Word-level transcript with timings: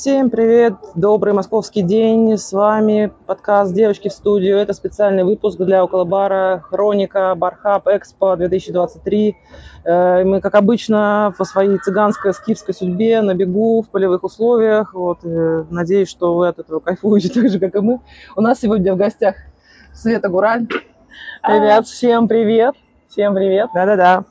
Всем 0.00 0.30
привет! 0.30 0.74
Добрый 0.94 1.34
московский 1.34 1.82
день. 1.82 2.38
С 2.38 2.52
вами 2.52 3.12
подкаст 3.26 3.74
«Девочки 3.74 4.06
в 4.06 4.12
студию». 4.12 4.56
Это 4.56 4.72
специальный 4.72 5.24
выпуск 5.24 5.58
для 5.58 5.82
Околобара 5.82 6.62
«Хроника 6.70 7.34
Бархаб 7.34 7.88
Экспо 7.88 8.36
2023». 8.36 9.34
Э, 9.84 10.22
мы, 10.22 10.40
как 10.40 10.54
обычно, 10.54 11.34
по 11.36 11.44
своей 11.44 11.78
цыганской, 11.78 12.32
скифской 12.32 12.74
судьбе 12.74 13.22
на 13.22 13.34
бегу, 13.34 13.82
в 13.82 13.90
полевых 13.90 14.22
условиях. 14.22 14.94
Вот, 14.94 15.24
э, 15.24 15.64
надеюсь, 15.68 16.08
что 16.08 16.36
вы 16.36 16.46
от 16.46 16.60
этого 16.60 16.78
кайфуете 16.78 17.28
так 17.34 17.50
же, 17.50 17.58
как 17.58 17.74
и 17.74 17.80
мы. 17.80 18.00
У 18.36 18.40
нас 18.40 18.60
сегодня 18.60 18.94
в 18.94 18.96
гостях 18.96 19.34
Света 19.92 20.28
Гураль. 20.28 20.68
Ребят, 21.42 21.88
всем 21.88 22.28
привет! 22.28 22.76
Всем 23.10 23.34
привет! 23.34 23.70
Да-да-да. 23.72 24.24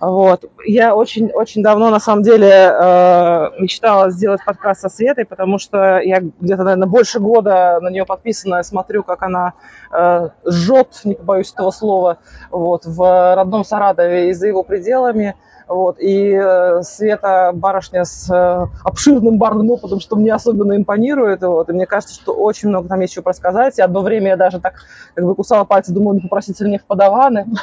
Вот. 0.00 0.44
Я 0.66 0.94
очень-очень 0.94 1.62
давно, 1.62 1.88
на 1.88 1.98
самом 1.98 2.22
деле, 2.22 2.46
э, 2.50 3.50
мечтала 3.58 4.10
сделать 4.10 4.44
подкаст 4.44 4.82
со 4.82 4.90
Светой, 4.90 5.24
потому 5.24 5.58
что 5.58 5.98
я 5.98 6.20
где-то, 6.20 6.62
наверное, 6.62 6.86
больше 6.86 7.20
года 7.20 7.78
на 7.80 7.88
нее 7.88 8.04
подписана, 8.04 8.62
смотрю, 8.62 9.02
как 9.02 9.22
она 9.22 9.54
э, 9.90 10.28
жжет, 10.46 11.00
не 11.04 11.14
побоюсь 11.14 11.50
этого 11.54 11.70
слова, 11.70 12.18
вот, 12.50 12.84
в 12.84 13.34
родном 13.34 13.64
Саратове 13.64 14.28
и 14.28 14.34
за 14.34 14.46
его 14.48 14.62
пределами. 14.62 15.34
Вот. 15.68 15.96
И 15.98 16.32
э, 16.32 16.82
Света 16.82 17.52
барышня 17.54 18.04
с 18.04 18.30
э, 18.30 18.66
обширным 18.84 19.38
барным 19.38 19.70
опытом, 19.70 20.00
что 20.00 20.16
мне 20.16 20.32
особенно 20.32 20.76
импонирует. 20.76 21.42
Вот. 21.42 21.68
И 21.68 21.72
мне 21.72 21.86
кажется, 21.86 22.14
что 22.14 22.32
очень 22.32 22.68
много 22.70 22.88
там 22.88 23.00
есть 23.00 23.12
еще 23.12 23.22
рассказать. 23.24 23.78
И 23.78 23.82
одно 23.82 24.00
время 24.00 24.28
я 24.28 24.36
даже 24.36 24.60
так 24.60 24.74
как 25.14 25.24
бы 25.24 25.34
кусала 25.34 25.64
пальцы, 25.64 25.92
думаю, 25.92 26.14
не 26.14 26.20
попросить 26.20 26.58
ли 26.60 26.68
мне 26.68 26.78
в 26.78 26.84
подаваны. 26.84 27.46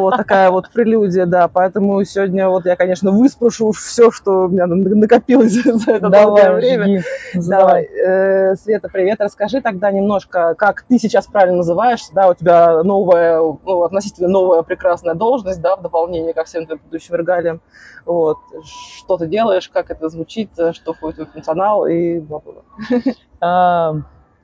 Вот 0.00 0.16
такая 0.16 0.50
вот 0.50 0.70
прелюдия, 0.70 1.26
да. 1.26 1.48
Поэтому 1.48 2.02
сегодня 2.04 2.48
вот 2.48 2.64
я, 2.66 2.76
конечно, 2.76 3.10
выспрошу 3.10 3.72
все, 3.72 4.10
что 4.10 4.44
у 4.44 4.48
меня 4.48 4.66
накопилось 4.66 5.52
за 5.64 5.92
это 5.92 6.08
долгое 6.08 6.52
время. 6.52 7.02
Давай. 7.34 7.84
Э, 7.84 8.54
Света, 8.56 8.88
привет. 8.92 9.20
Расскажи 9.20 9.60
тогда 9.60 9.90
немножко, 9.90 10.54
как 10.54 10.82
ты 10.82 10.98
сейчас 10.98 11.26
правильно 11.26 11.58
называешься, 11.58 12.12
да, 12.14 12.28
у 12.28 12.34
тебя 12.34 12.82
новая, 12.82 13.40
ну, 13.40 13.82
относительно 13.82 14.28
новая 14.28 14.62
прекрасная 14.62 15.14
должность, 15.14 15.60
да, 15.60 15.76
в 15.76 15.82
дополнение 15.82 16.32
ко 16.32 16.44
всем 16.44 16.66
твоим 16.66 16.78
предыдущим 16.78 17.14
далее. 17.42 17.60
Вот. 18.06 18.38
Что 18.64 19.16
ты 19.16 19.26
делаешь, 19.26 19.68
как 19.68 19.90
это 19.90 20.08
звучит, 20.08 20.50
что 20.72 20.92
входит 20.92 21.28
в 21.28 21.32
функционал 21.32 21.86
и 21.86 22.20
бла-бла. 22.20 22.62
А, 23.42 23.94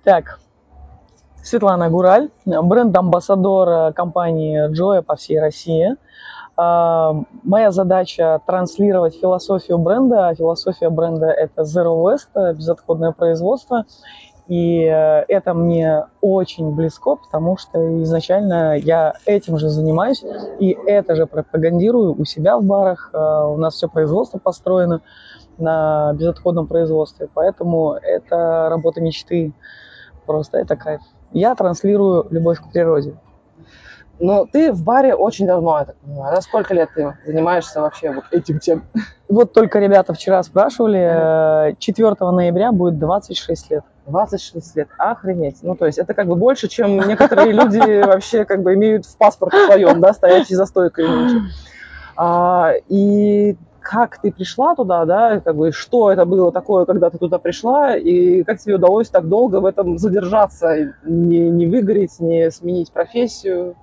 так, 0.05 0.41
Светлана 1.43 1.91
Гураль, 1.91 2.31
бренд-амбассадор 2.47 3.93
компании 3.93 4.71
Joy 4.71 5.03
по 5.03 5.17
всей 5.17 5.39
России. 5.39 5.97
А, 6.57 7.15
моя 7.43 7.71
задача 7.71 8.41
транслировать 8.47 9.21
философию 9.21 9.79
бренда. 9.79 10.35
Философия 10.37 10.89
бренда– 10.89 11.27
это 11.27 11.63
Zero 11.63 12.03
Waste, 12.03 12.55
безотходное 12.55 13.13
производство. 13.13 13.85
И 14.49 14.85
э, 14.85 15.25
это 15.29 15.55
мне 15.55 16.07
очень 16.21 16.73
близко, 16.75 17.17
потому 17.17 17.57
что 17.57 18.03
изначально 18.03 18.77
я 18.77 19.15
этим 19.25 19.59
же 19.59 19.69
занимаюсь 19.69 20.25
и 20.61 20.77
это 20.87 21.17
же 21.17 21.27
пропагандирую 21.27 22.15
у 22.17 22.25
себя 22.25 22.57
в 22.57 22.63
барах. 22.63 23.11
Э, 23.13 23.45
у 23.45 23.57
нас 23.57 23.75
все 23.75 23.89
производство 23.89 24.39
построено 24.39 25.03
на 25.59 26.13
безотходном 26.15 26.67
производстве, 26.69 27.29
поэтому 27.33 27.95
это 27.95 28.69
работа 28.69 29.01
мечты. 29.01 29.53
Просто 30.27 30.59
это 30.59 30.77
кайф. 30.77 31.01
Я 31.33 31.55
транслирую 31.55 32.27
любовь 32.31 32.61
к 32.61 32.71
природе. 32.71 33.17
Но 34.19 34.47
ты 34.47 34.73
в 34.73 34.83
баре 34.83 35.15
очень 35.15 35.47
давно, 35.47 35.79
я 35.79 35.85
так 35.85 35.97
понимаю. 35.97 36.35
Да? 36.35 36.41
Сколько 36.41 36.75
лет 36.75 36.89
ты 36.95 37.17
занимаешься 37.27 37.81
вообще 37.81 38.13
вот 38.13 38.25
этим 38.31 38.59
тем? 38.59 38.85
Вот 39.29 39.53
только 39.53 39.79
ребята 39.79 40.15
вчера 40.15 40.43
спрашивали, 40.43 41.77
4 41.79 42.09
э, 42.09 42.31
ноября 42.31 42.73
будет 42.73 42.99
26 42.99 43.71
лет. 43.71 43.85
26 44.07 44.77
лет, 44.77 44.89
охренеть. 44.99 45.59
Ну, 45.63 45.75
то 45.75 45.87
есть 45.87 45.99
это 45.99 46.15
как 46.15 46.29
бы 46.29 46.37
больше, 46.37 46.69
чем 46.69 46.97
некоторые 47.09 47.53
люди 47.53 48.03
вообще 48.07 48.45
как 48.45 48.63
бы 48.63 48.75
имеют 48.75 49.05
в 49.05 49.17
паспорте 49.19 49.67
своем, 49.67 50.01
да, 50.01 50.13
стоящий 50.13 50.55
за 50.55 50.67
стойкой 50.67 51.07
А, 52.17 52.73
и 52.89 53.57
как 53.81 54.21
ты 54.21 54.33
пришла 54.33 54.75
туда, 54.75 55.05
да, 55.05 55.41
как 55.41 55.55
бы 55.55 55.71
что 55.71 56.11
это 56.11 56.25
было 56.25 56.51
такое, 56.51 56.87
когда 56.87 57.11
ты 57.11 57.19
туда 57.19 57.39
пришла, 57.39 57.97
и 57.97 58.43
как 58.43 58.59
тебе 58.59 58.77
удалось 58.77 59.09
так 59.11 59.29
долго 59.29 59.61
в 59.61 59.67
этом 59.67 59.99
задержаться, 59.99 60.95
не, 61.05 61.51
не 61.51 61.67
выгореть, 61.67 62.19
не 62.19 62.51
сменить 62.51 62.91
профессию? 62.91 63.77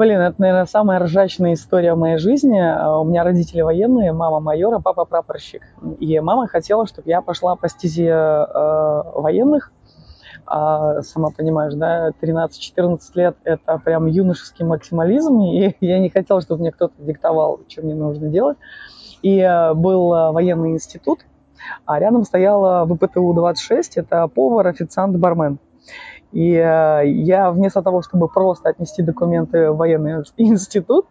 Блин, 0.00 0.18
это, 0.18 0.36
наверное, 0.38 0.64
самая 0.64 0.98
ржачная 0.98 1.52
история 1.52 1.92
в 1.92 1.98
моей 1.98 2.16
жизни. 2.16 2.58
А, 2.58 2.98
у 2.98 3.04
меня 3.04 3.22
родители 3.22 3.60
военные, 3.60 4.14
мама 4.14 4.40
майора, 4.40 4.78
папа 4.78 5.04
прапорщик. 5.04 5.60
И 5.98 6.18
мама 6.20 6.46
хотела, 6.46 6.86
чтобы 6.86 7.10
я 7.10 7.20
пошла 7.20 7.54
по 7.54 7.68
стезе 7.68 8.08
э, 8.08 9.02
военных. 9.14 9.72
А, 10.46 11.02
сама 11.02 11.28
понимаешь, 11.36 11.74
да, 11.74 12.12
13-14 12.18 12.98
лет– 13.12 13.36
это 13.44 13.76
прям 13.76 14.06
юношеский 14.06 14.64
максимализм, 14.64 15.38
и 15.42 15.76
я 15.82 15.98
не 15.98 16.08
хотела, 16.08 16.40
чтобы 16.40 16.62
мне 16.62 16.72
кто-то 16.72 16.94
диктовал, 16.96 17.60
что 17.68 17.82
мне 17.82 17.94
нужно 17.94 18.30
делать. 18.30 18.56
И 19.20 19.38
э, 19.38 19.74
был 19.74 20.14
э, 20.14 20.32
военный 20.32 20.70
институт, 20.70 21.26
а 21.84 22.00
рядом 22.00 22.24
стояла 22.24 22.86
ВПТУ-26, 22.86 23.82
это 23.96 24.26
повар, 24.28 24.66
официант, 24.66 25.18
бармен. 25.18 25.58
И 26.32 26.52
э, 26.54 27.02
я 27.06 27.50
вместо 27.50 27.82
того, 27.82 28.02
чтобы 28.02 28.28
просто 28.28 28.68
отнести 28.68 29.02
документы 29.02 29.70
в 29.70 29.76
военный 29.76 30.22
институт, 30.36 31.06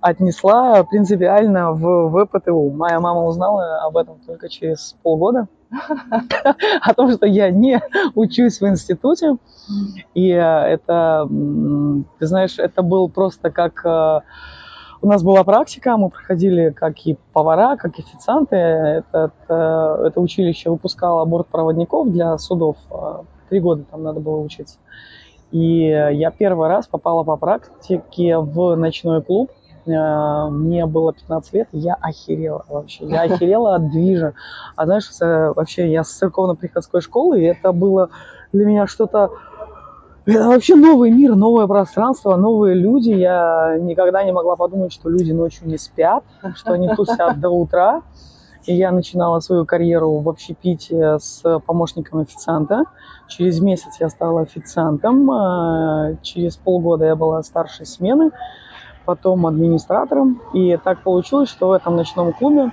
отнесла 0.00 0.82
принципиально 0.84 1.72
в 1.72 2.26
ВПТУ. 2.26 2.70
Моя 2.70 2.98
мама 2.98 3.24
узнала 3.24 3.84
об 3.84 3.96
этом 3.96 4.18
только 4.26 4.48
через 4.48 4.96
полгода, 5.02 5.46
о 6.80 6.94
том, 6.94 7.12
что 7.12 7.26
я 7.26 7.50
не 7.50 7.80
учусь 8.14 8.60
в 8.60 8.66
институте. 8.66 9.36
И 10.14 10.30
э, 10.30 10.40
это, 10.40 11.28
ты 12.18 12.26
знаешь, 12.26 12.58
это 12.58 12.82
был 12.82 13.08
просто 13.08 13.50
как... 13.50 13.84
Э, 13.84 14.20
у 15.00 15.06
нас 15.06 15.22
была 15.22 15.44
практика, 15.44 15.96
мы 15.96 16.10
проходили 16.10 16.70
как 16.70 17.06
и 17.06 17.16
повара, 17.32 17.76
как 17.76 17.96
и 18.00 18.02
официанты. 18.02 18.56
Это, 18.56 19.30
это, 19.46 20.02
это 20.06 20.20
училище 20.20 20.70
выпускало 20.70 21.24
бортпроводников 21.24 22.10
для 22.10 22.36
судов 22.38 22.76
Три 23.48 23.60
года 23.60 23.84
там 23.90 24.02
надо 24.02 24.20
было 24.20 24.36
учиться. 24.40 24.78
И 25.50 25.86
я 25.86 26.30
первый 26.30 26.68
раз 26.68 26.86
попала 26.86 27.24
по 27.24 27.36
практике 27.36 28.38
в 28.38 28.76
ночной 28.76 29.22
клуб. 29.22 29.50
Э, 29.86 30.48
мне 30.50 30.86
было 30.86 31.12
15 31.12 31.52
лет, 31.54 31.68
я 31.72 31.94
охерела 31.94 32.64
вообще. 32.68 33.06
Я 33.06 33.22
охерела 33.22 33.76
от 33.76 33.90
движа. 33.90 34.34
А 34.76 34.84
знаешь, 34.84 35.08
вообще 35.20 35.90
я 35.90 36.04
с 36.04 36.10
церковно-приходской 36.10 37.00
школы, 37.00 37.40
и 37.40 37.44
это 37.44 37.72
было 37.72 38.10
для 38.52 38.66
меня 38.66 38.86
что-то... 38.86 39.30
Это 40.26 40.46
вообще 40.46 40.76
новый 40.76 41.10
мир, 41.10 41.34
новое 41.36 41.66
пространство, 41.66 42.36
новые 42.36 42.74
люди. 42.74 43.08
Я 43.08 43.78
никогда 43.80 44.22
не 44.24 44.32
могла 44.32 44.56
подумать, 44.56 44.92
что 44.92 45.08
люди 45.08 45.32
ночью 45.32 45.66
не 45.66 45.78
спят, 45.78 46.22
что 46.54 46.74
они 46.74 46.88
тусят 46.94 47.40
до 47.40 47.48
утра. 47.48 48.02
Я 48.70 48.92
начинала 48.92 49.40
свою 49.40 49.64
карьеру 49.64 50.18
в 50.18 50.28
общепите 50.28 51.18
с 51.18 51.42
помощником 51.60 52.20
официанта. 52.20 52.84
Через 53.26 53.60
месяц 53.60 53.98
я 53.98 54.10
стала 54.10 54.42
официантом. 54.42 55.30
А, 55.30 56.16
через 56.20 56.56
полгода 56.58 57.06
я 57.06 57.16
была 57.16 57.42
старшей 57.42 57.86
смены, 57.86 58.30
потом 59.06 59.46
администратором. 59.46 60.42
И 60.52 60.76
так 60.84 61.02
получилось, 61.02 61.48
что 61.48 61.68
в 61.68 61.72
этом 61.72 61.96
ночном 61.96 62.34
клубе, 62.34 62.70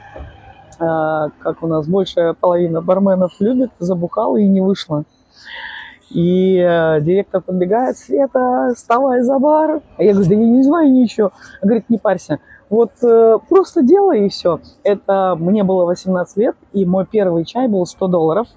а, 0.79 1.29
как 1.39 1.63
у 1.63 1.67
нас 1.67 1.87
большая 1.87 2.33
половина 2.33 2.81
барменов 2.81 3.31
любит, 3.39 3.71
забухала 3.79 4.35
и 4.35 4.45
не 4.45 4.59
вышла. 4.59 5.05
И 6.09 6.57
э, 6.57 7.01
директор 7.01 7.41
подбегает, 7.41 7.97
Света, 7.97 8.73
вставай 8.75 9.21
за 9.21 9.39
бар. 9.39 9.81
А 9.97 10.03
я 10.03 10.13
говорю, 10.13 10.29
да 10.29 10.35
я 10.35 10.45
не 10.45 10.63
знаю 10.63 10.91
ничего. 10.91 11.31
Он 11.61 11.69
говорит, 11.69 11.89
не 11.89 11.97
парься, 11.97 12.39
вот 12.69 12.91
э, 13.03 13.37
просто 13.49 13.83
делай 13.83 14.25
и 14.25 14.29
все. 14.29 14.59
Это 14.83 15.35
мне 15.37 15.63
было 15.63 15.85
18 15.85 16.37
лет, 16.37 16.55
и 16.73 16.85
мой 16.85 17.05
первый 17.05 17.45
чай 17.45 17.67
был 17.67 17.85
100 17.85 18.07
долларов. 18.07 18.47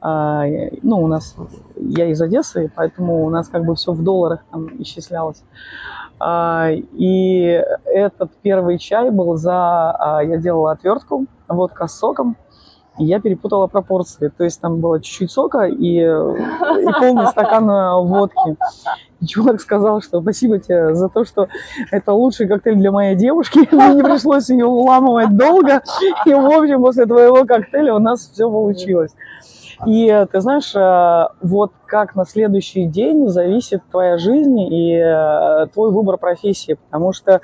А, 0.00 0.44
ну, 0.82 1.02
у 1.02 1.06
нас, 1.06 1.34
я 1.76 2.06
из 2.06 2.20
Одессы, 2.20 2.70
поэтому 2.74 3.24
у 3.24 3.30
нас 3.30 3.48
как 3.48 3.64
бы 3.64 3.74
все 3.74 3.92
в 3.92 4.02
долларах 4.02 4.44
там 4.50 4.68
исчислялось. 4.80 5.42
А, 6.18 6.68
и 6.70 7.62
этот 7.84 8.30
первый 8.42 8.78
чай 8.78 9.10
был 9.10 9.36
за... 9.36 9.90
А, 9.90 10.22
я 10.22 10.36
делала 10.38 10.72
отвертку, 10.72 11.26
водка 11.48 11.86
с 11.88 11.98
соком, 11.98 12.36
и 12.98 13.04
я 13.04 13.20
перепутала 13.20 13.66
пропорции. 13.66 14.32
То 14.36 14.44
есть 14.44 14.60
там 14.60 14.80
было 14.80 15.00
чуть-чуть 15.00 15.30
сока 15.30 15.64
и, 15.64 15.98
и 15.98 17.00
полный 17.00 17.26
стакан 17.26 17.68
э, 17.68 18.00
водки. 18.00 18.56
Чувак 19.24 19.60
сказал, 19.60 20.02
что 20.02 20.20
спасибо 20.20 20.58
тебе 20.58 20.94
за 20.94 21.08
то, 21.08 21.24
что 21.24 21.48
это 21.90 22.12
лучший 22.12 22.46
коктейль 22.48 22.76
для 22.76 22.90
моей 22.90 23.16
девушки. 23.16 23.66
Мне 23.74 23.94
не 23.94 24.02
пришлось 24.02 24.50
ее 24.50 24.66
уламывать 24.66 25.34
долго. 25.36 25.82
И, 26.26 26.32
в 26.32 26.46
общем, 26.46 26.82
после 26.82 27.06
твоего 27.06 27.44
коктейля 27.44 27.94
у 27.94 27.98
нас 27.98 28.30
все 28.30 28.50
получилось. 28.50 29.12
И 29.86 30.26
ты 30.32 30.40
знаешь, 30.40 30.74
э, 30.74 31.28
вот 31.42 31.72
как 31.86 32.14
на 32.14 32.24
следующий 32.24 32.86
день 32.86 33.28
зависит 33.28 33.82
твоя 33.90 34.18
жизнь 34.18 34.58
и 34.58 34.94
э, 34.94 35.66
твой 35.72 35.92
выбор 35.92 36.18
профессии. 36.18 36.78
Потому 36.86 37.12
что 37.12 37.40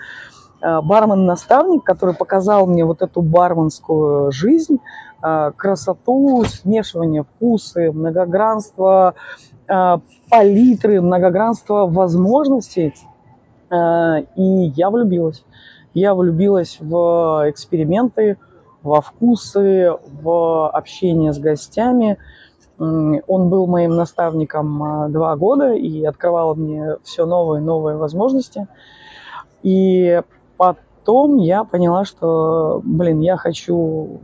бармен-наставник, 0.61 1.83
который 1.83 2.15
показал 2.15 2.67
мне 2.67 2.85
вот 2.85 3.03
эту 3.03 3.21
барменскую 3.21 4.31
жизнь, 4.31 4.79
красоту, 5.21 6.45
смешивание 6.45 7.25
вкусы, 7.25 7.91
многогранство 7.91 9.15
палитры, 9.67 11.01
многогранство 11.01 11.87
возможностей. 11.87 12.95
И 13.73 14.43
я 14.77 14.91
влюбилась. 14.91 15.45
Я 15.95 16.15
влюбилась 16.15 16.79
в 16.81 17.45
эксперименты, 17.49 18.39
во 18.83 19.01
вкусы, 19.01 19.93
в 20.23 20.69
общение 20.69 21.33
с 21.33 21.39
гостями. 21.39 22.19
Он 22.79 23.49
был 23.49 23.67
моим 23.67 23.95
наставником 23.95 24.83
а, 24.83 25.09
два 25.09 25.37
года 25.37 25.73
и 25.73 26.05
открывал 26.05 26.57
мне 26.57 26.97
все 27.05 27.27
новые 27.27 27.61
и 27.61 27.65
новые 27.65 27.97
возможности. 27.97 28.67
И 29.63 30.21
потом 30.57 31.37
я 31.37 31.63
поняла, 31.63 32.05
что, 32.05 32.81
блин, 32.83 33.21
я 33.21 33.37
хочу 33.37 34.21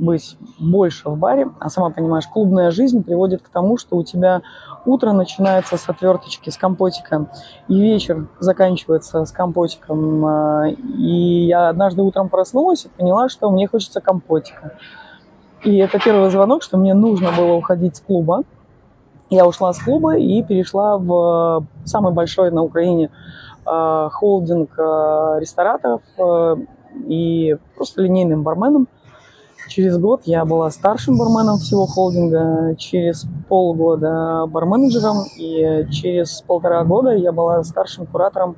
быть 0.00 0.36
больше 0.58 1.08
в 1.08 1.16
баре, 1.16 1.48
а 1.60 1.68
сама 1.68 1.90
понимаешь, 1.90 2.26
клубная 2.26 2.70
жизнь 2.70 3.02
приводит 3.02 3.42
к 3.42 3.48
тому, 3.48 3.76
что 3.76 3.96
у 3.96 4.02
тебя 4.02 4.42
утро 4.84 5.12
начинается 5.12 5.76
с 5.76 5.88
отверточки, 5.88 6.50
с 6.50 6.56
компотика, 6.56 7.26
и 7.68 7.78
вечер 7.78 8.26
заканчивается 8.40 9.24
с 9.24 9.30
компотиком. 9.30 10.24
А, 10.24 10.68
и 10.68 11.46
я 11.46 11.68
однажды 11.68 12.02
утром 12.02 12.28
проснулась 12.28 12.86
и 12.86 12.88
поняла, 12.88 13.28
что 13.28 13.50
мне 13.50 13.68
хочется 13.68 14.00
компотика. 14.00 14.78
И 15.62 15.76
это 15.76 15.98
первый 15.98 16.30
звонок, 16.30 16.62
что 16.62 16.78
мне 16.78 16.94
нужно 16.94 17.30
было 17.36 17.52
уходить 17.52 17.96
с 17.96 18.00
клуба. 18.00 18.42
Я 19.28 19.46
ушла 19.46 19.72
с 19.72 19.78
клуба 19.78 20.16
и 20.16 20.42
перешла 20.42 20.96
в 20.96 21.66
самый 21.84 22.12
большой 22.12 22.50
на 22.50 22.62
Украине 22.62 23.10
а, 23.66 24.08
холдинг 24.08 24.70
а, 24.78 25.38
рестораторов 25.38 26.00
и 27.06 27.56
просто 27.76 28.02
линейным 28.02 28.42
барменом– 28.42 28.88
Через 29.68 29.98
год 29.98 30.22
я 30.24 30.44
была 30.44 30.70
старшим 30.70 31.16
барменом 31.16 31.58
всего 31.58 31.86
холдинга, 31.86 32.74
через 32.76 33.26
полгода 33.48 34.46
барменеджером, 34.46 35.24
и 35.36 35.86
через 35.90 36.42
полтора 36.42 36.84
года 36.84 37.10
я 37.10 37.30
была 37.32 37.62
старшим 37.62 38.06
куратором 38.06 38.56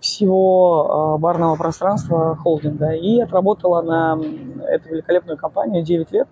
всего 0.00 1.14
а, 1.14 1.18
барного 1.18 1.56
пространства 1.56 2.36
холдинга. 2.36 2.92
И 2.92 3.20
отработала 3.20 3.82
на 3.82 4.18
эту 4.66 4.90
великолепную 4.90 5.36
компанию 5.36 5.82
9 5.82 6.12
лет. 6.12 6.28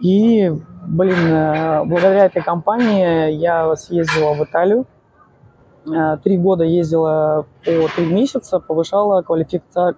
И, 0.00 0.52
блин, 0.86 1.16
э, 1.16 1.84
благодаря 1.84 2.26
этой 2.26 2.42
компании 2.42 3.32
я 3.32 3.74
съездила 3.74 4.34
в 4.34 4.44
Италию. 4.44 4.86
Э, 5.86 6.18
три 6.22 6.38
года 6.38 6.62
ездила 6.62 7.46
по 7.64 7.88
три 7.96 8.06
месяца, 8.06 8.60
повышала 8.60 9.22
квалификацию 9.22 9.96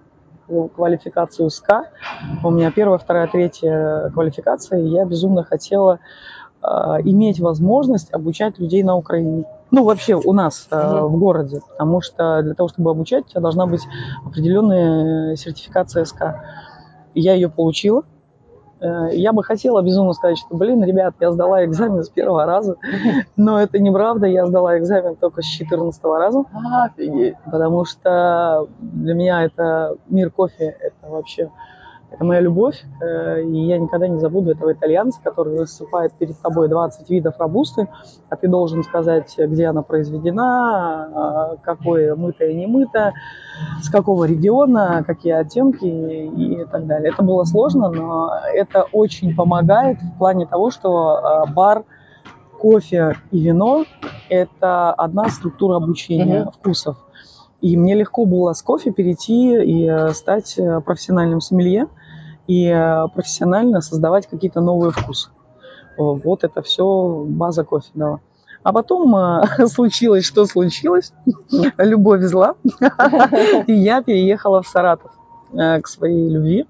квалификацию 0.75 1.49
СКА. 1.49 1.89
У 2.43 2.49
меня 2.51 2.71
первая, 2.71 2.97
вторая, 2.97 3.27
третья 3.27 4.09
квалификация, 4.13 4.79
и 4.79 4.87
я 4.87 5.05
безумно 5.05 5.43
хотела 5.43 5.99
э, 6.61 6.67
иметь 7.05 7.39
возможность 7.39 8.13
обучать 8.13 8.59
людей 8.59 8.83
на 8.83 8.95
Украине. 8.95 9.45
Ну, 9.71 9.83
вообще 9.83 10.15
у 10.15 10.33
нас 10.33 10.67
э, 10.69 10.75
mm-hmm. 10.75 11.07
в 11.07 11.17
городе, 11.17 11.61
потому 11.69 12.01
что 12.01 12.41
для 12.41 12.53
того, 12.53 12.69
чтобы 12.69 12.91
обучать, 12.91 13.25
у 13.25 13.29
тебя 13.29 13.41
должна 13.41 13.65
быть 13.65 13.81
определенная 14.25 15.35
сертификация 15.35 16.05
СКА. 16.05 16.43
Я 17.13 17.33
ее 17.33 17.49
получила, 17.49 18.03
я 18.81 19.33
бы 19.33 19.43
хотела 19.43 19.81
безумно 19.81 20.13
сказать, 20.13 20.37
что, 20.37 20.55
блин, 20.55 20.83
ребят, 20.83 21.15
я 21.19 21.31
сдала 21.31 21.63
экзамен 21.65 22.03
с 22.03 22.09
первого 22.09 22.45
раза, 22.45 22.75
но 23.37 23.61
это 23.61 23.79
неправда, 23.79 24.27
я 24.27 24.45
сдала 24.45 24.77
экзамен 24.77 25.15
только 25.15 25.41
с 25.41 25.45
14 25.45 26.03
раза. 26.03 26.43
Офигеть. 26.85 27.35
Потому 27.45 27.85
что 27.85 28.67
для 28.79 29.13
меня 29.13 29.43
это 29.43 29.95
мир 30.07 30.31
кофе, 30.31 30.75
это 30.79 31.09
вообще 31.09 31.49
это 32.11 32.25
моя 32.25 32.41
любовь, 32.41 32.83
э, 32.99 33.41
и 33.43 33.67
я 33.67 33.77
никогда 33.77 34.07
не 34.09 34.19
забуду 34.19 34.51
этого 34.51 34.73
итальянца, 34.73 35.21
который 35.23 35.57
высыпает 35.57 36.11
перед 36.13 36.37
тобой 36.41 36.67
20 36.67 37.09
видов 37.09 37.35
рабусты, 37.39 37.87
а 38.29 38.35
ты 38.35 38.49
должен 38.49 38.83
сказать, 38.83 39.33
где 39.37 39.67
она 39.67 39.81
произведена, 39.81 40.43
а, 40.43 41.55
какое 41.63 42.15
мытое, 42.15 42.53
не 42.53 42.67
мыто, 42.67 43.13
с 43.81 43.89
какого 43.89 44.25
региона, 44.25 45.05
какие 45.07 45.33
оттенки 45.33 45.85
и 45.85 46.65
так 46.65 46.85
далее. 46.85 47.13
Это 47.13 47.23
было 47.23 47.45
сложно, 47.45 47.89
но 47.89 48.33
это 48.53 48.83
очень 48.91 49.33
помогает 49.33 49.97
в 50.01 50.17
плане 50.17 50.45
того, 50.45 50.69
что 50.69 51.15
а, 51.15 51.45
бар, 51.45 51.85
кофе 52.59 53.15
и 53.31 53.39
вино– 53.39 53.85
это 54.29 54.91
одна 54.91 55.29
структура 55.29 55.77
обучения 55.77 56.43
mm-hmm. 56.43 56.51
вкусов. 56.51 56.97
И 57.61 57.77
мне 57.77 57.95
легко 57.95 58.25
было 58.25 58.51
с 58.51 58.61
кофе 58.61 58.91
перейти 58.91 59.63
и 59.63 59.87
э, 59.87 60.13
стать 60.13 60.57
э, 60.57 60.81
профессиональным 60.81 61.39
сомелье– 61.39 61.87
и 62.47 62.67
э, 62.67 63.07
профессионально 63.13 63.81
создавать 63.81 64.27
какие-то 64.27 64.61
новые 64.61 64.91
вкусы. 64.91 65.29
Вот 65.97 66.43
это 66.43 66.61
все 66.61 67.25
база 67.27 67.63
кофе 67.63 67.89
дала. 67.93 68.19
А 68.63 68.73
потом 68.73 69.15
э, 69.15 69.43
случилось, 69.67 70.25
что 70.25 70.45
случилось. 70.45 71.13
Любовь 71.77 72.21
зла. 72.21 72.55
И 73.67 73.73
я 73.73 74.03
переехала 74.03 74.61
в 74.61 74.67
Саратов 74.67 75.11
э, 75.53 75.81
к 75.81 75.87
своей 75.87 76.29
любви. 76.29 76.67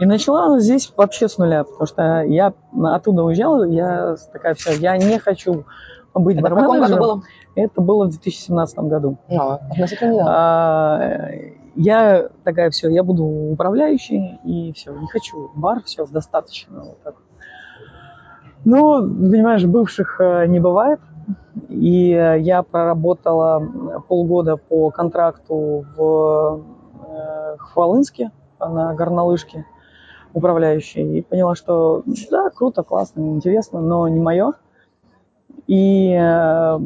И 0.00 0.06
начала 0.06 0.60
здесь 0.60 0.92
вообще 0.96 1.28
с 1.28 1.38
нуля, 1.38 1.64
потому 1.64 1.86
что 1.86 2.22
я 2.22 2.52
оттуда 2.84 3.24
уезжала, 3.24 3.64
я 3.64 4.14
такая 4.32 4.54
вся, 4.54 4.70
я 4.70 4.96
не 4.96 5.18
хочу 5.18 5.64
быть 6.14 6.36
Это 6.36 6.46
каком 6.54 6.80
году 6.80 6.96
было? 6.96 7.22
Это 7.56 7.80
было 7.80 8.04
в 8.04 8.10
2017 8.10 8.78
году. 8.80 9.18
А, 9.28 9.56
относительно 9.70 10.12
недавно. 10.12 10.32
Я 11.80 12.30
такая, 12.42 12.70
все, 12.70 12.88
я 12.88 13.04
буду 13.04 13.24
управляющей, 13.24 14.40
и 14.44 14.72
все, 14.72 14.92
не 14.98 15.06
хочу 15.06 15.52
бар, 15.54 15.80
все, 15.84 16.06
достаточно. 16.06 16.80
Вот 16.80 17.02
так. 17.04 17.14
Но, 18.64 19.00
понимаешь, 19.00 19.64
бывших 19.64 20.20
э, 20.20 20.46
не 20.48 20.58
бывает. 20.58 20.98
И 21.68 22.08
я 22.08 22.64
проработала 22.64 23.60
полгода 24.08 24.56
по 24.56 24.90
контракту 24.90 25.86
в 25.96 26.64
э, 27.06 27.56
Хвалынске 27.58 28.32
на 28.58 28.92
горнолыжке 28.94 29.64
управляющей. 30.32 31.18
И 31.18 31.22
поняла, 31.22 31.54
что 31.54 32.02
да, 32.28 32.50
круто, 32.50 32.82
классно, 32.82 33.20
интересно, 33.20 33.80
но 33.80 34.08
не 34.08 34.18
мое. 34.18 34.54
И 35.68 36.12
э, 36.12 36.80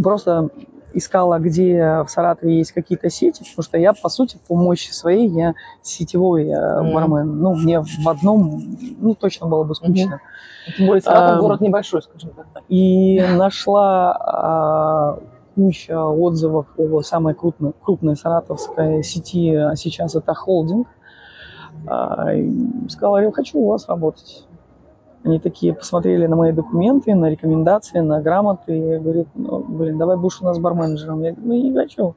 просто 0.00 0.50
искала, 0.94 1.38
где 1.38 2.02
в 2.06 2.08
Саратове 2.08 2.58
есть 2.58 2.72
какие-то 2.72 3.10
сети, 3.10 3.44
потому 3.44 3.62
что 3.62 3.78
я, 3.78 3.92
по 3.92 4.08
сути, 4.08 4.38
по 4.46 4.54
мощи 4.54 4.90
своей, 4.92 5.28
я 5.28 5.54
сетевой 5.82 6.46
mm. 6.46 6.92
бармен. 6.92 7.38
Ну, 7.38 7.54
мне 7.54 7.80
в 7.80 8.08
одном, 8.08 8.76
ну, 8.98 9.14
точно 9.14 9.46
было 9.46 9.64
бы 9.64 9.74
скучно. 9.74 10.14
Mm-hmm. 10.14 10.76
Тем 10.76 10.86
более 10.86 11.02
Саратов 11.02 11.36
а, 11.36 11.40
город 11.40 11.60
небольшой, 11.60 12.02
скажем 12.02 12.30
так. 12.30 12.62
И 12.68 13.20
нашла 13.20 14.12
а, 14.12 15.18
куча 15.54 16.04
отзывов 16.04 16.66
о 16.76 17.02
самой 17.02 17.34
крупной, 17.34 17.72
крупной 17.82 18.16
саратовской 18.16 19.02
сети, 19.02 19.54
а 19.54 19.76
сейчас 19.76 20.14
это 20.14 20.34
холдинг. 20.34 20.88
А, 21.86 22.28
сказала, 22.88 23.18
я 23.18 23.30
хочу 23.30 23.58
у 23.58 23.68
вас 23.68 23.88
работать. 23.88 24.46
Они 25.24 25.38
такие 25.38 25.72
посмотрели 25.72 26.26
на 26.26 26.36
мои 26.36 26.52
документы, 26.52 27.14
на 27.14 27.30
рекомендации, 27.30 28.00
на 28.00 28.20
грамоты. 28.20 28.76
И 28.76 28.98
говорят, 28.98 29.26
ну, 29.34 29.64
блин, 29.66 29.96
давай 29.96 30.18
будешь 30.18 30.40
у 30.42 30.44
нас 30.44 30.58
барменеджером. 30.58 31.22
Я 31.22 31.32
говорю, 31.32 31.48
ну, 31.48 31.62
не 31.62 31.74
хочу. 31.74 32.14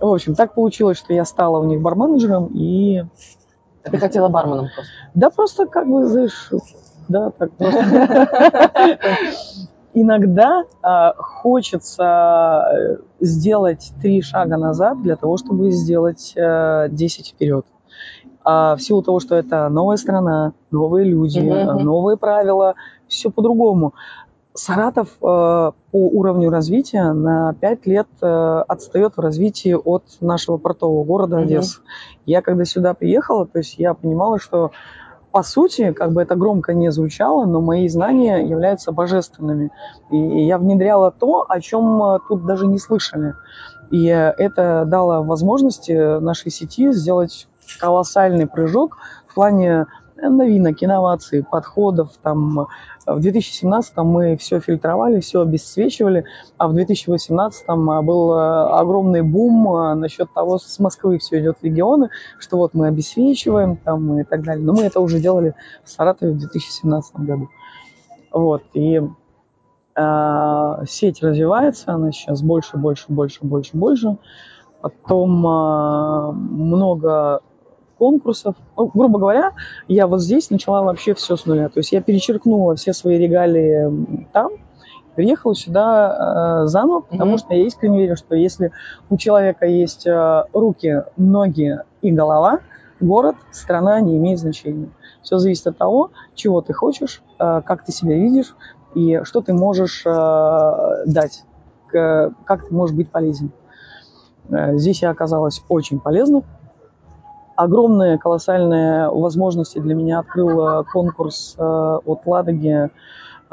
В 0.00 0.12
общем, 0.12 0.34
так 0.36 0.54
получилось, 0.54 0.98
что 0.98 1.12
я 1.12 1.24
стала 1.24 1.58
у 1.58 1.64
них 1.64 1.80
барменеджером 1.80 2.50
и... 2.54 3.04
А 3.84 3.90
ты 3.90 3.98
хотела 3.98 4.28
барменом 4.28 4.68
просто? 4.74 4.92
Да 5.14 5.30
просто 5.30 5.66
как 5.66 5.88
бы, 5.88 6.06
знаешь, 6.06 6.50
да, 7.08 7.30
так 7.30 7.52
просто. 7.52 7.84
Иногда 9.96 10.64
а, 10.82 11.14
хочется 11.14 12.64
э, 12.72 12.96
сделать 13.20 13.92
три 14.02 14.22
шага 14.22 14.56
назад 14.56 15.00
для 15.02 15.14
того, 15.14 15.36
чтобы 15.36 15.70
сделать 15.70 16.34
а, 16.36 16.88
10 16.88 17.28
вперед. 17.28 17.64
А 18.44 18.76
в 18.76 18.82
силу 18.82 19.02
того, 19.02 19.20
что 19.20 19.34
это 19.34 19.68
новая 19.70 19.96
страна, 19.96 20.52
новые 20.70 21.06
люди, 21.08 21.38
mm-hmm. 21.38 21.82
новые 21.82 22.18
правила, 22.18 22.74
все 23.08 23.30
по-другому. 23.30 23.94
Саратов 24.52 25.08
э, 25.08 25.12
по 25.22 25.72
уровню 25.92 26.50
развития 26.50 27.12
на 27.12 27.54
5 27.54 27.86
лет 27.86 28.06
э, 28.20 28.64
отстает 28.68 29.16
в 29.16 29.20
развитии 29.20 29.72
от 29.72 30.04
нашего 30.20 30.58
портового 30.58 31.04
города 31.04 31.38
Одессы. 31.38 31.80
Mm-hmm. 31.80 32.20
Я 32.26 32.42
когда 32.42 32.64
сюда 32.64 32.94
приехала, 32.94 33.46
то 33.46 33.58
есть 33.58 33.78
я 33.78 33.94
понимала, 33.94 34.38
что 34.38 34.70
по 35.32 35.42
сути, 35.42 35.90
как 35.90 36.12
бы 36.12 36.22
это 36.22 36.36
громко 36.36 36.74
не 36.74 36.92
звучало, 36.92 37.46
но 37.46 37.60
мои 37.60 37.88
знания 37.88 38.46
являются 38.46 38.92
божественными. 38.92 39.72
И 40.12 40.16
я 40.16 40.58
внедряла 40.58 41.10
то, 41.10 41.44
о 41.48 41.60
чем 41.60 42.20
тут 42.28 42.46
даже 42.46 42.68
не 42.68 42.78
слышали. 42.78 43.34
И 43.90 44.06
это 44.06 44.84
дало 44.86 45.24
возможности 45.24 46.20
нашей 46.20 46.52
сети 46.52 46.92
сделать 46.92 47.48
колоссальный 47.78 48.46
прыжок 48.46 48.98
в 49.28 49.34
плане 49.34 49.86
новинок, 50.16 50.82
инноваций, 50.82 51.44
подходов. 51.44 52.10
Там, 52.22 52.66
в 53.06 53.20
2017 53.20 53.96
мы 53.98 54.36
все 54.36 54.60
фильтровали, 54.60 55.20
все 55.20 55.42
обесцвечивали, 55.42 56.24
а 56.56 56.68
в 56.68 56.74
2018 56.74 57.66
был 58.02 58.32
огромный 58.32 59.22
бум 59.22 59.98
насчет 60.00 60.32
того, 60.32 60.58
с 60.58 60.78
Москвы 60.78 61.18
все 61.18 61.40
идет 61.40 61.58
в 61.60 61.64
регионы, 61.64 62.10
что 62.38 62.56
вот 62.56 62.74
мы 62.74 62.88
обесцвечиваем 62.88 63.76
там, 63.76 64.18
и 64.18 64.24
так 64.24 64.42
далее. 64.42 64.64
Но 64.64 64.72
мы 64.72 64.82
это 64.82 65.00
уже 65.00 65.20
делали 65.20 65.54
в 65.84 65.90
Саратове 65.90 66.32
в 66.32 66.38
2017 66.38 67.16
году. 67.16 67.48
Вот, 68.32 68.62
и 68.72 69.00
э, 69.96 70.84
сеть 70.88 71.22
развивается, 71.22 71.92
она 71.92 72.10
сейчас 72.10 72.42
больше, 72.42 72.76
больше, 72.76 73.06
больше, 73.08 73.38
больше, 73.42 73.76
больше. 73.76 74.16
Потом 74.80 75.46
э, 75.46 76.32
много 76.32 77.40
конкурсов. 78.04 78.54
Ну, 78.76 78.90
грубо 78.92 79.18
говоря, 79.18 79.52
я 79.88 80.06
вот 80.06 80.20
здесь 80.20 80.50
начала 80.50 80.82
вообще 80.82 81.14
все 81.14 81.36
с 81.36 81.46
нуля. 81.46 81.70
То 81.70 81.78
есть 81.78 81.90
я 81.92 82.02
перечеркнула 82.02 82.76
все 82.76 82.92
свои 82.92 83.16
регалии 83.16 84.26
там, 84.32 84.50
приехала 85.14 85.54
сюда 85.54 86.64
э, 86.64 86.66
заново, 86.66 87.00
потому 87.00 87.34
mm-hmm. 87.34 87.38
что 87.38 87.54
я 87.54 87.66
искренне 87.66 88.00
верю, 88.00 88.16
что 88.16 88.34
если 88.34 88.72
у 89.08 89.16
человека 89.16 89.64
есть 89.64 90.06
э, 90.06 90.44
руки, 90.52 91.04
ноги 91.16 91.78
и 92.02 92.10
голова, 92.10 92.60
город, 93.00 93.36
страна 93.50 94.00
не 94.00 94.18
имеет 94.18 94.38
значения. 94.38 94.90
Все 95.22 95.38
зависит 95.38 95.66
от 95.66 95.78
того, 95.78 96.10
чего 96.34 96.60
ты 96.60 96.74
хочешь, 96.74 97.22
э, 97.38 97.62
как 97.64 97.86
ты 97.86 97.92
себя 97.92 98.16
видишь 98.16 98.54
и 98.94 99.20
что 99.22 99.40
ты 99.40 99.54
можешь 99.54 100.02
э, 100.04 101.04
дать, 101.06 101.44
как 101.88 102.68
ты 102.68 102.74
можешь 102.74 102.94
быть 102.94 103.10
полезен. 103.10 103.50
Э, 104.50 104.76
здесь 104.76 105.00
я 105.00 105.10
оказалась 105.10 105.62
очень 105.70 106.00
полезна. 106.00 106.42
Огромные, 107.56 108.18
колоссальные 108.18 109.08
возможности 109.10 109.78
для 109.78 109.94
меня 109.94 110.18
открыл 110.20 110.84
конкурс 110.92 111.56
от 111.58 112.26
Ладоги 112.26 112.90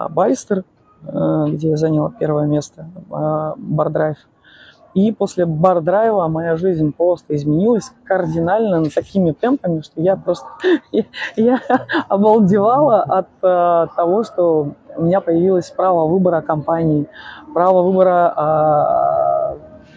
Байстер, 0.09 0.63
где 1.03 1.69
я 1.69 1.77
заняла 1.77 2.11
первое 2.19 2.47
место, 2.47 2.87
Бардрайв. 3.57 4.17
И 4.93 5.11
после 5.13 5.45
бар-драйва 5.45 6.27
моя 6.27 6.57
жизнь 6.57 6.93
просто 6.95 7.35
изменилась 7.35 7.91
кардинально 8.03 8.83
такими 8.93 9.31
темпами, 9.31 9.81
что 9.81 10.01
я 10.01 10.17
просто 10.17 10.47
я, 10.91 11.05
я 11.37 11.61
обалдевала 12.09 13.01
от 13.03 13.27
uh, 13.41 13.87
того, 13.95 14.23
что 14.23 14.73
у 14.97 15.03
меня 15.03 15.21
появилось 15.21 15.71
право 15.71 16.07
выбора 16.07 16.41
компании, 16.41 17.07
право 17.53 17.83
выбора 17.83 18.33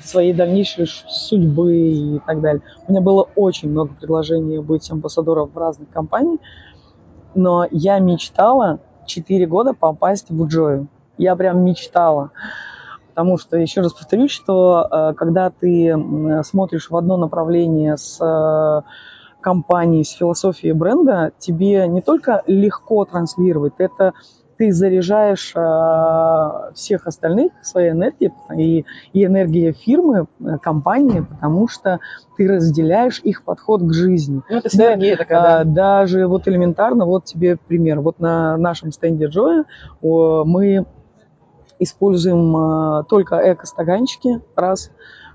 своей 0.04 0.32
дальнейшей 0.32 0.86
судьбы 0.86 1.74
и 1.74 2.20
так 2.26 2.40
далее. 2.40 2.62
У 2.86 2.92
меня 2.92 3.00
было 3.00 3.28
очень 3.34 3.70
много 3.70 3.94
предложений 3.94 4.58
быть 4.58 4.90
амбассадором 4.90 5.48
в 5.48 5.58
разных 5.58 5.88
компаниях, 5.90 6.40
но 7.34 7.66
я 7.70 7.98
мечтала 7.98 8.80
4 9.06 9.46
года 9.46 9.74
попасть 9.74 10.30
в 10.30 10.46
Джою. 10.46 10.88
Я 11.18 11.36
прям 11.36 11.64
мечтала. 11.64 12.30
Потому 13.08 13.38
что, 13.38 13.56
еще 13.56 13.80
раз 13.80 13.92
повторюсь, 13.92 14.32
что 14.32 14.88
э, 14.90 15.14
когда 15.14 15.50
ты 15.50 15.94
смотришь 16.44 16.90
в 16.90 16.96
одно 16.96 17.16
направление 17.16 17.96
с 17.96 18.20
э, 18.20 18.82
компанией, 19.40 20.02
с 20.02 20.10
философией 20.10 20.72
бренда, 20.72 21.30
тебе 21.38 21.86
не 21.86 22.00
только 22.00 22.42
легко 22.46 23.04
транслировать, 23.04 23.74
это 23.78 24.14
ты 24.56 24.72
заряжаешь 24.72 25.52
э, 25.54 26.72
всех 26.74 27.06
остальных 27.06 27.52
своей 27.62 27.90
энергией 27.90 28.32
и, 28.56 28.84
и 29.12 29.24
энергией 29.24 29.72
фирмы, 29.72 30.26
компании, 30.62 31.20
потому 31.20 31.68
что 31.68 32.00
ты 32.36 32.48
разделяешь 32.48 33.20
их 33.22 33.44
подход 33.44 33.82
к 33.82 33.92
жизни. 33.92 34.42
Ну, 34.48 34.56
это 34.56 34.68
синергия 34.68 35.16
такая, 35.16 35.64
да? 35.64 35.64
Даже 35.64 36.26
вот 36.26 36.48
элементарно, 36.48 37.06
вот 37.06 37.24
тебе 37.24 37.56
пример. 37.56 38.00
Вот 38.00 38.20
на 38.20 38.56
нашем 38.56 38.92
стенде 38.92 39.26
Джоя 39.26 39.64
мы 40.02 40.86
используем 41.78 42.56
а, 42.56 43.04
только 43.04 43.36
эко-стаканчики, 43.52 44.40
раз. 44.56 44.90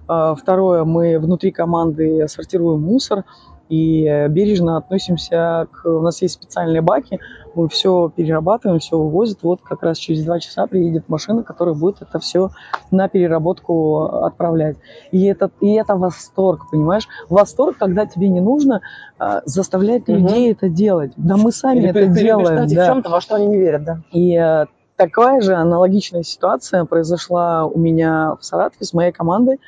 А, 0.07 0.35
второе, 0.35 0.83
мы 0.83 1.19
внутри 1.19 1.51
команды 1.51 2.27
сортируем 2.27 2.81
мусор 2.81 3.23
и 3.69 4.27
бережно 4.29 4.77
относимся 4.77 5.67
к... 5.71 5.85
У 5.87 6.01
нас 6.01 6.21
есть 6.21 6.35
специальные 6.35 6.81
баки, 6.81 7.19
мы 7.55 7.69
все 7.69 8.11
перерабатываем, 8.15 8.79
все 8.79 8.97
вывозят. 8.97 9.39
Вот 9.43 9.61
как 9.61 9.83
раз 9.83 9.97
через 9.97 10.23
два 10.23 10.39
часа 10.39 10.67
приедет 10.67 11.09
машина, 11.09 11.43
которая 11.43 11.75
будет 11.75 12.01
это 12.01 12.19
все 12.19 12.49
на 12.91 13.07
переработку 13.07 14.03
отправлять. 14.03 14.77
И 15.11 15.25
это, 15.25 15.51
и 15.61 15.73
это 15.73 15.95
восторг, 15.95 16.69
понимаешь? 16.71 17.07
Восторг, 17.29 17.77
когда 17.77 18.05
тебе 18.05 18.29
не 18.29 18.41
нужно 18.41 18.81
а, 19.17 19.41
заставлять 19.45 20.07
людей 20.07 20.51
угу. 20.51 20.57
это 20.57 20.69
делать. 20.69 21.11
Да 21.17 21.37
мы 21.37 21.51
сами 21.51 21.79
Или 21.79 21.89
это 21.89 22.05
делаем. 22.07 22.67
Да. 22.67 22.83
в 22.83 22.87
чем-то, 22.87 23.09
во 23.09 23.21
что 23.21 23.35
они 23.35 23.47
не 23.47 23.57
верят, 23.57 23.83
да. 23.83 24.01
И 24.11 24.65
Такая 24.99 25.39
же 25.39 25.53
аналогичная 25.53 26.23
ситуация 26.23 26.83
произошла 26.83 27.65
у 27.65 27.79
меня 27.79 28.35
в 28.37 28.43
Саратове 28.43 28.85
с 28.85 28.93
моей 28.93 29.13
командой, 29.13 29.61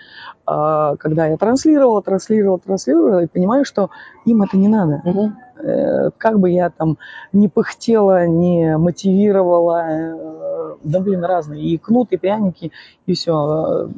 когда 0.45 1.27
я 1.27 1.38
транслировала, 1.38 2.01
транслировала, 2.01 2.60
транслировала, 2.60 3.24
и 3.24 3.27
понимаю, 3.27 3.65
что 3.65 3.89
им 4.25 4.41
это 4.41 4.57
не 4.57 4.67
надо. 4.67 5.01
Угу. 5.05 6.12
Как 6.17 6.39
бы 6.39 6.50
я 6.50 6.69
там 6.69 6.98
не 7.31 7.48
пыхтела, 7.48 8.25
не 8.25 8.77
мотивировала, 8.77 9.83
э, 9.88 10.75
да 10.83 11.00
блин, 11.00 11.24
разные, 11.24 11.62
и 11.63 11.77
кнут, 11.77 12.12
и 12.12 12.17
пряники, 12.17 12.71
и 13.05 13.13
все. 13.13 13.89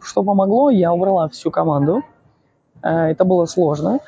Что 0.00 0.22
помогло, 0.22 0.68
я 0.68 0.92
убрала 0.92 1.28
всю 1.28 1.50
команду. 1.50 2.02
Э, 2.82 3.10
это 3.10 3.24
было 3.24 3.46
сложно 3.46 4.00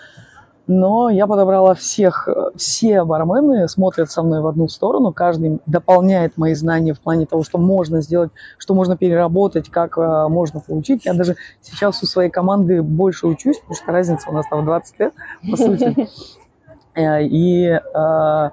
но 0.72 1.10
я 1.10 1.26
подобрала 1.26 1.74
всех, 1.74 2.28
все 2.56 3.04
бармены 3.04 3.68
смотрят 3.68 4.10
со 4.10 4.22
мной 4.22 4.40
в 4.40 4.46
одну 4.46 4.68
сторону, 4.68 5.12
каждый 5.12 5.60
дополняет 5.66 6.36
мои 6.36 6.54
знания 6.54 6.94
в 6.94 7.00
плане 7.00 7.26
того, 7.26 7.42
что 7.42 7.58
можно 7.58 8.00
сделать, 8.00 8.30
что 8.58 8.74
можно 8.74 8.96
переработать, 8.96 9.68
как 9.68 9.98
э, 9.98 10.28
можно 10.28 10.60
получить. 10.60 11.04
Я 11.04 11.14
даже 11.14 11.36
сейчас 11.60 12.02
у 12.02 12.06
своей 12.06 12.30
команды 12.30 12.82
больше 12.82 13.26
учусь, 13.26 13.58
потому 13.58 13.76
что 13.76 13.92
разница 13.92 14.30
у 14.30 14.32
нас 14.32 14.46
там 14.48 14.64
20 14.64 14.98
лет, 14.98 15.12
по 15.50 15.56
сути. 15.56 16.08
Э, 16.94 17.24
и 17.24 17.68
э, 17.68 18.50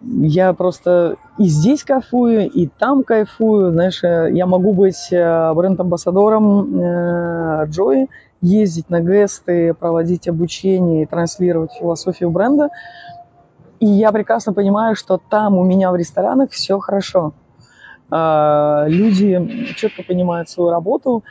я 0.00 0.52
просто 0.52 1.16
и 1.36 1.46
здесь 1.46 1.82
кайфую, 1.82 2.48
и 2.48 2.68
там 2.68 3.02
кайфую. 3.02 3.72
Знаешь, 3.72 4.04
я 4.04 4.46
могу 4.46 4.72
быть 4.72 5.08
бренд-амбассадором 5.10 7.64
Джои, 7.64 8.06
ездить 8.44 8.90
на 8.90 9.00
гесты, 9.00 9.74
проводить 9.74 10.28
обучение 10.28 11.02
и 11.02 11.06
транслировать 11.06 11.72
философию 11.72 12.30
бренда. 12.30 12.68
И 13.80 13.86
я 13.86 14.12
прекрасно 14.12 14.52
понимаю, 14.52 14.94
что 14.94 15.18
там 15.30 15.56
у 15.56 15.64
меня 15.64 15.90
в 15.90 15.96
ресторанах 15.96 16.50
все 16.50 16.78
хорошо. 16.78 17.32
А, 18.10 18.84
люди 18.86 19.74
четко 19.76 20.02
понимают 20.02 20.48
свою 20.48 20.70
работу 20.70 21.24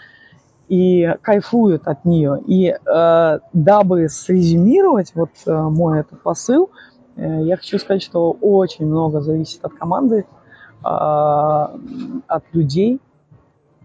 и 0.68 1.16
кайфуют 1.22 1.88
от 1.88 2.04
нее. 2.04 2.42
И 2.48 2.76
а, 2.86 3.40
дабы 3.54 4.10
срезюмировать 4.10 5.14
вот 5.14 5.30
а, 5.46 5.70
мой 5.70 6.00
этот 6.00 6.22
посыл, 6.22 6.72
э, 7.16 7.44
я 7.44 7.58
хочу 7.58 7.78
сказать, 7.78 8.02
что 8.02 8.32
очень 8.42 8.88
много 8.88 9.22
зависит 9.22 9.64
от 9.64 9.74
команды, 9.74 10.26
от 10.84 12.44
людей, 12.52 13.00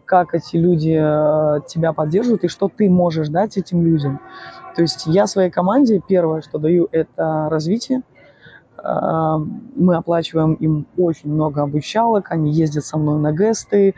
как 0.08 0.34
эти 0.34 0.56
люди 0.56 0.98
э, 0.98 1.60
тебя 1.68 1.92
поддерживают 1.92 2.42
и 2.44 2.48
что 2.48 2.70
ты 2.74 2.88
можешь 2.88 3.28
дать 3.28 3.58
этим 3.58 3.84
людям. 3.84 4.20
То 4.74 4.82
есть 4.82 5.06
я 5.06 5.26
своей 5.26 5.50
команде 5.50 6.00
первое, 6.06 6.40
что 6.40 6.58
даю, 6.58 6.88
это 6.90 7.48
развитие, 7.50 8.02
мы 8.82 9.96
оплачиваем 9.96 10.54
им 10.54 10.86
очень 10.96 11.30
много 11.30 11.62
обучалок, 11.62 12.30
они 12.30 12.52
ездят 12.52 12.84
со 12.84 12.96
мной 12.98 13.18
на 13.18 13.32
гесты. 13.32 13.94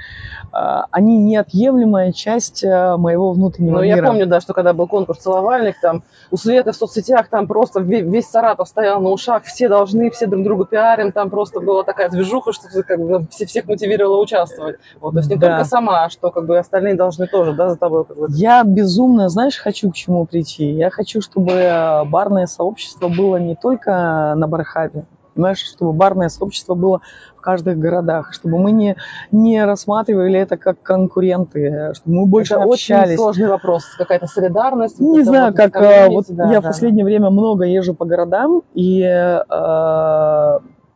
Э, 0.53 0.83
они 0.91 1.19
неотъемлемая 1.19 2.13
часть 2.13 2.65
э, 2.65 2.97
моего 2.97 3.33
внутреннего 3.33 3.77
ну, 3.79 3.85
мира. 3.85 3.97
Я 3.97 4.03
помню, 4.03 4.27
да, 4.27 4.41
что 4.41 4.55
когда 4.55 4.73
был 4.73 4.87
конкурс 4.87 5.21
целовальник, 5.21 5.77
там 5.81 6.03
у 6.31 6.37
Светы 6.37 6.73
в 6.73 6.77
соцсетях 6.77 7.29
там 7.29 7.47
просто 7.47 7.81
весь 7.81 8.27
Саратов 8.27 8.69
стоял 8.69 9.01
на 9.01 9.11
ушах, 9.11 9.45
все 9.45 9.69
должны, 9.69 10.11
все 10.11 10.27
друг 10.27 10.45
другу 10.45 10.65
пиарим, 10.65 11.13
там 11.13 11.31
просто 11.31 11.61
была 11.61 11.85
такая 11.85 12.09
движуха, 12.09 12.53
что 12.53 12.69
как 12.83 13.01
бы 13.01 13.27
все, 13.31 13.47
всех 13.47 13.67
мотивировала 13.67 14.21
участвовать. 14.21 14.77
Вот, 15.01 15.13
то 15.13 15.19
есть 15.19 15.31
не 15.31 15.37
да. 15.37 15.49
только 15.49 15.65
сама, 15.65 16.05
а 16.05 16.11
что 16.11 16.31
как 16.31 16.47
бы 16.47 16.59
остальные 16.59 16.95
должны 16.95 17.27
тоже, 17.27 17.53
да, 17.53 17.71
за 17.71 17.77
тобой. 17.77 18.05
Как 18.05 18.17
бы. 18.17 18.27
Я 18.31 18.63
безумно, 18.65 19.29
знаешь, 19.29 19.57
хочу 19.57 19.91
к 19.91 19.95
чему 19.95 20.25
прийти. 20.27 20.71
Я 20.71 20.91
хочу, 20.91 21.21
чтобы 21.21 21.53
э, 21.53 22.05
барное 22.05 22.47
сообщество 22.47 23.09
было 23.09 23.37
не 23.37 23.57
только 23.57 24.35
на 24.37 24.49
барах 24.49 24.70
хабе. 24.71 25.05
Понимаешь, 25.35 25.59
чтобы 25.59 25.93
барное 25.93 26.29
сообщество 26.29 26.75
было 26.75 27.01
в 27.37 27.41
каждых 27.41 27.79
городах, 27.79 28.33
чтобы 28.33 28.59
мы 28.59 28.73
не, 28.73 28.97
не 29.31 29.65
рассматривали 29.65 30.39
это 30.39 30.57
как 30.57 30.83
конкуренты, 30.83 31.93
чтобы 31.95 32.17
мы 32.17 32.27
больше 32.27 32.55
это 32.55 32.65
общались. 32.65 33.13
очень 33.13 33.17
сложный 33.17 33.49
вопрос, 33.49 33.85
какая-то 33.97 34.27
солидарность. 34.27 35.01
Не 35.01 35.23
знаю, 35.23 35.55
как 35.55 35.77
а, 35.77 36.09
вот 36.09 36.27
да, 36.29 36.53
я 36.53 36.61
да. 36.61 36.61
в 36.61 36.65
последнее 36.65 37.05
время 37.05 37.31
много 37.31 37.65
езжу 37.65 37.95
по 37.95 38.05
городам, 38.05 38.63
и 38.75 39.01
э, 39.03 39.41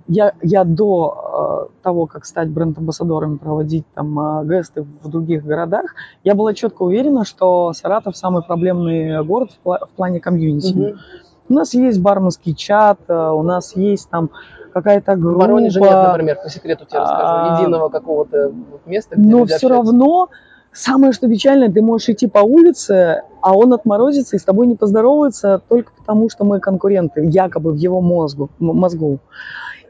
я, 0.09 0.33
я 0.43 0.65
до 0.65 1.69
э, 1.71 1.83
того, 1.83 2.07
как 2.07 2.27
стать 2.27 2.51
бренд-амбассадором, 2.51 3.39
проводить 3.39 3.87
там 3.95 4.41
э, 4.43 4.45
гесты 4.47 4.83
в 4.83 5.09
других 5.09 5.45
городах, 5.45 5.95
я 6.25 6.35
была 6.35 6.53
четко 6.53 6.83
уверена, 6.83 7.25
что 7.25 7.73
Саратов 7.73 8.17
самый 8.17 8.43
проблемный 8.43 9.25
город 9.25 9.53
в, 9.53 9.67
пла- 9.67 9.87
в 9.87 9.91
плане 9.97 10.21
комьюнити. 10.21 10.75
Mm-hmm 10.75 10.99
У 11.49 11.55
нас 11.55 11.75
есть 11.75 12.01
барменский 12.01 12.55
чат, 12.55 12.99
у 13.09 13.43
нас 13.43 13.77
есть 13.77 14.09
там 14.11 14.31
какая-то 14.73 15.17
группа. 15.17 15.39
В 15.39 15.41
Воронеже 15.43 15.81
нет, 15.81 15.93
например, 15.93 16.39
по 16.43 16.49
секрету 16.49 16.85
тебе 16.85 17.01
расскажу, 17.01 17.23
а, 17.23 17.59
единого 17.61 17.89
какого-то 17.89 18.53
места, 18.87 19.17
где 19.17 19.31
Но 19.31 19.45
все 19.47 19.69
равно 19.69 20.29
Самое, 20.77 21.13
что 21.13 21.29
печально, 21.29 21.73
ты 21.73 21.81
можешь 21.81 22.09
идти 22.09 22.27
по 22.27 22.41
улице, 22.41 23.23
а 23.41 23.57
он 23.57 23.73
отморозится 23.73 24.35
и 24.35 24.41
с 24.41 24.43
тобой 24.43 24.67
не 24.67 24.75
поздоровается 24.75 25.63
только 25.69 25.93
потому, 25.97 26.29
что 26.29 26.45
мы 26.45 26.59
конкуренты, 26.59 27.25
якобы 27.25 27.71
в 27.71 27.77
его 27.77 28.01
мозгу, 28.01 28.51
мозгу. 28.59 29.21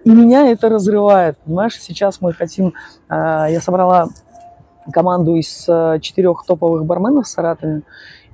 И 0.05 0.11
меня 0.11 0.51
это 0.51 0.69
разрывает, 0.69 1.39
понимаешь? 1.39 1.81
Сейчас 1.81 2.21
мы 2.21 2.35
хотим... 2.35 2.75
А, 3.09 3.47
я 3.49 3.63
собрала 3.63 4.09
команду 4.93 5.37
из 5.37 5.65
а, 5.71 5.99
четырех 6.01 6.45
топовых 6.47 6.85
барменов 6.85 7.25
в 7.25 7.29
Саратове, 7.29 7.81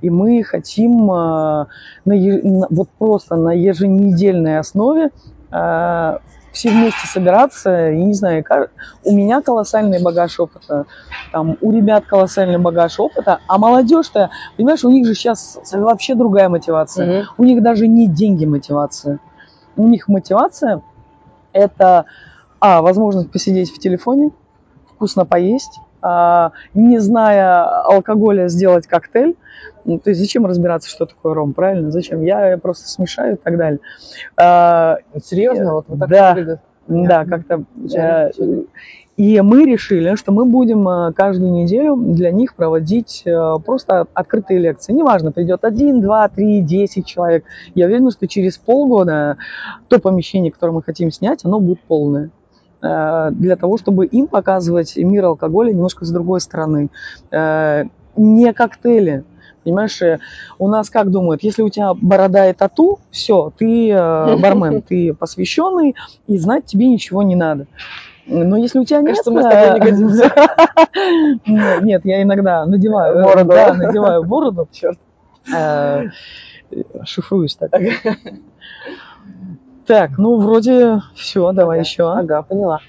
и 0.01 0.09
мы 0.09 0.43
хотим 0.43 1.11
а, 1.11 1.67
на, 2.05 2.67
вот 2.69 2.89
просто 2.97 3.35
на 3.35 3.51
еженедельной 3.51 4.59
основе 4.59 5.11
все 6.51 6.69
вместе 6.69 7.07
собираться, 7.07 7.69
я 7.69 8.03
не 8.03 8.13
знаю, 8.13 8.43
у 9.03 9.15
меня 9.15 9.41
колоссальный 9.41 10.01
багаж 10.01 10.39
опыта, 10.39 10.85
там, 11.31 11.57
у 11.61 11.71
ребят 11.71 12.05
колоссальный 12.05 12.57
багаж 12.57 12.99
опыта, 12.99 13.39
а 13.47 13.57
молодежь-то, 13.57 14.31
понимаешь, 14.57 14.83
у 14.83 14.89
них 14.89 15.05
же 15.05 15.13
сейчас 15.13 15.59
вообще 15.71 16.15
другая 16.15 16.49
мотивация. 16.49 17.07
Mm-hmm. 17.07 17.25
У 17.37 17.43
них 17.43 17.63
даже 17.63 17.87
не 17.87 18.07
деньги 18.07 18.45
мотивация. 18.45 19.19
У 19.77 19.87
них 19.87 20.07
мотивация 20.09 20.81
это, 21.53 22.05
а, 22.59 22.81
возможность 22.81 23.31
посидеть 23.31 23.73
в 23.73 23.79
телефоне, 23.79 24.31
вкусно 24.93 25.25
поесть, 25.25 25.79
а, 26.01 26.51
не 26.73 26.99
зная 26.99 27.63
алкоголя 27.83 28.47
сделать 28.49 28.87
коктейль, 28.87 29.35
ну, 29.85 29.99
то 29.99 30.09
есть 30.09 30.19
зачем 30.19 30.45
разбираться, 30.45 30.89
что 30.89 31.05
такое 31.05 31.33
ром, 31.33 31.53
правильно? 31.53 31.91
Зачем? 31.91 32.21
Я 32.21 32.57
просто 32.57 32.87
смешаю 32.89 33.35
и 33.35 33.37
так 33.37 33.57
далее. 33.57 33.79
А, 34.37 34.97
Серьезно? 35.23 35.75
Вот, 35.75 35.85
вот 35.87 35.99
так 35.99 36.09
да, 36.09 36.59
да, 36.87 37.25
как-то. 37.25 37.63
Э, 37.95 38.31
и 39.17 39.41
мы 39.41 39.65
решили, 39.65 40.15
что 40.15 40.31
мы 40.31 40.45
будем 40.45 40.87
э, 40.87 41.13
каждую 41.13 41.51
неделю 41.51 41.95
для 41.95 42.31
них 42.31 42.55
проводить 42.55 43.23
э, 43.25 43.55
просто 43.65 44.07
открытые 44.13 44.59
лекции. 44.59 44.93
Неважно, 44.93 45.31
придет 45.31 45.63
один, 45.63 46.01
два, 46.01 46.27
три, 46.27 46.61
десять 46.61 47.05
человек. 47.05 47.45
Я 47.75 47.85
уверена, 47.85 48.11
что 48.11 48.27
через 48.27 48.57
полгода 48.57 49.37
то 49.87 49.99
помещение, 49.99 50.51
которое 50.51 50.73
мы 50.73 50.83
хотим 50.83 51.11
снять, 51.11 51.45
оно 51.45 51.59
будет 51.59 51.81
полное 51.81 52.31
для 52.83 53.57
того, 53.57 53.77
чтобы 53.77 54.07
им 54.07 54.25
показывать 54.25 54.97
мир 54.97 55.25
алкоголя 55.25 55.71
немножко 55.71 56.03
с 56.03 56.09
другой 56.09 56.41
стороны. 56.41 56.89
Не 57.31 58.53
коктейли, 58.53 59.23
Понимаешь, 59.63 60.01
э, 60.01 60.19
у 60.57 60.67
нас 60.67 60.89
как 60.89 61.11
думают, 61.11 61.43
если 61.43 61.61
у 61.61 61.69
тебя 61.69 61.93
борода 61.93 62.49
и 62.49 62.53
тату, 62.53 62.99
все, 63.11 63.51
ты 63.57 63.89
э, 63.91 64.37
бармен, 64.41 64.81
ты 64.81 65.13
посвященный, 65.13 65.95
и 66.27 66.37
знать 66.37 66.65
тебе 66.65 66.87
ничего 66.87 67.21
не 67.23 67.35
надо. 67.35 67.67
Но 68.25 68.57
если 68.57 68.79
у 68.79 68.85
тебя 68.85 69.01
нет... 69.01 69.09
Кажется, 69.09 69.31
мы 69.31 69.41
с 69.41 69.49
тобой 69.49 69.73
не 69.73 69.79
годимся. 69.79 70.31
Нет, 71.83 72.05
я 72.05 72.21
иногда 72.21 72.65
надеваю 72.65 73.17
э, 73.17 73.23
бороду. 73.23 73.49
Да, 73.49 73.73
надеваю 73.73 74.23
бороду. 74.23 74.69
Черт. 74.71 74.99
Шифруюсь 77.03 77.55
так. 77.55 77.71
Так, 79.87 80.11
ну 80.17 80.39
вроде 80.39 81.01
все, 81.15 81.51
давай 81.51 81.79
еще. 81.79 82.09
Ага, 82.09 82.43
поняла. 82.43 82.79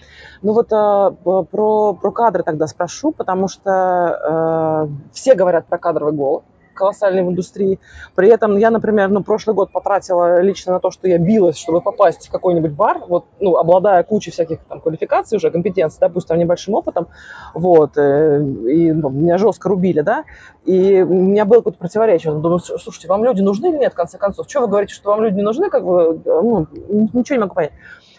Ну 0.43 0.53
вот 0.53 0.73
э, 0.73 1.11
про, 1.51 1.95
про 1.95 2.11
кадры 2.11 2.43
тогда 2.43 2.67
спрошу, 2.67 3.13
потому 3.13 3.49
что 3.49 4.89
э, 4.91 5.13
все 5.13 5.35
говорят 5.35 5.67
про 5.67 5.79
кадровый 5.79 6.13
голод 6.13 6.45
колоссальный 6.75 7.23
в 7.23 7.29
индустрии. 7.29 7.79
При 8.15 8.29
этом 8.29 8.57
я, 8.57 8.71
например, 8.71 9.09
ну, 9.09 9.23
прошлый 9.23 9.55
год 9.55 9.73
потратила 9.73 10.41
лично 10.41 10.73
на 10.73 10.81
то, 10.81 10.91
что 10.91 11.09
я 11.09 11.19
билась, 11.19 11.57
чтобы 11.57 11.81
попасть 11.81 12.29
в 12.29 12.31
какой-нибудь 12.31 12.73
бар, 12.73 13.03
вот, 13.07 13.27
ну, 13.41 13.57
обладая 13.57 14.03
кучей 14.03 14.31
всяких 14.31 14.61
там 14.65 14.81
квалификаций 14.81 15.37
уже, 15.37 15.51
компетенций, 15.51 16.01
там 16.01 16.39
небольшим 16.39 16.75
опытом, 16.75 17.09
вот, 17.55 17.97
э, 17.97 18.43
и 18.43 18.93
ну, 18.93 19.09
меня 19.11 19.39
жестко 19.39 19.69
рубили, 19.69 20.01
да, 20.01 20.25
и 20.65 21.03
у 21.03 21.15
меня 21.15 21.45
было 21.45 21.59
какое-то 21.59 21.79
противоречие. 21.79 22.33
Думаю, 22.33 22.61
слушайте, 22.61 23.09
вам 23.09 23.25
люди 23.25 23.41
нужны 23.41 23.69
или 23.69 23.79
нет, 23.79 23.93
в 23.93 23.97
конце 23.97 24.19
концов? 24.19 24.49
Что 24.49 24.61
вы 24.61 24.69
говорите, 24.69 24.95
что 24.95 25.11
вам 25.11 25.23
люди 25.23 25.37
не 25.37 25.43
нужны, 25.43 25.71
как 25.71 25.85
бы, 25.85 26.21
ну, 26.25 26.67
ничего 27.13 27.37
не 27.37 27.43
могу 27.43 27.55
понять. 27.55 27.73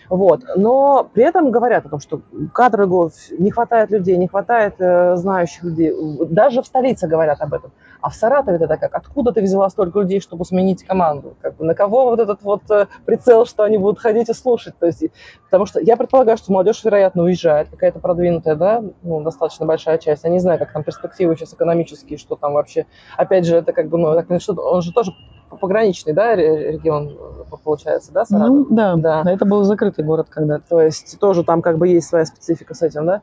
Вот. 0.10 0.42
Но 0.56 1.10
при 1.12 1.24
этом 1.24 1.52
говорят 1.52 1.86
о 1.86 1.90
том, 1.90 2.00
что 2.00 2.22
кадровый 2.54 2.88
голод, 2.88 3.14
не 3.38 3.52
хватает 3.52 3.90
людей, 3.90 4.18
не 4.18 4.28
хватает 4.28 4.76
э, 4.80 5.16
знающих 5.16 5.64
людей. 5.64 5.94
Даже 6.30 6.62
в 6.62 6.68
столице 6.68 7.08
говорят 7.08 7.42
об 7.42 7.54
этом. 7.54 7.72
А 8.04 8.10
в 8.10 8.16
Саратове 8.16 8.58
это 8.58 8.76
как? 8.76 8.94
Откуда 8.94 9.32
ты 9.32 9.42
взяла 9.42 9.70
столько 9.70 10.02
людей, 10.02 10.20
чтобы 10.20 10.44
сменить 10.44 10.84
команду? 10.84 11.38
Как 11.42 11.56
бы, 11.56 11.64
на 11.64 11.74
кого 11.74 12.10
вот 12.10 12.20
этот 12.20 12.44
вот 12.44 12.70
э, 12.70 12.88
прицел, 13.06 13.46
что 13.46 13.64
они 13.64 13.78
будут 13.78 14.00
ходить 14.00 14.28
и 14.28 14.34
слушать? 14.34 14.78
То 14.78 14.88
есть, 14.88 15.06
потому 15.46 15.66
что 15.66 15.80
я 15.80 15.96
предполагаю, 15.96 16.38
что 16.38 16.52
молодежь, 16.52 16.84
вероятно, 16.84 17.24
уезжает, 17.24 17.70
какая-то 17.70 18.00
продвинутая, 18.00 18.56
да, 18.56 18.84
ну, 19.04 19.22
достаточно 19.22 19.66
большая 19.66 20.00
часть. 20.00 20.26
Я 20.26 20.32
не 20.32 20.40
знаю, 20.40 20.60
как 20.60 20.74
там 20.74 20.84
перспективы 20.84 21.38
сейчас 21.38 21.54
экономические, 21.54 22.18
что 22.18 22.36
там 22.36 22.56
вообще. 22.56 22.88
Опять 23.16 23.46
же, 23.46 23.56
это 23.56 23.72
как 23.72 23.88
бы, 23.88 23.98
ну, 23.98 24.40
что 24.42 24.54
он 24.56 24.82
же 24.82 24.92
тоже 24.92 25.14
пограничный, 25.62 26.12
да, 26.12 26.36
регион 26.36 27.18
получается, 27.64 28.12
да, 28.12 28.26
Саратов? 28.26 28.50
Ну, 28.50 28.66
да, 28.70 28.96
да, 28.98 29.24
это 29.32 29.46
был 29.46 29.64
закрытый 29.64 30.04
город 30.04 30.28
когда-то. 30.30 30.66
То 30.68 30.82
есть 30.82 31.18
тоже 31.22 31.46
там 31.46 31.62
как 31.62 31.78
бы 31.78 31.88
есть 31.88 32.10
своя 32.10 32.26
специфика 32.26 32.74
с 32.74 32.82
этим, 32.82 33.06
да? 33.06 33.22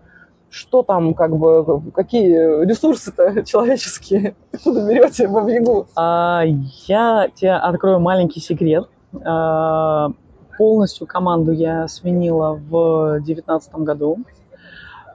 Что 0.50 0.82
там, 0.82 1.14
как 1.14 1.36
бы, 1.36 1.80
какие 1.92 2.64
ресурсы-то 2.64 3.42
человеческие 3.46 4.34
откуда 4.52 4.86
берете 4.86 5.28
во 5.28 5.42
Вьегу? 5.42 5.86
А, 5.96 6.42
я 6.44 7.28
тебе 7.34 7.52
открою 7.54 8.00
маленький 8.00 8.40
секрет. 8.40 8.88
А, 9.24 10.10
полностью 10.58 11.06
команду 11.06 11.52
я 11.52 11.88
сменила 11.88 12.54
в 12.54 13.20
2019 13.20 13.74
году, 13.76 14.18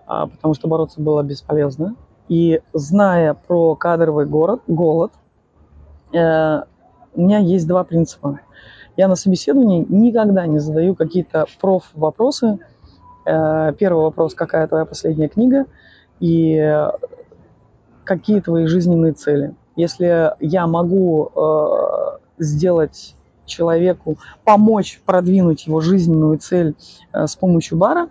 а, 0.07 0.27
потому 0.27 0.53
что 0.53 0.67
бороться 0.67 1.01
было 1.01 1.21
бесполезно. 1.21 1.95
И 2.27 2.61
зная 2.73 3.35
про 3.35 3.75
кадровый 3.75 4.25
город, 4.25 4.61
голод, 4.65 5.11
э, 6.11 6.61
у 7.13 7.21
меня 7.21 7.37
есть 7.37 7.67
два 7.67 7.83
принципа. 7.83 8.39
Я 8.97 9.07
на 9.07 9.15
собеседовании 9.15 9.85
никогда 9.87 10.47
не 10.47 10.57
задаю 10.57 10.95
какие-то 10.95 11.45
проф-вопросы, 11.61 12.57
первый 13.25 14.03
вопрос, 14.03 14.35
какая 14.35 14.67
твоя 14.67 14.85
последняя 14.85 15.27
книга 15.27 15.65
и 16.19 16.87
какие 18.03 18.39
твои 18.39 18.67
жизненные 18.67 19.13
цели. 19.13 19.55
Если 19.75 20.31
я 20.39 20.67
могу 20.67 21.31
э, 21.35 22.17
сделать 22.37 23.15
человеку, 23.45 24.17
помочь 24.45 25.01
продвинуть 25.05 25.67
его 25.67 25.81
жизненную 25.81 26.37
цель 26.37 26.75
э, 27.11 27.27
с 27.27 27.35
помощью 27.35 27.77
бара, 27.77 28.09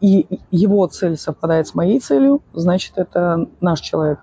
и 0.00 0.40
его 0.50 0.86
цель 0.86 1.16
совпадает 1.16 1.66
с 1.66 1.74
моей 1.74 1.98
целью, 2.00 2.42
значит, 2.52 2.92
это 2.96 3.46
наш 3.60 3.80
человек. 3.80 4.20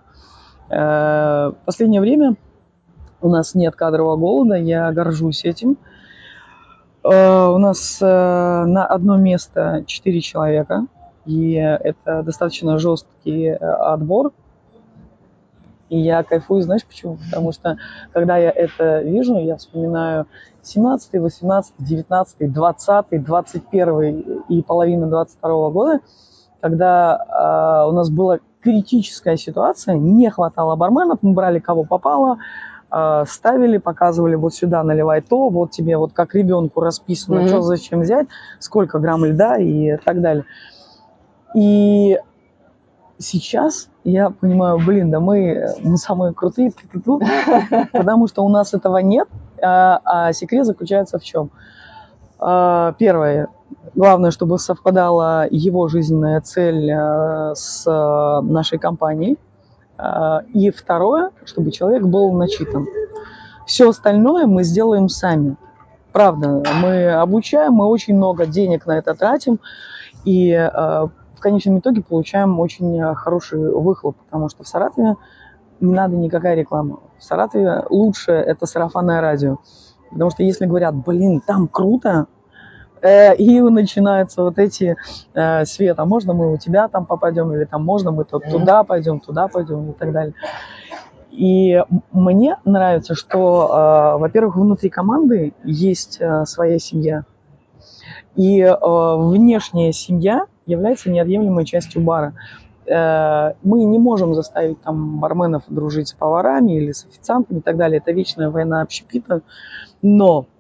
Последнее 0.68 2.02
время 2.02 2.36
у 3.22 3.30
нас 3.30 3.54
нет 3.54 3.76
кадрового 3.76 4.18
голода, 4.18 4.56
я 4.56 4.92
горжусь 4.92 5.46
этим. 5.46 5.78
Э, 7.10 7.48
у 7.48 7.58
нас 7.58 8.00
э, 8.02 8.06
на 8.06 8.86
одно 8.86 9.18
место 9.18 9.84
4 9.86 10.22
человека, 10.22 10.88
и 11.26 11.54
это 11.54 12.24
достаточно 12.24 12.78
жесткий 12.78 13.46
э, 13.46 13.56
отбор. 13.56 14.34
И 15.90 15.98
я 15.98 16.24
кайфую, 16.24 16.64
знаешь 16.64 16.86
почему? 16.86 17.18
Потому 17.30 17.54
что 17.54 17.78
когда 18.12 18.36
я 18.36 18.52
это 18.52 19.00
вижу, 19.04 19.38
я 19.38 19.56
вспоминаю 19.56 20.28
17, 20.64 21.14
18, 21.14 21.74
19, 21.80 22.52
20, 22.52 23.24
21 23.24 24.44
и 24.50 24.62
половина 24.64 25.08
22 25.08 25.70
года, 25.70 26.00
когда 26.60 27.86
э, 27.86 27.90
у 27.90 27.94
нас 27.94 28.10
была 28.10 28.40
критическая 28.62 29.38
ситуация, 29.38 29.96
не 29.96 30.30
хватало 30.30 30.76
барменов, 30.76 31.20
мы 31.22 31.32
брали 31.32 31.60
кого 31.60 31.86
попало, 31.86 32.40
ставили, 32.90 33.78
показывали, 33.78 34.36
вот 34.36 34.54
сюда 34.54 34.82
наливай 34.84 35.22
то, 35.22 35.50
вот 35.50 35.72
тебе 35.72 35.98
вот 35.98 36.14
как 36.14 36.34
ребенку 36.34 36.80
расписано, 36.80 37.40
mm-hmm. 37.40 37.48
что 37.48 37.62
зачем 37.62 38.02
взять, 38.02 38.28
сколько 38.60 39.00
грамм 39.00 39.26
льда 39.26 39.58
и 39.58 39.98
так 39.98 40.22
далее. 40.22 40.46
И 41.54 42.18
сейчас 43.20 43.90
я 44.04 44.30
понимаю, 44.30 44.80
блин, 44.80 45.12
да 45.12 45.20
мы, 45.20 45.68
мы 45.82 45.98
самые 45.98 46.34
крутые, 46.34 46.72
потому 47.92 48.28
что 48.28 48.44
у 48.44 48.50
нас 48.50 48.74
этого 48.74 48.98
нет, 48.98 49.28
а, 49.62 50.00
а 50.04 50.34
секрет 50.34 50.66
заключается 50.66 51.20
в 51.20 51.24
чем? 51.24 51.50
А, 52.40 52.94
первое, 52.98 53.48
главное, 53.96 54.32
чтобы 54.32 54.60
совпадала 54.60 55.48
его 55.50 55.88
жизненная 55.88 56.42
цель 56.42 56.92
с 57.56 57.86
нашей 58.42 58.78
компанией, 58.78 59.38
а, 59.38 59.47
и 60.54 60.70
второе, 60.70 61.32
чтобы 61.46 61.72
человек 61.72 62.04
был 62.04 62.32
начитан. 62.34 62.86
Все 63.66 63.90
остальное 63.90 64.46
мы 64.46 64.64
сделаем 64.64 65.10
сами. 65.10 65.58
Правда, 66.12 66.64
мы 66.82 67.12
обучаем, 67.12 67.74
мы 67.74 67.86
очень 67.86 68.16
много 68.16 68.46
денег 68.46 68.86
на 68.86 68.98
это 68.98 69.14
тратим, 69.14 69.60
и 70.24 70.52
а, 70.54 71.10
в 71.36 71.40
конечном 71.40 71.80
итоге 71.80 72.02
получаем 72.02 72.60
очень 72.60 73.14
хороший 73.16 73.72
выхлоп, 73.72 74.18
потому 74.18 74.50
что 74.50 74.64
в 74.64 74.68
Саратове 74.68 75.16
не 75.80 75.94
надо 75.94 76.16
никакая 76.16 76.56
реклама. 76.56 77.00
В 77.20 77.24
Саратове 77.24 77.84
лучше 77.90 78.32
это 78.32 78.66
сарафанное 78.66 79.22
радио. 79.22 79.58
Потому 80.10 80.32
что 80.32 80.44
если 80.44 80.66
говорят, 80.66 80.96
блин, 80.96 81.42
там 81.46 81.68
круто, 81.68 82.28
и 83.04 83.62
начинаются 83.62 84.44
вот 84.44 84.58
эти 84.60 84.96
э, 85.34 85.66
Свет, 85.66 86.00
а 86.00 86.06
можно 86.06 86.34
мы 86.34 86.54
у 86.54 86.58
тебя 86.58 86.88
там 86.88 87.06
попадем, 87.06 87.54
или 87.54 87.66
там 87.66 87.84
можно 87.84 88.12
мы 88.12 88.26
то, 88.26 88.40
туда 88.40 88.84
пойдем, 88.84 89.20
туда 89.20 89.48
пойдем 89.48 89.92
и 89.92 89.94
так 89.94 90.12
далее. 90.12 90.34
И 91.32 91.84
мне 92.12 92.58
нравится, 92.66 93.14
что, 93.14 94.16
э, 94.16 94.20
во-первых, 94.20 94.56
внутри 94.56 94.90
команды 94.90 95.54
есть 95.64 96.18
э, 96.20 96.46
своя 96.46 96.80
семья, 96.80 97.26
и 98.36 98.62
э, 98.62 98.76
внешняя 98.82 99.92
семья 99.92 100.46
является 100.66 101.10
неотъемлемой 101.10 101.66
частью 101.66 102.02
бара. 102.02 102.34
Э, 102.86 103.54
мы 103.64 103.84
не 103.84 103.98
можем 103.98 104.34
заставить 104.34 104.82
там 104.82 105.20
барменов 105.20 105.64
дружить 105.68 106.10
с 106.10 106.14
поварами 106.14 106.74
или 106.74 106.92
с 106.92 107.06
официантами 107.06 107.60
и 107.60 107.62
так 107.62 107.78
далее. 107.78 108.00
Это 108.00 108.12
вечная 108.12 108.50
война 108.50 108.82
общепита. 108.82 109.42
Но 110.02 110.42
э, 110.42 110.57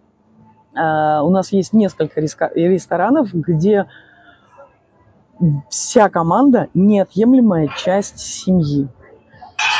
у 0.77 1.29
нас 1.29 1.51
есть 1.51 1.73
несколько 1.73 2.21
ресторанов, 2.21 3.33
где 3.33 3.87
вся 5.69 6.09
команда 6.09 6.67
неотъемлемая 6.73 7.69
часть 7.77 8.19
семьи. 8.19 8.87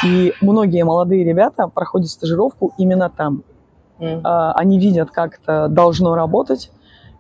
И 0.04 0.34
многие 0.42 0.84
молодые 0.84 1.24
ребята 1.24 1.68
проходят 1.68 2.10
стажировку 2.10 2.74
именно 2.78 3.10
там. 3.10 3.44
Mm. 4.00 4.22
Они 4.54 4.80
видят, 4.80 5.12
как 5.12 5.40
это 5.42 5.68
должно 5.68 6.16
работать, 6.16 6.72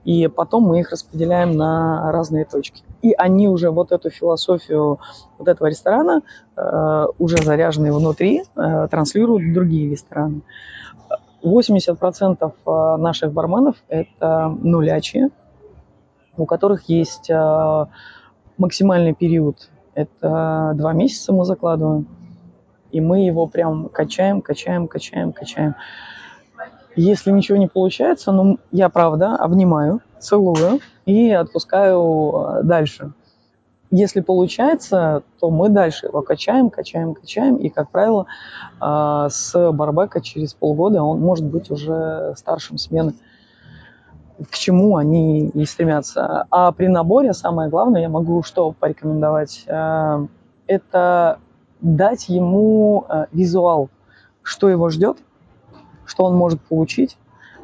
и 0.08 0.28
потом 0.28 0.64
мы 0.64 0.80
их 0.80 0.92
распределяем 0.92 1.58
на 1.58 2.12
разные 2.14 2.46
точки. 2.46 2.82
И 3.02 3.12
они 3.12 3.50
уже 3.50 3.72
вот 3.72 3.92
эту 3.92 4.10
философию 4.10 5.00
вот 5.38 5.50
этого 5.50 5.68
ресторана, 5.68 6.22
э, 6.56 7.06
уже 7.20 7.36
заряженные 7.38 7.92
внутри, 7.92 8.44
э, 8.56 8.88
транслируют 8.90 9.44
в 9.44 9.54
другие 9.54 9.92
рестораны. 9.92 10.44
80% 11.48 12.52
э, 12.66 12.98
наших 12.98 13.32
барменов– 13.32 13.76
это 13.88 14.56
нулячие, 14.62 15.30
у 16.36 16.46
которых 16.46 16.90
есть 16.90 17.30
э, 17.30 17.86
максимальный 18.58 19.14
период– 19.14 19.70
это 19.98 20.74
два 20.76 20.94
месяца 20.94 21.34
мы 21.34 21.44
закладываем, 21.44 22.08
и 22.92 23.02
мы 23.02 23.26
его 23.26 23.48
прям 23.48 23.90
качаем, 23.90 24.44
качаем, 24.44 24.88
качаем, 24.88 25.34
качаем. 25.34 25.74
Если 26.96 27.32
ничего 27.32 27.58
не 27.58 27.68
получается, 27.68 28.32
ну, 28.32 28.60
я 28.72 28.90
правда 28.90 29.36
обнимаю, 29.36 30.02
целую 30.20 30.82
и 31.08 31.32
отпускаю 31.32 32.60
э, 32.60 32.64
дальше. 32.64 33.12
Если 33.90 34.20
получается, 34.20 35.24
то 35.40 35.50
мы 35.50 35.70
дальше 35.70 36.08
его 36.08 36.22
качаем, 36.22 36.70
качаем, 36.70 37.14
качаем. 37.14 37.56
И, 37.56 37.70
как 37.70 37.90
правило, 37.90 38.26
э, 38.82 39.28
с 39.30 39.72
барбека 39.72 40.20
через 40.22 40.54
полгода 40.54 41.02
он 41.04 41.22
может 41.22 41.46
быть 41.46 41.72
уже 41.72 42.34
старшим 42.36 42.78
смены. 42.78 43.14
К 44.52 44.56
чему 44.56 44.98
они 44.98 45.48
и 45.50 45.66
стремятся. 45.66 46.46
А 46.52 46.72
при 46.72 46.88
наборе 46.88 47.34
самое 47.34 47.70
главное, 47.70 48.02
я 48.02 48.10
могу 48.10 48.44
что 48.44 48.72
порекомендовать, 48.72 49.64
э, 49.68 50.28
это 50.68 51.40
дать 51.80 52.28
ему 52.28 53.06
визуал, 53.32 53.90
что 54.42 54.68
его 54.68 54.90
ждет, 54.90 55.18
что 56.06 56.26
он 56.26 56.36
может 56.36 56.60
получить 56.60 57.18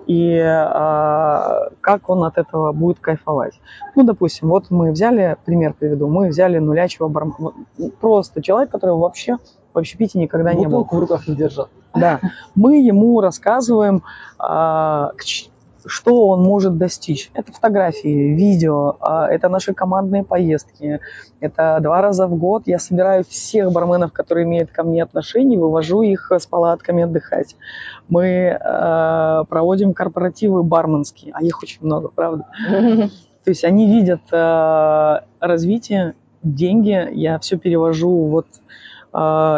и 0.07 0.37
а, 0.39 1.69
как 1.81 2.09
он 2.09 2.23
от 2.23 2.37
этого 2.37 2.71
будет 2.71 2.99
кайфовать. 2.99 3.59
Ну, 3.95 4.03
допустим, 4.03 4.49
вот 4.49 4.69
мы 4.69 4.91
взяли, 4.91 5.37
пример 5.45 5.73
приведу, 5.77 6.07
мы 6.07 6.29
взяли 6.29 6.57
нулячего 6.57 7.07
бармена, 7.07 7.53
просто 7.99 8.41
человек, 8.41 8.71
который 8.71 8.95
вообще 8.95 9.37
в 9.73 9.77
общепите 9.79 10.19
никогда 10.19 10.51
Бутылку 10.53 10.69
не 10.69 10.73
был. 10.73 10.83
в 10.85 10.99
руках 10.99 11.27
не 11.27 11.35
держат. 11.35 11.69
Да. 11.95 12.19
Мы 12.55 12.81
ему 12.81 13.21
рассказываем, 13.21 14.03
а, 14.37 15.11
что 15.85 16.27
он 16.29 16.41
может 16.41 16.77
достичь. 16.77 17.31
Это 17.33 17.51
фотографии, 17.51 18.33
видео, 18.33 18.97
а, 18.99 19.27
это 19.27 19.49
наши 19.49 19.73
командные 19.73 20.23
поездки. 20.23 20.99
Это 21.39 21.79
два 21.81 22.01
раза 22.01 22.27
в 22.27 22.35
год 22.35 22.63
я 22.65 22.79
собираю 22.79 23.23
всех 23.23 23.71
барменов, 23.71 24.13
которые 24.13 24.45
имеют 24.45 24.71
ко 24.71 24.83
мне 24.83 25.03
отношение, 25.03 25.59
вывожу 25.59 26.01
их 26.01 26.31
с 26.31 26.45
палатками 26.45 27.03
отдыхать. 27.03 27.55
Мы 28.07 28.25
э, 28.25 29.43
проводим 29.49 29.93
корпоративы 29.93 30.63
барменские, 30.63 31.33
а 31.33 31.43
их 31.43 31.61
очень 31.61 31.79
много, 31.81 32.09
правда. 32.09 32.47
То 33.43 33.49
есть 33.49 33.63
они 33.65 33.87
видят 33.87 34.21
э, 34.31 35.19
развитие, 35.39 36.15
деньги, 36.43 37.09
я 37.13 37.39
все 37.39 37.57
перевожу 37.57 38.27
вот 38.27 38.47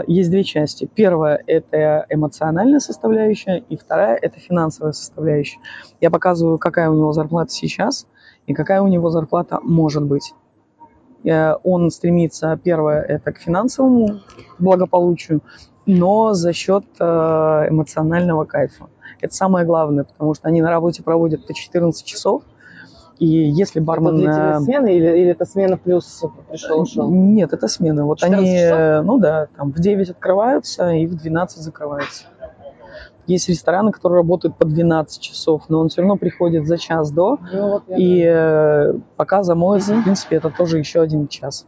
есть 0.07 0.29
две 0.29 0.43
части. 0.43 0.89
Первая– 0.93 1.41
это 1.47 2.05
эмоциональная 2.09 2.79
составляющая, 2.79 3.63
и 3.69 3.77
вторая– 3.77 4.15
это 4.21 4.39
финансовая 4.39 4.91
составляющая. 4.91 5.59
Я 6.01 6.11
показываю, 6.11 6.57
какая 6.57 6.89
у 6.89 6.93
него 6.93 7.13
зарплата 7.13 7.51
сейчас 7.51 8.07
и 8.47 8.53
какая 8.53 8.81
у 8.81 8.87
него 8.87 9.09
зарплата 9.09 9.59
может 9.61 10.03
быть. 10.03 10.33
Э, 11.23 11.53
он 11.63 11.89
стремится, 11.89 12.59
первое, 12.61 13.01
это 13.01 13.31
к 13.31 13.37
финансовому 13.37 14.19
благополучию, 14.59 15.41
но 15.85 16.33
за 16.33 16.51
счет 16.51 16.83
э, 16.99 17.03
эмоционального 17.03 18.45
кайфа. 18.45 18.87
Это 19.21 19.33
самое 19.33 19.65
главное, 19.65 20.03
потому 20.03 20.33
что 20.33 20.47
они 20.49 20.61
на 20.61 20.69
работе 20.69 21.01
проводят 21.01 21.47
по 21.47 21.53
14 21.53 22.05
часов– 22.05 22.43
и 23.17 23.25
если 23.25 23.79
бармен... 23.79 24.27
Это 24.27 24.59
смена 24.61 24.87
или, 24.87 25.07
или 25.07 25.31
это 25.31 25.45
смена 25.45 25.77
плюс 25.77 26.23
пришел 26.49 26.81
ушел? 26.81 27.09
Нет, 27.09 27.53
это 27.53 27.67
смена. 27.67 28.05
Вот 28.05 28.23
они, 28.23 28.57
часов? 28.57 29.05
ну 29.05 29.17
да, 29.19 29.47
там 29.55 29.71
в 29.71 29.79
9 29.79 30.09
открываются 30.09 30.91
и 30.91 31.05
в 31.05 31.15
12 31.15 31.59
закрываются. 31.59 32.25
Есть 33.27 33.49
рестораны, 33.49 33.91
которые 33.91 34.17
работают 34.17 34.55
по 34.57 34.65
12 34.65 35.19
часов, 35.19 35.63
но 35.67 35.79
он 35.79 35.89
все 35.89 36.01
равно 36.01 36.15
приходит 36.15 36.67
за 36.67 36.77
час 36.77 37.11
до, 37.11 37.39
ну, 37.51 37.69
вот 37.69 37.83
и 37.87 38.23
э, 38.23 38.93
пока 39.15 39.41
замоется, 39.41 39.93
угу. 39.93 40.01
в 40.01 40.03
принципе, 40.03 40.35
это 40.35 40.51
тоже 40.51 40.77
еще 40.77 41.01
один 41.01 41.27
час. 41.27 41.65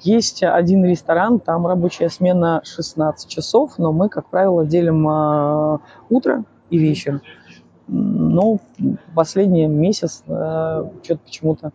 Есть 0.00 0.44
один 0.44 0.84
ресторан, 0.84 1.40
там 1.40 1.66
рабочая 1.66 2.08
смена 2.08 2.60
16 2.64 3.28
часов, 3.28 3.78
но 3.78 3.92
мы, 3.92 4.08
как 4.08 4.28
правило, 4.30 4.64
делим 4.64 5.08
э, 5.08 5.78
утро 6.08 6.44
и 6.70 6.78
вечер. 6.78 7.20
Но 7.94 8.58
последний 9.14 9.66
месяц 9.66 10.22
э, 10.26 10.84
что-то 11.02 11.20
почему-то 11.24 11.72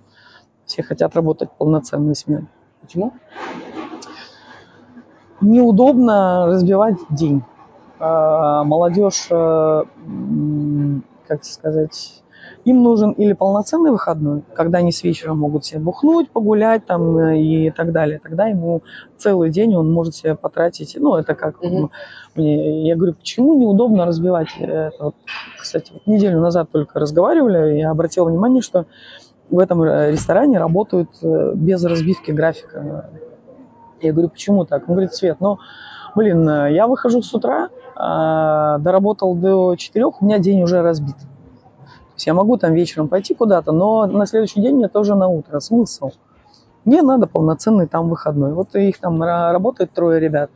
все 0.65 0.81
хотят 0.81 1.15
работать 1.15 1.51
полноценные 1.51 2.15
смены. 2.15 2.47
Почему? 2.81 3.13
Неудобно 5.41 6.47
разбивать 6.47 6.97
день. 7.11 7.43
Э, 7.99 8.63
молодежь, 8.63 9.27
э, 9.29 9.83
как 11.27 11.43
сказать, 11.43 12.23
им 12.67 12.83
нужен 12.83 13.11
или 13.11 13.31
полноценный 13.31 13.91
выходной, 13.91 14.43
когда 14.53 14.79
они 14.79 14.91
с 14.91 15.01
вечера 15.01 15.33
могут 15.33 15.63
себе 15.63 15.79
бухнуть, 15.79 16.29
погулять 16.29 16.85
там 16.85 17.17
э, 17.17 17.39
и 17.39 17.71
так 17.71 17.93
далее. 17.93 18.19
Тогда 18.21 18.47
ему 18.47 18.83
целый 19.17 19.51
день 19.51 19.73
он 19.73 19.89
может 19.89 20.15
себе 20.15 20.35
потратить. 20.35 20.97
Ну, 20.99 21.15
это 21.15 21.33
как 21.33 21.63
mm-hmm. 21.63 21.89
мне, 22.35 22.85
я 22.85 22.97
говорю, 22.97 23.13
почему 23.13 23.57
неудобно 23.57 24.05
разбивать 24.05 24.49
это? 24.59 24.91
Вот, 24.99 25.15
кстати, 25.57 25.93
вот 25.93 26.05
неделю 26.07 26.41
назад 26.41 26.69
только 26.69 26.99
разговаривали, 26.99 27.77
я 27.77 27.89
обратил 27.89 28.25
внимание, 28.25 28.61
что 28.61 28.85
в 29.49 29.59
этом 29.59 29.81
э, 29.83 30.11
ресторане 30.11 30.59
работают 30.59 31.09
э, 31.21 31.53
без 31.55 31.81
разбивки 31.85 32.31
графика. 32.31 33.09
Я 34.01 34.11
говорю, 34.11 34.27
почему 34.27 34.65
так? 34.65 34.89
Он 34.89 34.95
говорит, 34.95 35.13
Свет, 35.13 35.37
ну, 35.39 35.57
блин, 36.15 36.45
я 36.45 36.85
выхожу 36.85 37.21
с 37.21 37.33
утра, 37.33 37.69
а, 37.95 38.77
доработал 38.79 39.35
до 39.35 39.75
четырех, 39.77 40.21
у 40.21 40.25
меня 40.25 40.37
день 40.37 40.61
уже 40.61 40.81
разбит 40.81 41.15
есть 42.17 42.27
я 42.27 42.33
могу 42.33 42.57
там 42.57 42.73
вечером 42.73 43.07
пойти 43.07 43.33
куда-то, 43.33 43.71
но 43.71 44.05
на 44.07 44.25
следующий 44.25 44.61
день 44.61 44.75
мне 44.75 44.87
тоже 44.87 45.15
на 45.15 45.27
утро. 45.27 45.59
Смысл? 45.59 46.11
Мне 46.83 47.01
надо 47.01 47.27
полноценный 47.27 47.85
там 47.85 48.09
выходной. 48.09 48.53
Вот 48.53 48.73
их 48.75 48.97
там 48.99 49.21
работает 49.21 49.91
трое 49.91 50.21
ребят, 50.21 50.49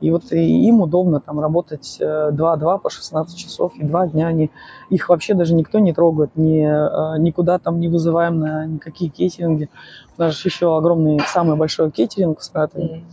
и 0.00 0.10
вот 0.10 0.32
им 0.32 0.80
удобно 0.80 1.20
там 1.20 1.40
работать 1.40 1.98
2-2 2.00 2.30
э, 2.30 2.78
по 2.78 2.90
16 2.90 3.36
часов, 3.36 3.72
и 3.76 3.84
два 3.84 4.06
дня 4.06 4.28
они, 4.28 4.50
их 4.88 5.08
вообще 5.10 5.34
даже 5.34 5.54
никто 5.54 5.78
не 5.78 5.92
трогает, 5.92 6.30
ни, 6.36 6.64
э, 6.64 7.18
никуда 7.18 7.58
там 7.58 7.80
не 7.80 7.88
вызываем 7.88 8.40
на 8.40 8.66
никакие 8.66 9.10
кейтеринги. 9.10 9.68
У 10.16 10.22
нас 10.22 10.34
же 10.34 10.48
еще 10.48 10.74
огромный, 10.74 11.20
самый 11.28 11.56
большой 11.56 11.90
кейтеринг 11.90 12.40
в 12.40 12.44
Саратове. 12.44 13.04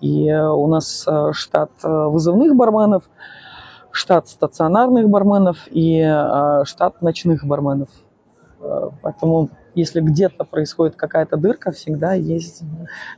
И 0.00 0.28
э, 0.28 0.48
у 0.48 0.66
нас 0.66 1.06
штат 1.32 1.70
вызывных 1.82 2.56
барменов– 2.56 3.04
штат 3.96 4.28
стационарных 4.28 5.08
барменов 5.08 5.68
и 5.70 6.00
э, 6.00 6.64
штат 6.64 7.02
ночных 7.02 7.44
барменов. 7.44 7.88
Э, 8.60 8.90
поэтому 9.02 9.50
если 9.76 10.00
где-то 10.00 10.44
происходит 10.44 10.96
какая-то 10.96 11.36
дырка, 11.36 11.70
всегда 11.70 12.14
есть 12.14 12.62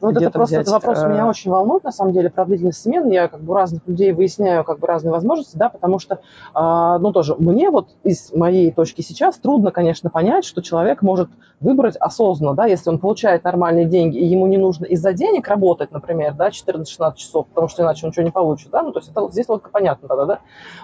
ну, 0.01 0.09
вот 0.09 0.17
это 0.17 0.31
просто 0.31 0.57
взять, 0.57 0.63
этот 0.63 0.75
вопрос 0.75 1.03
э... 1.03 1.09
меня 1.09 1.27
очень 1.27 1.51
волнует, 1.51 1.85
на 1.85 1.93
самом 1.93 2.13
деле, 2.13 2.31
про 2.31 2.45
длительность 2.45 2.83
смен. 2.83 3.09
Я 3.09 3.29
как 3.29 3.41
бы 3.41 3.53
у 3.53 3.57
разных 3.57 3.87
людей 3.87 4.13
выясняю 4.13 4.65
как 4.65 4.81
бы 4.81 4.87
разные 4.87 5.13
возможности, 5.13 5.57
да, 5.57 5.69
потому 5.69 6.01
что, 6.01 6.17
э, 6.55 6.99
ну, 7.01 7.13
тоже 7.13 7.37
мне 7.37 7.71
вот 7.71 7.89
из 8.03 8.33
моей 8.33 8.73
точки 8.73 9.03
сейчас 9.03 9.37
трудно, 9.37 9.71
конечно, 9.71 10.11
понять, 10.11 10.45
что 10.45 10.61
человек 10.61 11.01
может 11.03 11.31
выбрать 11.61 11.97
осознанно, 11.97 12.55
да, 12.55 12.67
если 12.67 12.91
он 12.91 12.99
получает 12.99 13.45
нормальные 13.45 13.87
деньги, 13.87 14.19
и 14.19 14.27
ему 14.27 14.47
не 14.47 14.59
нужно 14.59 14.85
из-за 14.85 15.13
денег 15.13 15.49
работать, 15.49 15.91
например, 15.93 16.35
да, 16.35 16.49
14-16 16.49 17.15
часов, 17.17 17.47
потому 17.49 17.69
что 17.69 17.83
иначе 17.83 18.07
он 18.07 18.11
ничего 18.11 18.25
не 18.25 18.31
получит, 18.31 18.71
да, 18.71 18.83
ну, 18.83 18.93
то 18.93 19.01
есть 19.01 19.11
это 19.11 19.29
здесь 19.31 19.49
логика 19.49 19.71
понятно 19.71 20.09
тогда, 20.09 20.25
да, 20.25 20.39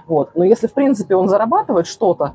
вот. 0.07 0.31
Но 0.35 0.45
если, 0.45 0.67
в 0.67 0.73
принципе, 0.73 1.17
он 1.17 1.29
зарабатывает 1.29 1.87
что-то, 1.87 2.35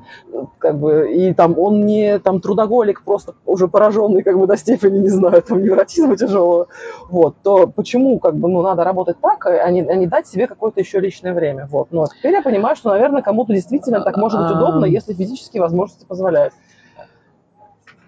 как 0.58 0.78
бы, 0.78 1.12
и 1.12 1.34
там 1.34 1.58
он 1.58 1.86
не 1.86 2.18
там 2.18 2.40
трудоголик, 2.40 3.02
просто 3.02 3.29
уже 3.46 3.68
пораженный, 3.68 4.22
как 4.22 4.38
бы, 4.38 4.46
до 4.46 4.56
степени, 4.56 4.98
не 4.98 5.08
знаю, 5.08 5.42
там, 5.42 5.62
невротизма 5.62 6.16
тяжелого, 6.16 6.68
вот, 7.08 7.36
то 7.42 7.66
почему, 7.66 8.18
как 8.18 8.36
бы, 8.36 8.48
ну, 8.48 8.62
надо 8.62 8.84
работать 8.84 9.16
так, 9.20 9.46
а 9.46 9.70
не, 9.70 9.82
а 9.82 9.94
не 9.94 10.06
дать 10.06 10.26
себе 10.26 10.46
какое-то 10.46 10.80
еще 10.80 11.00
личное 11.00 11.34
время, 11.34 11.68
вот. 11.70 11.88
Но 11.90 12.06
теперь 12.06 12.32
я 12.32 12.42
понимаю, 12.42 12.76
что, 12.76 12.90
наверное, 12.90 13.22
кому-то 13.22 13.52
действительно 13.52 14.00
так 14.00 14.16
может 14.16 14.40
быть 14.42 14.50
удобно, 14.50 14.84
если 14.84 15.12
физические 15.12 15.62
возможности 15.62 16.04
позволяют. 16.04 16.54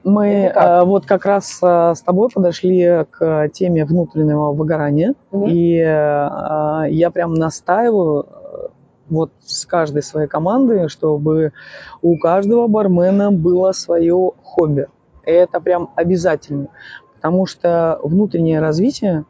Мы 0.05 0.27
э, 0.47 0.85
вот 0.85 1.07
как 1.07 1.27
раз 1.27 1.61
э, 1.63 1.95
с 1.95 2.03
тобой 2.03 2.29
подошли 2.29 3.05
к 3.11 3.49
теме 3.51 3.85
внутреннего 3.85 4.53
выгорания, 4.53 5.15
угу. 5.31 5.47
и 5.47 5.77
э, 5.77 6.85
я 6.91 7.11
прям 7.13 7.35
настаиваю 7.35 8.27
э, 8.27 8.67
вот 9.11 9.31
с 9.45 9.65
каждой 9.65 10.03
своей 10.03 10.27
командой, 10.27 10.89
чтобы 10.89 11.53
у 12.01 12.19
каждого 12.19 12.67
бармена 12.67 13.31
было 13.31 13.71
свое 13.73 14.33
хобби. 14.43 14.89
Это 15.25 15.61
прям 15.61 15.91
обязательно, 15.95 16.69
потому 17.15 17.47
что 17.47 17.99
внутреннее 18.03 18.61
развитие, 18.61 19.25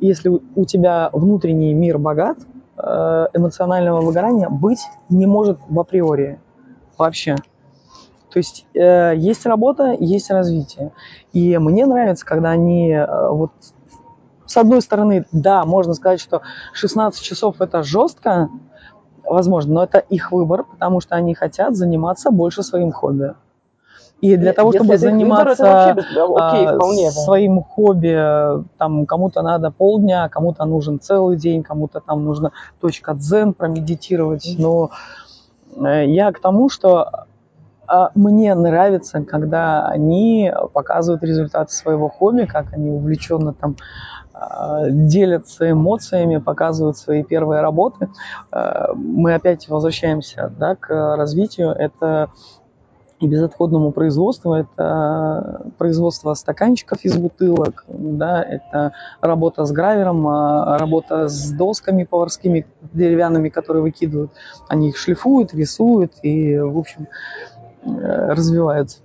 если 0.00 0.28
у 0.28 0.64
тебя 0.64 1.10
внутренний 1.12 1.74
мир 1.74 1.98
богат, 1.98 2.38
э, 2.76 3.26
эмоционального 3.34 4.00
выгорания 4.00 4.48
быть 4.48 4.80
не 5.08 5.26
может 5.26 5.58
в 5.68 5.78
априори 5.78 6.40
вообще. 6.98 7.36
То 8.30 8.38
есть 8.38 8.66
э, 8.74 9.14
есть 9.16 9.46
работа, 9.46 9.96
есть 9.98 10.30
развитие. 10.30 10.92
И 11.32 11.56
мне 11.58 11.86
нравится, 11.86 12.26
когда 12.26 12.50
они 12.50 12.90
э, 12.90 13.28
вот 13.30 13.52
с 14.46 14.56
одной 14.56 14.82
стороны, 14.82 15.26
да, 15.32 15.64
можно 15.64 15.94
сказать, 15.94 16.20
что 16.20 16.42
16 16.72 17.22
часов 17.22 17.60
это 17.60 17.82
жестко, 17.82 18.50
возможно, 19.24 19.74
но 19.74 19.84
это 19.84 19.98
их 19.98 20.32
выбор, 20.32 20.64
потому 20.64 21.00
что 21.00 21.14
они 21.14 21.34
хотят 21.34 21.76
заниматься 21.76 22.30
больше 22.30 22.62
своим 22.62 22.92
хобби. 22.92 23.34
И 24.20 24.36
для 24.36 24.52
того, 24.52 24.72
Если 24.72 24.78
чтобы 24.78 24.98
заниматься 24.98 25.94
выбор, 25.94 26.48
окей, 26.48 26.66
а, 26.66 26.76
вполне, 26.76 27.10
своим 27.10 27.62
хобби, 27.62 28.64
там 28.78 29.04
кому-то 29.04 29.42
надо 29.42 29.70
полдня, 29.70 30.28
кому-то 30.28 30.64
нужен 30.64 30.98
целый 30.98 31.36
день, 31.36 31.62
кому-то 31.62 32.00
там 32.00 32.24
нужно 32.24 32.52
точка 32.80 33.14
дзен 33.14 33.52
промедитировать. 33.52 34.54
Но 34.58 34.90
э, 35.76 36.06
я 36.06 36.32
к 36.32 36.40
тому, 36.40 36.70
что 36.70 37.26
а, 37.86 38.10
мне 38.14 38.54
нравится, 38.54 39.22
когда 39.22 39.86
они 39.88 40.52
показывают 40.72 41.22
результаты 41.22 41.72
своего 41.72 42.08
хобби, 42.08 42.44
как 42.44 42.72
они 42.72 42.90
увлеченно 42.90 43.52
там 43.52 43.76
а, 44.32 44.88
делятся 44.88 45.70
эмоциями, 45.70 46.38
показывают 46.38 46.96
свои 46.96 47.22
первые 47.22 47.60
работы. 47.60 48.08
А, 48.50 48.92
мы 48.94 49.34
опять 49.34 49.68
возвращаемся 49.68 50.52
да, 50.58 50.76
к 50.76 51.16
развитию. 51.16 51.70
Это 51.70 52.30
и 53.24 53.28
безотходному 53.28 53.92
производству. 53.92 54.54
Это 54.54 55.66
производство 55.78 56.34
стаканчиков 56.34 57.04
из 57.04 57.16
бутылок, 57.16 57.84
да, 57.88 58.42
это 58.42 58.92
работа 59.20 59.64
с 59.64 59.72
гравером, 59.72 60.26
работа 60.26 61.28
с 61.28 61.50
досками 61.50 62.04
поварскими 62.04 62.66
деревянными, 62.92 63.48
которые 63.48 63.82
выкидывают. 63.82 64.32
Они 64.68 64.90
их 64.90 64.96
шлифуют, 64.96 65.54
рисуют 65.54 66.12
и, 66.22 66.58
в 66.58 66.78
общем, 66.78 67.08
Э, 67.84 68.32
развиваются. 68.32 68.98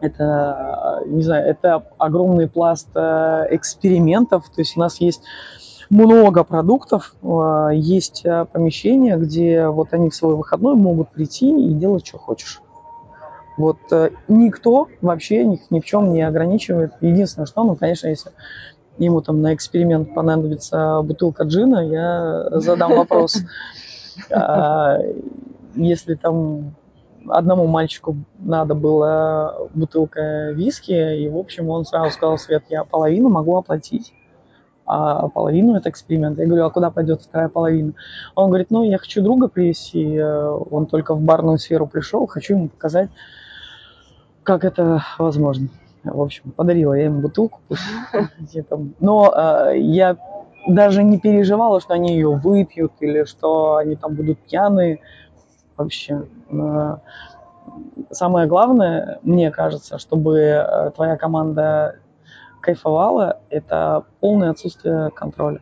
Это, 0.00 1.02
не 1.06 1.22
знаю, 1.22 1.46
это 1.46 1.86
огромный 1.98 2.48
пласт 2.48 2.88
э, 2.94 3.46
экспериментов. 3.50 4.48
То 4.48 4.62
есть 4.62 4.76
у 4.76 4.80
нас 4.80 5.00
есть 5.00 5.22
много 5.90 6.42
продуктов, 6.42 7.14
э, 7.22 7.70
есть 7.74 8.24
помещения, 8.52 9.16
где 9.16 9.68
вот 9.68 9.92
они 9.92 10.10
в 10.10 10.14
свой 10.14 10.36
выходной 10.36 10.74
могут 10.74 11.10
прийти 11.10 11.50
и 11.50 11.74
делать, 11.74 12.06
что 12.06 12.18
хочешь. 12.18 12.60
Вот 13.56 13.78
никто 14.28 14.88
вообще 15.02 15.44
них 15.44 15.60
ни 15.70 15.80
в 15.80 15.84
чем 15.84 16.12
не 16.12 16.22
ограничивает. 16.22 16.92
Единственное, 17.00 17.46
что, 17.46 17.64
ну, 17.64 17.76
конечно, 17.76 18.08
если 18.08 18.30
ему 18.98 19.20
там 19.20 19.42
на 19.42 19.54
эксперимент 19.54 20.14
понадобится 20.14 21.00
бутылка 21.02 21.44
джина, 21.44 21.86
я 21.86 22.60
задам 22.60 22.96
вопрос. 22.96 23.36
А, 24.30 24.98
если 25.74 26.14
там 26.14 26.74
одному 27.28 27.66
мальчику 27.66 28.16
надо 28.38 28.74
было 28.74 29.68
бутылка 29.74 30.50
виски, 30.50 30.92
и, 30.92 31.28
в 31.28 31.36
общем, 31.38 31.70
он 31.70 31.84
сразу 31.84 32.10
сказал, 32.10 32.36
Свет, 32.36 32.64
я 32.68 32.84
половину 32.84 33.28
могу 33.28 33.56
оплатить, 33.56 34.12
а 34.84 35.28
половину 35.28 35.76
это 35.76 35.88
эксперимент. 35.88 36.38
Я 36.38 36.46
говорю, 36.46 36.64
а 36.64 36.70
куда 36.70 36.90
пойдет 36.90 37.22
вторая 37.22 37.48
половина? 37.48 37.92
Он 38.34 38.48
говорит, 38.48 38.70
ну, 38.70 38.82
я 38.82 38.98
хочу 38.98 39.22
друга 39.22 39.48
привести, 39.48 40.16
э, 40.16 40.48
он 40.70 40.86
только 40.86 41.14
в 41.14 41.20
барную 41.20 41.58
сферу 41.58 41.86
пришел, 41.86 42.26
хочу 42.26 42.54
ему 42.54 42.68
показать, 42.68 43.10
как 44.50 44.64
это 44.64 45.04
возможно. 45.18 45.68
В 46.02 46.20
общем, 46.20 46.50
подарила 46.50 46.94
я 46.94 47.04
ему 47.04 47.20
бутылку, 47.20 47.60
Но 48.98 49.32
э, 49.32 49.78
я 49.78 50.16
даже 50.66 51.04
не 51.04 51.20
переживала, 51.20 51.80
что 51.80 51.94
они 51.94 52.14
ее 52.14 52.30
выпьют 52.30 52.92
или 52.98 53.24
что 53.24 53.76
они 53.76 53.94
там 53.94 54.14
будут 54.14 54.40
пьяные 54.40 54.98
вообще. 55.76 56.24
Самое 58.10 58.48
главное, 58.48 59.20
мне 59.22 59.52
кажется, 59.52 59.98
чтобы 59.98 60.38
э, 60.38 60.90
твоя 60.96 61.16
команда 61.16 61.96
кайфовала, 62.60 63.38
это 63.50 64.04
полное 64.18 64.50
отсутствие 64.50 65.10
контроля. 65.10 65.60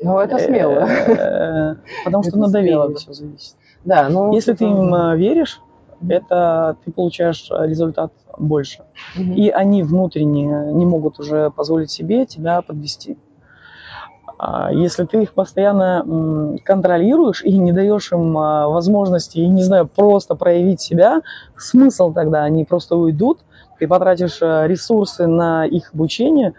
Ну, 0.00 0.20
это 0.20 0.38
смело. 0.38 0.86
Э, 0.86 1.74
потому 2.04 2.22
что 2.22 2.38
на 2.38 2.48
доверие 2.48 2.94
все 2.94 3.12
зависит. 3.12 3.56
Да, 3.84 4.08
ну, 4.08 4.32
Если 4.32 4.52
ты 4.52 4.64
им 4.64 4.94
э, 4.94 5.16
веришь, 5.16 5.60
это 6.08 6.76
ты 6.84 6.92
получаешь 6.92 7.48
результат 7.50 8.12
больше. 8.38 8.82
И 9.16 9.50
они 9.50 9.82
внутренне 9.82 10.72
не 10.72 10.86
могут 10.86 11.18
уже 11.18 11.50
позволить 11.50 11.90
себе 11.90 12.26
тебя 12.26 12.62
подвести. 12.62 13.16
А 14.38 14.72
если 14.72 15.04
ты 15.04 15.22
их 15.22 15.32
постоянно 15.32 16.58
контролируешь 16.64 17.42
и 17.44 17.56
не 17.56 17.72
даешь 17.72 18.12
им 18.12 18.36
а, 18.36 18.68
возможности, 18.68 19.38
и 19.38 19.46
не 19.46 19.62
знаю, 19.62 19.86
просто 19.86 20.34
проявить 20.34 20.80
себя, 20.80 21.22
смысл 21.56 22.12
тогда, 22.12 22.42
они 22.42 22.64
просто 22.64 22.96
уйдут, 22.96 23.38
ты 23.78 23.86
потратишь 23.86 24.38
а, 24.42 24.66
ресурсы 24.66 25.26
на 25.26 25.66
их 25.66 25.94
обучение, 25.94 26.54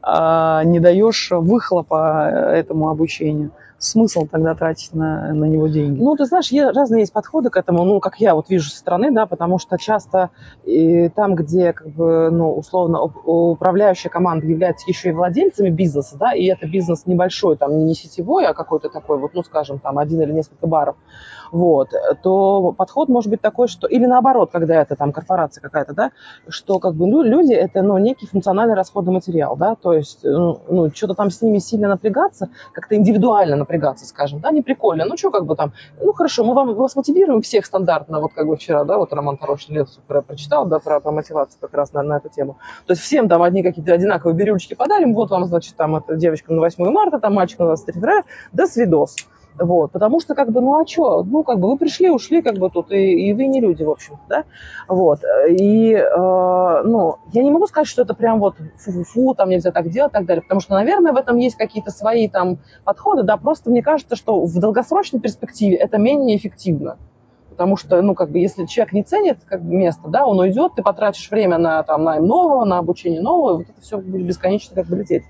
а 0.00 0.64
не 0.64 0.80
даешь 0.80 1.28
выхлопа 1.30 2.30
этому 2.30 2.88
обучению 2.88 3.52
смысл 3.78 4.26
тогда 4.26 4.54
тратить 4.54 4.94
на, 4.94 5.32
на 5.32 5.44
него 5.44 5.68
деньги? 5.68 6.00
Ну, 6.00 6.16
ты 6.16 6.24
знаешь, 6.24 6.48
есть, 6.48 6.76
разные 6.76 7.00
есть 7.00 7.12
подходы 7.12 7.50
к 7.50 7.56
этому, 7.56 7.84
ну, 7.84 8.00
как 8.00 8.20
я 8.20 8.34
вот 8.34 8.48
вижу 8.48 8.70
со 8.70 8.78
стороны, 8.78 9.10
да, 9.10 9.26
потому 9.26 9.58
что 9.58 9.78
часто 9.78 10.30
и 10.64 11.08
там, 11.10 11.34
где, 11.34 11.72
как 11.72 11.88
бы, 11.88 12.30
ну, 12.30 12.52
условно, 12.52 13.02
управляющая 13.02 14.10
команда 14.10 14.46
является 14.46 14.88
еще 14.88 15.10
и 15.10 15.12
владельцами 15.12 15.70
бизнеса, 15.70 16.16
да, 16.18 16.32
и 16.32 16.44
это 16.46 16.66
бизнес 16.66 17.06
небольшой, 17.06 17.56
там, 17.56 17.86
не 17.86 17.94
сетевой, 17.94 18.46
а 18.46 18.54
какой-то 18.54 18.88
такой, 18.88 19.18
вот, 19.18 19.34
ну, 19.34 19.42
скажем, 19.42 19.78
там, 19.78 19.98
один 19.98 20.20
или 20.22 20.32
несколько 20.32 20.66
баров, 20.66 20.96
вот, 21.52 21.90
то 22.22 22.72
подход 22.76 23.08
может 23.08 23.30
быть 23.30 23.40
такой, 23.40 23.68
что, 23.68 23.86
или 23.86 24.06
наоборот, 24.06 24.50
когда 24.52 24.80
это 24.80 24.96
там 24.96 25.12
корпорация 25.12 25.60
какая-то, 25.60 25.94
да, 25.94 26.10
что 26.48 26.78
как 26.78 26.94
бы 26.94 27.06
ну, 27.06 27.22
люди 27.22 27.52
это, 27.52 27.82
ну, 27.82 27.98
некий 27.98 28.26
функциональный 28.26 28.74
расходный 28.74 29.12
материал, 29.12 29.56
да, 29.56 29.74
то 29.74 29.92
есть, 29.92 30.20
ну, 30.22 30.60
ну 30.68 30.90
что-то 30.90 31.14
там 31.14 31.30
с 31.30 31.42
ними 31.42 31.58
сильно 31.58 31.88
напрягаться, 31.88 32.50
как-то 32.72 32.96
индивидуально 32.96 33.56
напрягаться, 33.56 34.06
скажем, 34.06 34.40
да, 34.40 34.50
не 34.50 34.62
прикольно, 34.62 35.04
ну, 35.04 35.16
что 35.16 35.30
как 35.30 35.46
бы 35.46 35.56
там, 35.56 35.72
ну, 36.00 36.12
хорошо, 36.12 36.44
мы 36.44 36.54
вам, 36.54 36.74
вас 36.74 36.96
мотивируем 36.96 37.42
всех 37.42 37.66
стандартно, 37.66 38.20
вот 38.20 38.32
как 38.34 38.46
бы 38.46 38.56
вчера, 38.56 38.84
да, 38.84 38.98
вот 38.98 39.12
Роман 39.12 39.38
хороший 39.38 39.74
лекцию 39.74 40.02
про, 40.06 40.22
прочитал, 40.22 40.66
да, 40.66 40.78
про, 40.78 41.00
про 41.00 41.12
мотивацию 41.12 41.60
как 41.60 41.74
раз 41.74 41.92
на, 41.92 42.02
на 42.02 42.18
эту 42.18 42.28
тему, 42.28 42.58
то 42.86 42.92
есть 42.92 43.02
всем 43.02 43.28
там 43.28 43.42
одни 43.42 43.62
какие-то 43.62 43.92
одинаковые 43.92 44.36
бирюлечки 44.36 44.74
подарим, 44.74 45.14
вот 45.14 45.30
вам, 45.30 45.44
значит, 45.46 45.76
там, 45.76 45.96
это 45.96 46.16
девочкам 46.16 46.56
на 46.56 46.62
8 46.62 46.90
марта, 46.90 47.18
там, 47.18 47.34
мальчикам 47.34 47.66
на 47.66 47.70
23 47.70 48.00
февраля, 48.00 48.24
до 48.52 48.66
свидос. 48.66 49.16
Вот, 49.58 49.92
потому 49.92 50.20
что, 50.20 50.34
как 50.34 50.52
бы, 50.52 50.60
ну 50.60 50.80
а 50.80 50.86
что, 50.86 51.22
ну, 51.24 51.42
как 51.42 51.58
бы, 51.58 51.68
вы 51.68 51.76
пришли, 51.76 52.10
ушли, 52.10 52.42
как 52.42 52.58
бы, 52.58 52.70
тут, 52.70 52.92
и, 52.92 53.28
и 53.28 53.34
вы 53.34 53.46
не 53.46 53.60
люди, 53.60 53.82
в 53.82 53.90
общем, 53.90 54.18
да, 54.28 54.44
вот, 54.86 55.20
и, 55.48 55.92
э, 55.94 56.82
ну, 56.84 57.16
я 57.32 57.42
не 57.42 57.50
могу 57.50 57.66
сказать, 57.66 57.88
что 57.88 58.02
это 58.02 58.14
прям 58.14 58.38
вот 58.38 58.54
фу-фу-фу, 58.76 59.34
там 59.34 59.50
нельзя 59.50 59.72
так 59.72 59.88
делать, 59.90 60.12
и 60.12 60.14
так 60.14 60.26
далее, 60.26 60.42
потому 60.42 60.60
что, 60.60 60.74
наверное, 60.74 61.12
в 61.12 61.16
этом 61.16 61.36
есть 61.38 61.56
какие-то 61.56 61.90
свои 61.90 62.28
там 62.28 62.58
подходы, 62.84 63.24
да, 63.24 63.36
просто 63.36 63.70
мне 63.70 63.82
кажется, 63.82 64.16
что 64.16 64.44
в 64.44 64.58
долгосрочной 64.58 65.20
перспективе 65.20 65.76
это 65.76 65.98
менее 65.98 66.36
эффективно, 66.36 66.96
Потому 67.58 67.76
что, 67.76 68.00
ну, 68.02 68.14
как 68.14 68.30
бы, 68.30 68.38
если 68.38 68.66
человек 68.66 68.92
не 68.92 69.02
ценит 69.02 69.38
как 69.44 69.64
бы, 69.64 69.74
место, 69.74 70.02
да, 70.06 70.24
он 70.26 70.38
уйдет, 70.38 70.74
ты 70.76 70.82
потратишь 70.84 71.28
время 71.28 71.58
на 71.58 71.82
там, 71.82 72.04
найм 72.04 72.24
нового, 72.24 72.64
на 72.64 72.78
обучение 72.78 73.20
нового, 73.20 73.56
вот 73.56 73.66
это 73.68 73.80
все 73.80 73.98
будет 73.98 74.24
бесконечно 74.24 74.76
как 74.76 74.86
бы 74.86 74.94
лететь. 74.94 75.24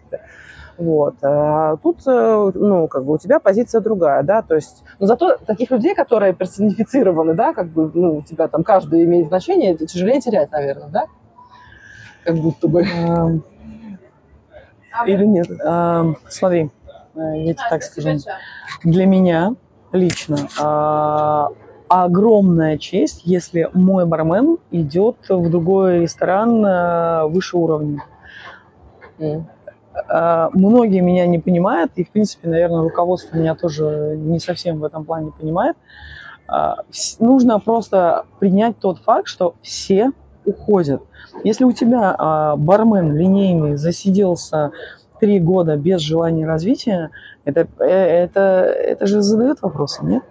Вот. 0.79 1.17
А 1.23 1.77
тут, 1.79 2.07
э, 2.07 2.51
ну, 2.55 2.87
как 2.87 3.05
бы 3.05 3.15
у 3.15 3.19
тебя 3.19 3.41
позиция 3.41 3.81
другая, 3.81 4.23
да, 4.23 4.43
то 4.43 4.55
есть, 4.55 4.85
но 5.01 5.07
зато 5.07 5.37
таких 5.45 5.73
людей, 5.73 5.93
которые 5.93 6.33
персонифицированы, 6.33 7.35
да, 7.35 7.53
как 7.53 7.67
бы, 7.67 7.91
ну, 7.93 8.19
у 8.19 8.23
тебя 8.23 8.47
там 8.47 8.63
каждый 8.63 9.05
имеет 9.05 9.27
значение, 9.27 9.77
тяжелее 9.77 10.21
терять, 10.21 10.53
наверное, 10.53 10.89
да? 10.89 11.07
Как 12.25 12.37
будто 12.37 12.69
бы. 12.69 12.83
Эм, 12.83 13.43
или 15.05 15.25
нет? 15.25 15.49
Эм, 15.51 16.17
смотри, 16.29 16.71
э, 17.17 17.21
я 17.35 17.55
тебе 17.55 17.69
так 17.69 17.83
скажу. 17.83 18.11
Для 18.85 19.07
меня 19.07 19.55
лично 19.91 20.37
а, 20.61 21.49
огромная 21.89 22.79
честь, 22.79 23.23
если 23.25 23.69
мой 23.73 24.07
бармен 24.07 24.59
идет 24.71 25.17
в 25.29 25.51
другой 25.51 26.03
ресторан 26.03 26.65
э, 26.65 27.27
выше 27.27 27.57
уровня. 27.57 28.05
Mm. 29.19 29.45
Многие 30.53 31.01
меня 31.01 31.27
не 31.27 31.39
понимают, 31.39 31.93
и, 31.97 32.05
в 32.05 32.11
принципе, 32.11 32.49
наверное, 32.49 32.83
руководство 32.83 33.37
меня 33.37 33.55
тоже 33.55 34.17
не 34.17 34.39
совсем 34.39 34.79
в 34.79 34.85
этом 34.85 35.05
плане 35.05 35.33
понимает. 35.33 35.77
А, 36.49 36.79
нужно 37.21 37.61
просто 37.61 38.25
принять 38.39 38.79
тот 38.79 38.99
факт, 39.01 39.29
что 39.29 39.55
все 39.63 40.13
уходят. 40.47 41.03
Если 41.45 41.65
у 41.65 41.73
тебя 41.73 42.15
а, 42.19 42.57
бармен 42.57 43.15
линейный 43.15 43.77
засиделся 43.77 44.73
три 45.21 45.41
года 45.41 45.77
без 45.77 46.01
желания 46.01 46.47
развития, 46.47 47.11
это, 47.45 47.69
э, 47.81 47.85
это, 47.85 48.41
это 48.41 49.07
же 49.07 49.21
задает 49.21 49.61
вопросы, 49.61 50.05
нет? 50.05 50.23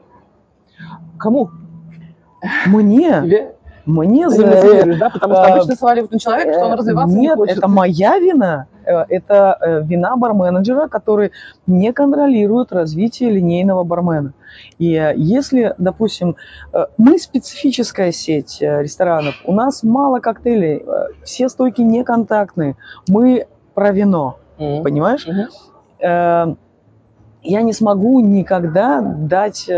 Кому? 1.19 1.51
Мне. 2.65 3.21
Тебе? 3.21 3.53
Мне 3.86 4.30
за... 4.30 4.43
Да? 4.99 5.10
Потому 5.10 5.34
что 5.36 5.43
а, 5.43 5.53
обычно 5.53 5.75
сваливают 5.75 6.12
на 6.12 6.19
человека, 6.19 6.53
что 6.53 6.65
он 6.65 6.73
развиваться 6.73 7.15
Нет, 7.15 7.36
не 7.36 7.36
хочет. 7.36 7.58
это 7.60 7.67
моя 7.67 8.17
вина. 8.17 8.67
Э, 8.88 9.06
это 9.10 9.58
э, 9.60 9.84
вина 9.84 10.15
барменеджера, 10.15 10.88
который 10.88 11.32
не 11.65 11.91
контролирует 11.91 12.71
развитие 12.71 13.32
линейного 13.32 13.84
бармена. 13.84 14.34
И 14.80 15.13
если, 15.15 15.76
допустим, 15.78 16.36
мы 16.97 17.19
специфическая 17.19 18.12
сеть 18.12 18.58
ресторанов, 18.60 19.36
у 19.45 19.54
нас 19.54 19.84
мало 19.84 20.19
коктейлей, 20.19 20.84
все 21.23 21.50
стойки 21.50 21.82
не 21.82 22.04
контактные, 22.04 22.76
мы 23.08 23.47
про 23.76 23.91
вино, 23.91 24.39
mm-hmm. 24.58 24.84
понимаешь? 24.84 25.28
Mm-hmm. 25.28 26.58
Я 27.43 27.62
не 27.62 27.73
смогу 27.73 28.19
никогда 28.21 29.02
дать 29.02 29.69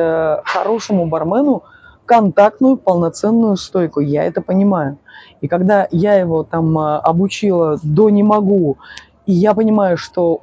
хорошему 0.45 1.07
бармену 1.07 1.63
контактную 2.05 2.77
полноценную 2.77 3.55
стойку. 3.57 3.99
Я 3.99 4.23
это 4.23 4.41
понимаю. 4.41 4.97
И 5.41 5.47
когда 5.47 5.87
я 5.91 6.15
его 6.15 6.43
там 6.43 6.77
а, 6.77 6.99
обучила 6.99 7.79
до 7.83 8.09
не 8.09 8.23
могу, 8.23 8.77
и 9.25 9.33
я 9.33 9.53
понимаю, 9.53 9.97
что 9.97 10.41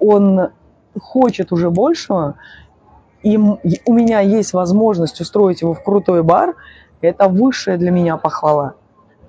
он 0.00 0.48
хочет 0.98 1.52
уже 1.52 1.70
большего, 1.70 2.34
и 3.22 3.36
у 3.38 3.92
меня 3.92 4.20
есть 4.20 4.52
возможность 4.52 5.20
устроить 5.20 5.62
его 5.62 5.72
в 5.72 5.82
крутой 5.82 6.22
бар, 6.22 6.54
это 7.00 7.28
высшая 7.28 7.78
для 7.78 7.90
меня 7.90 8.16
похвала. 8.16 8.74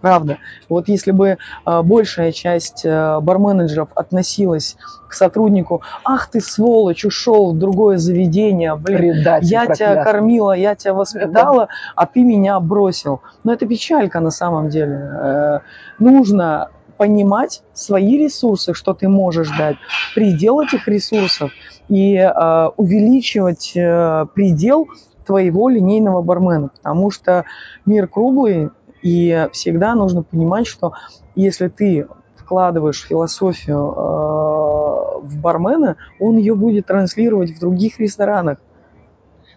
Правда. 0.06 0.38
Вот 0.70 0.88
если 0.88 1.10
бы 1.10 1.40
э, 1.66 1.82
большая 1.82 2.32
часть 2.32 2.86
э, 2.86 3.20
барменеджеров 3.22 3.90
относилась 3.96 4.78
к 5.10 5.14
сотруднику, 5.14 5.82
ах 6.04 6.28
ты 6.30 6.42
сволочь, 6.42 7.06
ушел 7.06 7.56
в 7.56 7.58
другое 7.58 7.98
заведение, 7.98 8.76
блин, 8.76 8.98
Предатель 9.00 9.48
я 9.48 9.66
проклятый. 9.66 9.94
тебя 9.94 10.04
кормила, 10.04 10.52
я 10.52 10.76
тебя 10.76 10.94
воспитала, 10.94 11.70
а 11.96 12.06
ты 12.06 12.22
меня 12.22 12.60
бросил. 12.60 13.22
Но 13.44 13.52
это 13.52 13.66
печалька 13.66 14.20
на 14.20 14.30
самом 14.30 14.70
деле. 14.70 14.94
Э, 14.94 15.60
нужно 15.98 16.70
понимать 16.98 17.64
свои 17.74 18.20
ресурсы, 18.20 18.76
что 18.76 18.94
ты 18.94 19.10
можешь 19.10 19.50
дать, 19.58 19.78
предел 20.14 20.62
этих 20.62 20.88
ресурсов 20.88 21.52
и 21.90 22.16
э, 22.16 22.70
увеличивать 22.78 23.72
э, 23.76 24.28
предел 24.36 24.88
твоего 25.26 25.68
линейного 25.68 26.22
бармена, 26.22 26.68
потому 26.68 27.10
что 27.10 27.46
мир 27.88 28.08
круглый, 28.08 28.70
и 29.06 29.50
всегда 29.52 29.94
нужно 29.94 30.24
понимать, 30.24 30.66
что 30.66 30.94
если 31.36 31.68
ты 31.68 32.08
вкладываешь 32.38 33.06
философию 33.06 33.78
э, 33.78 35.20
в 35.22 35.40
бармена, 35.40 35.98
он 36.20 36.38
ее 36.38 36.56
будет 36.56 36.88
транслировать 36.88 37.52
в 37.52 37.60
других 37.60 38.00
ресторанах. 38.00 38.58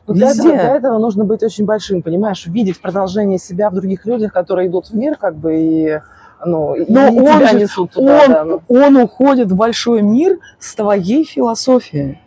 Но 0.06 0.12
Везде. 0.12 0.42
Для, 0.42 0.50
этого, 0.50 0.52
для 0.52 0.76
этого 0.76 0.98
нужно 0.98 1.24
быть 1.24 1.42
очень 1.42 1.64
большим, 1.64 2.02
понимаешь, 2.02 2.44
видеть 2.44 2.78
продолжение 2.78 3.38
себя 3.38 3.70
в 3.70 3.74
других 3.74 4.04
людях, 4.04 4.34
которые 4.34 4.68
идут 4.68 4.90
в 4.90 4.94
мир, 4.94 5.16
как 5.16 5.34
бы 5.36 5.56
и 5.56 5.98
ну, 6.44 6.76
но 6.86 7.08
и 7.08 7.18
он, 7.18 7.48
же, 7.48 7.56
несут 7.56 7.92
туда, 7.92 8.20
он, 8.24 8.28
да, 8.28 8.44
ну. 8.44 8.60
он 8.68 8.96
уходит 8.98 9.50
в 9.50 9.56
большой 9.56 10.02
мир 10.02 10.38
с 10.58 10.74
твоей 10.74 11.24
философией. 11.24 12.20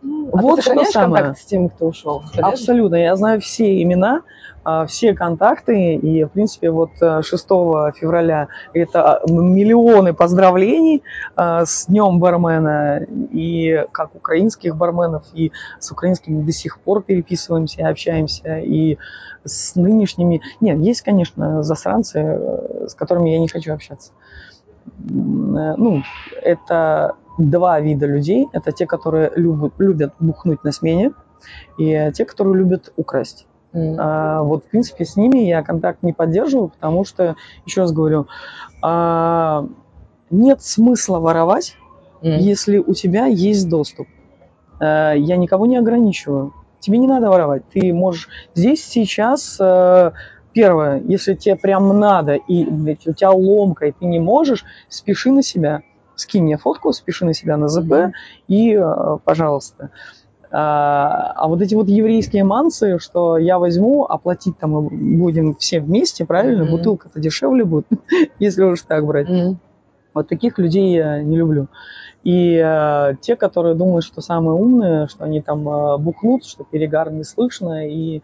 Ну, 0.00 0.30
а 0.32 0.40
вот 0.40 0.56
ты 0.56 0.62
что 0.62 0.84
самое. 0.84 1.34
с 1.34 1.44
теми, 1.44 1.68
кто 1.68 1.86
ушел? 1.86 2.20
Конечно. 2.20 2.48
Абсолютно. 2.48 2.96
Я 2.96 3.16
знаю 3.16 3.40
все 3.40 3.82
имена, 3.82 4.22
а, 4.64 4.86
все 4.86 5.14
контакты. 5.14 5.96
И, 5.96 6.24
в 6.24 6.28
принципе, 6.28 6.70
вот 6.70 6.90
6 6.98 7.32
э, 7.32 7.92
февраля 7.96 8.48
это 8.72 9.16
а, 9.16 9.30
миллионы 9.30 10.14
поздравлений 10.14 11.02
а, 11.34 11.64
с 11.64 11.86
Днем 11.86 12.20
бармена. 12.20 13.06
И 13.32 13.84
как 13.92 14.14
украинских 14.14 14.76
барменов, 14.76 15.24
и 15.34 15.52
с 15.80 15.90
украинскими 15.90 16.42
до 16.42 16.52
сих 16.52 16.78
пор 16.78 17.02
переписываемся, 17.02 17.88
общаемся. 17.88 18.58
И 18.58 18.98
с 19.44 19.74
нынешними... 19.74 20.42
Нет, 20.60 20.78
есть, 20.78 21.02
конечно, 21.02 21.62
засранцы, 21.62 22.20
э, 22.20 22.86
с 22.88 22.94
которыми 22.94 23.30
я 23.30 23.38
не 23.38 23.48
хочу 23.48 23.72
общаться. 23.72 24.12
Э, 24.86 25.74
ну, 25.76 26.02
это 26.42 27.16
два 27.38 27.80
вида 27.80 28.06
людей. 28.06 28.48
Это 28.52 28.72
те, 28.72 28.86
которые 28.86 29.30
любят, 29.34 29.74
любят 29.78 30.14
бухнуть 30.18 30.64
на 30.64 30.72
смене, 30.72 31.12
и 31.78 32.10
те, 32.14 32.24
которые 32.24 32.56
любят 32.56 32.92
украсть. 32.96 33.46
Mm. 33.72 33.96
А, 33.98 34.42
вот, 34.42 34.64
в 34.64 34.68
принципе, 34.68 35.04
с 35.04 35.16
ними 35.16 35.38
я 35.38 35.62
контакт 35.62 36.02
не 36.02 36.12
поддерживаю, 36.12 36.68
потому 36.68 37.04
что, 37.04 37.36
еще 37.66 37.82
раз 37.82 37.92
говорю, 37.92 38.26
а, 38.82 39.66
нет 40.30 40.62
смысла 40.62 41.18
воровать, 41.18 41.76
mm. 42.22 42.38
если 42.38 42.78
у 42.78 42.94
тебя 42.94 43.26
есть 43.26 43.68
доступ. 43.68 44.08
А, 44.80 45.12
я 45.12 45.36
никого 45.36 45.66
не 45.66 45.76
ограничиваю. 45.76 46.54
Тебе 46.80 46.98
не 46.98 47.06
надо 47.06 47.28
воровать. 47.28 47.62
Ты 47.72 47.92
можешь 47.92 48.28
здесь 48.54 48.84
сейчас 48.84 49.58
а, 49.60 50.12
первое, 50.52 51.00
если 51.06 51.34
тебе 51.34 51.56
прям 51.56 51.98
надо, 51.98 52.34
и 52.34 52.64
блядь, 52.64 53.06
у 53.06 53.12
тебя 53.12 53.30
ломка, 53.30 53.86
и 53.86 53.92
ты 53.92 54.06
не 54.06 54.18
можешь, 54.18 54.64
спеши 54.88 55.30
на 55.30 55.42
себя. 55.42 55.82
Скинь 56.18 56.44
мне 56.44 56.56
фотку, 56.56 56.92
спеши 56.92 57.24
на 57.24 57.32
себя 57.32 57.56
на 57.56 57.66
mm-hmm. 57.66 58.12
и, 58.48 58.74
а, 58.74 59.18
пожалуйста. 59.24 59.90
А, 60.50 61.32
а 61.36 61.46
вот 61.46 61.62
эти 61.62 61.74
вот 61.74 61.88
еврейские 61.88 62.42
мансы, 62.42 62.98
что 62.98 63.38
я 63.38 63.58
возьму, 63.58 64.04
оплатить 64.04 64.58
там 64.58 64.72
мы 64.72 64.82
будем 64.82 65.54
все 65.56 65.80
вместе, 65.80 66.24
правильно? 66.24 66.62
Mm-hmm. 66.62 66.70
Бутылка-то 66.70 67.20
дешевле 67.20 67.64
будет, 67.64 67.86
если 68.38 68.64
уж 68.64 68.82
так 68.82 69.06
брать. 69.06 69.28
Mm-hmm. 69.28 69.56
Вот 70.14 70.28
таких 70.28 70.58
людей 70.58 70.96
я 70.96 71.22
не 71.22 71.36
люблю. 71.36 71.68
И 72.24 72.60
э, 72.62 73.14
те, 73.20 73.36
которые 73.36 73.76
думают, 73.76 74.04
что 74.04 74.20
самые 74.20 74.54
умные, 74.54 75.06
что 75.06 75.24
они 75.24 75.40
там 75.40 75.68
э, 75.68 75.98
бухнут, 75.98 76.44
что 76.44 76.64
перегар 76.64 77.12
не 77.12 77.22
слышно, 77.22 77.88
и 77.88 78.22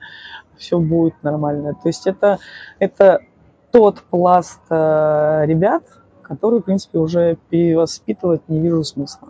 все 0.56 0.80
будет 0.80 1.14
нормально. 1.22 1.74
То 1.74 1.88
есть 1.88 2.06
это, 2.06 2.38
это 2.80 3.20
тот 3.70 4.00
пласт 4.10 4.60
э, 4.70 5.42
ребят, 5.46 5.84
который, 6.24 6.60
в 6.60 6.64
принципе, 6.64 6.98
уже 6.98 7.36
перевоспитывать 7.50 8.48
не 8.48 8.60
вижу 8.60 8.84
смысла. 8.84 9.28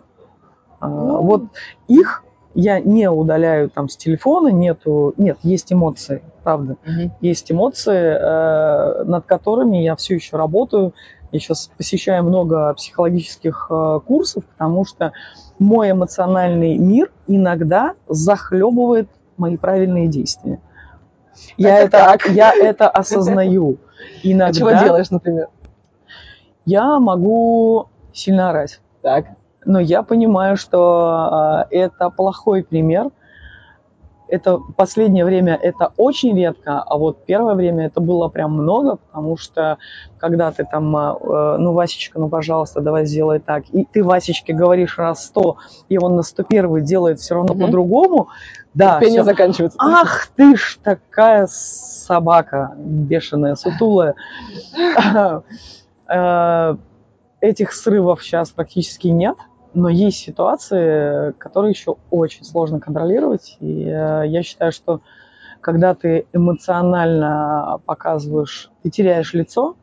Э, 0.81 0.87
вот 0.87 1.43
их 1.87 2.23
я 2.55 2.79
не 2.79 3.09
удаляю 3.09 3.69
там 3.69 3.89
с 3.89 3.97
телефона, 3.97 4.47
нету, 4.47 5.13
нет, 5.17 5.37
есть 5.43 5.73
эмоции, 5.73 6.23
правда, 6.43 6.77
mm 6.85 7.11
есть 7.21 7.51
эмоции, 7.51 8.17
э, 8.17 9.03
над 9.03 9.25
которыми 9.25 9.77
я 9.77 9.95
все 9.95 10.15
еще 10.15 10.37
работаю. 10.37 10.93
Я 11.31 11.39
сейчас 11.39 11.69
посещаю 11.77 12.23
много 12.23 12.73
психологических 12.73 13.67
э, 13.69 13.99
курсов, 14.07 14.45
потому 14.45 14.85
что 14.85 15.11
мой 15.59 15.91
эмоциональный 15.91 16.77
мир 16.77 17.11
иногда 17.27 17.95
захлебывает 18.07 19.09
мои 19.35 19.57
правильные 19.57 20.07
действия. 20.07 20.61
Я 21.57 21.79
это, 21.79 21.97
это, 21.97 22.31
я 22.31 22.53
это 22.53 22.89
осознаю. 22.89 23.77
Иногда. 24.23 24.45
А 24.49 24.53
чего 24.53 24.71
делаешь, 24.71 25.09
например? 25.09 25.47
Я 26.65 26.99
могу 26.99 27.87
сильно 28.13 28.49
орать. 28.49 28.81
Так 29.01 29.25
но 29.65 29.79
я 29.79 30.03
понимаю, 30.03 30.57
что 30.57 31.65
э, 31.71 31.75
это 31.75 32.09
плохой 32.09 32.63
пример. 32.63 33.09
это 34.27 34.57
последнее 34.75 35.23
время 35.23 35.55
это 35.61 35.91
очень 35.97 36.35
редко, 36.35 36.81
а 36.81 36.97
вот 36.97 37.25
первое 37.25 37.53
время 37.53 37.85
это 37.85 37.99
было 37.99 38.27
прям 38.27 38.53
много, 38.53 38.95
потому 38.95 39.37
что 39.37 39.77
когда 40.17 40.51
ты 40.51 40.65
там, 40.65 40.95
э, 40.95 41.57
ну, 41.59 41.73
Васечка, 41.73 42.19
ну, 42.19 42.29
пожалуйста, 42.29 42.81
давай 42.81 43.05
сделай 43.05 43.39
так, 43.39 43.65
и 43.71 43.85
ты 43.85 44.03
Васечке 44.03 44.53
говоришь 44.53 44.97
раз 44.97 45.25
сто, 45.25 45.57
и 45.89 45.97
он 45.97 46.15
на 46.15 46.23
сто 46.23 46.43
первый 46.43 46.81
делает 46.81 47.19
все 47.19 47.35
равно 47.35 47.53
угу. 47.53 47.65
по-другому, 47.65 48.29
да. 48.73 48.99
Пение 48.99 49.23
заканчивается. 49.23 49.77
Ах 49.79 50.27
ты 50.35 50.57
ж 50.57 50.79
такая 50.83 51.47
собака 51.47 52.73
бешеная, 52.77 53.55
сутулая. 53.55 54.15
Э, 56.07 56.75
этих 57.41 57.73
срывов 57.73 58.23
сейчас 58.23 58.51
практически 58.51 59.07
нет. 59.07 59.37
Но 59.73 59.89
есть 59.89 60.19
ситуации, 60.19 61.33
которые 61.33 61.71
еще 61.71 61.97
очень 62.09 62.45
сложно 62.45 62.79
контролировать. 62.79 63.57
И 63.59 63.83
э, 63.83 64.23
я 64.27 64.43
считаю, 64.43 64.71
что 64.71 65.01
когда 65.61 65.95
ты 65.95 66.27
эмоционально 66.31 67.81
показываешь, 67.85 68.69
ты 68.83 68.89
теряешь 68.89 69.33
лицо, 69.33 69.75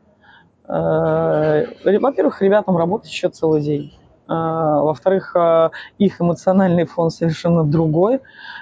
э, 0.67 1.65
во-первых, 1.83 2.41
ребятам 2.41 2.77
работать 2.77 3.11
еще 3.11 3.29
целый 3.29 3.61
день. 3.61 3.93
Во-вторых, 4.25 5.35
их 5.97 6.21
эмоциональный 6.21 6.85
фон 6.85 7.11
совершенно 7.11 7.65
другой. 7.65 8.21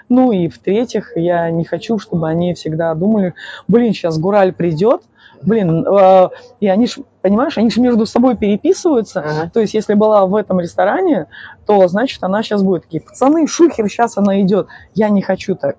Ну 0.10 0.32
и 0.32 0.48
в-третьих, 0.48 1.16
я 1.16 1.52
не 1.52 1.64
хочу, 1.64 2.00
чтобы 2.00 2.28
они 2.28 2.56
всегда 2.56 2.96
думали, 2.96 3.36
блин, 3.68 3.94
сейчас 3.94 4.18
Гураль 4.18 4.54
придет, 4.54 5.04
блин, 5.44 5.86
э, 5.86 6.30
и 6.60 6.68
они 6.68 6.88
ж, 6.88 6.98
понимаешь, 7.22 7.58
они 7.58 7.70
же 7.70 7.82
между 7.82 8.06
собой 8.06 8.36
переписываются. 8.36 9.22
Ага. 9.22 9.52
То 9.54 9.60
есть, 9.60 9.74
если 9.74 9.94
была 9.94 10.26
в 10.26 10.36
этом 10.36 10.60
ресторане, 10.60 11.28
то 11.66 11.88
значит 11.88 12.24
она 12.24 12.44
сейчас 12.44 12.64
будет 12.64 12.84
такие, 12.84 13.02
пацаны, 13.02 13.48
шухер, 13.48 13.88
сейчас 13.90 14.18
она 14.18 14.42
идет. 14.42 14.68
Я 14.94 15.10
не 15.10 15.22
хочу 15.22 15.56
так. 15.56 15.78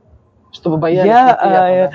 Чтобы 0.53 0.77
боялись. 0.77 1.07
Я, 1.07 1.93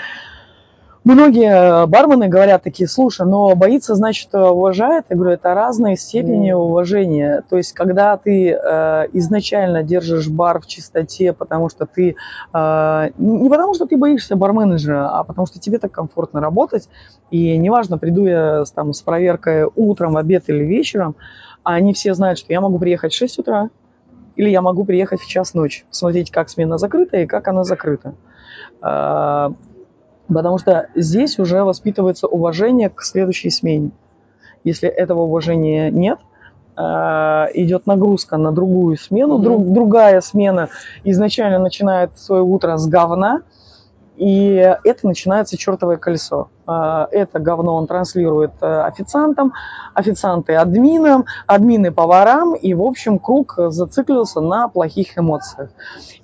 Многие 1.04 1.86
бармены 1.88 2.28
говорят 2.28 2.64
такие, 2.64 2.88
слушай, 2.88 3.26
но 3.26 3.56
боится, 3.56 3.96
значит, 3.96 4.34
уважает. 4.34 5.06
Я 5.10 5.16
говорю, 5.16 5.34
это 5.34 5.54
разные 5.54 5.96
степени 5.96 6.52
mm. 6.52 6.56
уважения. 6.56 7.44
То 7.50 7.58
есть, 7.58 7.74
когда 7.74 8.18
ты 8.18 8.52
э, 8.52 9.08
изначально 9.14 9.84
держишь 9.84 10.28
бар 10.28 10.60
в 10.60 10.68
чистоте, 10.68 11.34
потому 11.34 11.70
что 11.70 11.86
ты... 11.86 12.16
Э, 12.54 13.10
не 13.18 13.50
потому 13.50 13.74
что 13.74 13.86
ты 13.86 13.96
боишься 13.96 14.36
барменеджера, 14.36 15.10
а 15.10 15.24
потому 15.24 15.48
что 15.48 15.60
тебе 15.60 15.80
так 15.80 15.92
комфортно 15.92 16.42
работать. 16.42 16.90
И 17.32 17.58
неважно, 17.58 17.98
приду 17.98 18.26
я 18.26 18.64
там, 18.76 18.94
с 18.94 19.02
проверкой 19.02 19.66
утром, 19.76 20.14
в 20.14 20.18
обед 20.18 20.46
или 20.48 20.64
вечером, 20.64 21.16
а 21.64 21.76
они 21.76 21.94
все 21.94 22.14
знают, 22.14 22.40
что 22.40 22.52
я 22.52 22.60
могу 22.60 22.80
приехать 22.80 23.14
в 23.14 23.18
6 23.18 23.40
утра, 23.40 23.70
или 24.36 24.50
я 24.50 24.62
могу 24.62 24.86
приехать 24.86 25.22
в 25.22 25.28
час 25.28 25.54
ночи, 25.54 25.86
посмотреть, 25.90 26.32
как 26.32 26.50
смена 26.50 26.78
закрыта 26.78 27.18
и 27.18 27.26
как 27.26 27.48
она 27.48 27.64
закрыта. 27.64 28.14
Потому 30.28 30.58
что 30.58 30.88
здесь 30.96 31.40
уже 31.40 31.64
воспитывается 31.64 32.28
уважение 32.28 32.90
к 32.90 33.02
следующей 33.02 33.50
смене. 33.50 33.92
Если 34.64 34.90
этого 34.90 35.22
уважения 35.22 35.90
нет, 35.90 36.20
э, 36.76 36.82
идет 37.54 37.88
нагрузка 37.88 38.38
на 38.38 38.52
другую 38.52 38.98
смену, 38.98 39.40
друг, 39.40 39.72
другая 39.72 40.20
смена 40.20 40.70
изначально 41.06 41.60
начинает 41.60 42.18
свое 42.20 42.42
утро 42.44 42.78
с 42.78 42.88
говна, 42.88 43.44
и 44.18 44.56
это 44.84 45.08
начинается 45.08 45.58
чертовое 45.58 45.96
колесо. 45.96 46.50
Э, 46.68 47.06
это 47.12 47.40
говно 47.40 47.76
он 47.76 47.88
транслирует 47.88 48.52
э, 48.60 48.82
официантам, 48.82 49.54
официанты 49.94 50.56
админам, 50.56 51.24
админы 51.46 51.94
поварам, 51.94 52.54
и, 52.54 52.74
в 52.74 52.82
общем, 52.82 53.20
круг 53.20 53.56
зациклился 53.58 54.42
на 54.42 54.68
плохих 54.68 55.18
эмоциях. 55.18 55.70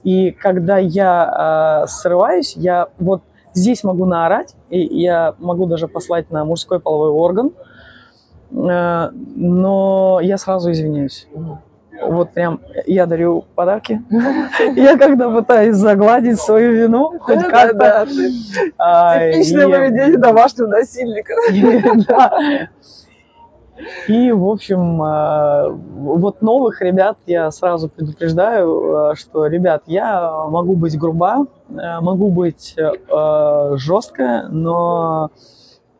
И 0.04 0.32
когда 0.32 0.78
я 0.78 1.86
срываюсь, 1.88 2.58
я 2.58 2.90
вот 3.00 3.22
Здесь 3.54 3.84
могу 3.84 4.06
наорать, 4.06 4.56
и 4.70 4.80
я 4.80 5.36
могу 5.40 5.66
даже 5.66 5.88
послать 5.88 6.32
на 6.32 6.44
мужской 6.46 6.80
половой 6.80 7.10
орган, 7.10 7.52
э, 8.52 9.10
но 9.12 10.20
я 10.22 10.38
сразу 10.38 10.72
извиняюсь. 10.72 11.28
Вот 12.02 12.32
прям 12.32 12.60
я 12.86 13.06
дарю 13.06 13.46
подарки. 13.56 14.02
Я 14.76 14.98
когда 14.98 15.30
пытаюсь 15.30 15.76
загладить 15.76 16.40
свою 16.40 16.74
вину, 16.74 17.20
хоть 17.20 17.44
как-то. 17.44 18.08
Типичное 18.08 19.68
поведение 19.68 20.18
домашнего 20.18 20.68
насильника. 20.68 21.34
И, 24.08 24.32
в 24.32 24.46
общем, 24.46 25.02
э, 25.02 25.70
вот 25.72 26.42
новых 26.42 26.82
ребят 26.82 27.18
я 27.26 27.50
сразу 27.52 27.90
предупреждаю, 27.90 29.12
э, 29.12 29.16
что, 29.16 29.48
ребят, 29.48 29.84
я 29.88 30.46
могу 30.48 30.76
быть 30.76 30.98
груба, 30.98 31.48
э, 31.70 32.00
могу 32.02 32.30
быть 32.30 32.76
жесткая, 33.76 34.48
но 34.50 35.32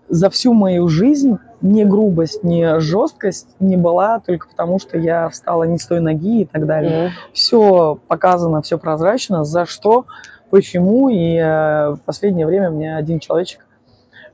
за 0.10 0.30
всю 0.30 0.54
мою 0.54 0.88
жизнь 0.88 1.38
ни 1.62 1.84
грубость, 1.84 2.44
ни 2.44 2.80
жесткость 2.80 3.48
не 3.60 3.78
была 3.78 4.20
только 4.20 4.48
потому, 4.50 4.80
что 4.80 4.98
я 4.98 5.30
встала 5.30 5.64
не 5.64 5.80
с 5.80 5.88
той 5.88 6.02
ноги 6.02 6.42
и 6.42 6.46
так 6.46 6.68
далее. 6.68 7.08
Mm. 7.08 7.10
Все 7.32 8.00
показано, 8.08 8.62
все 8.62 8.78
прозрачно, 8.78 9.46
за 9.46 9.66
что, 9.66 10.06
почему. 10.50 11.10
И 11.10 11.40
в 11.40 12.00
последнее 12.06 12.46
время 12.46 12.70
мне 12.70 12.96
один 12.96 13.20
человечек 13.20 13.63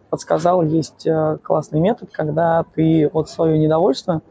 подсказал, 0.09 0.63
есть 0.63 1.05
э, 1.05 1.37
классный 1.43 1.79
метод, 1.79 2.09
когда 2.11 2.65
ты 2.75 3.09
вот 3.11 3.29
свое 3.29 3.57
недовольство 3.57 4.21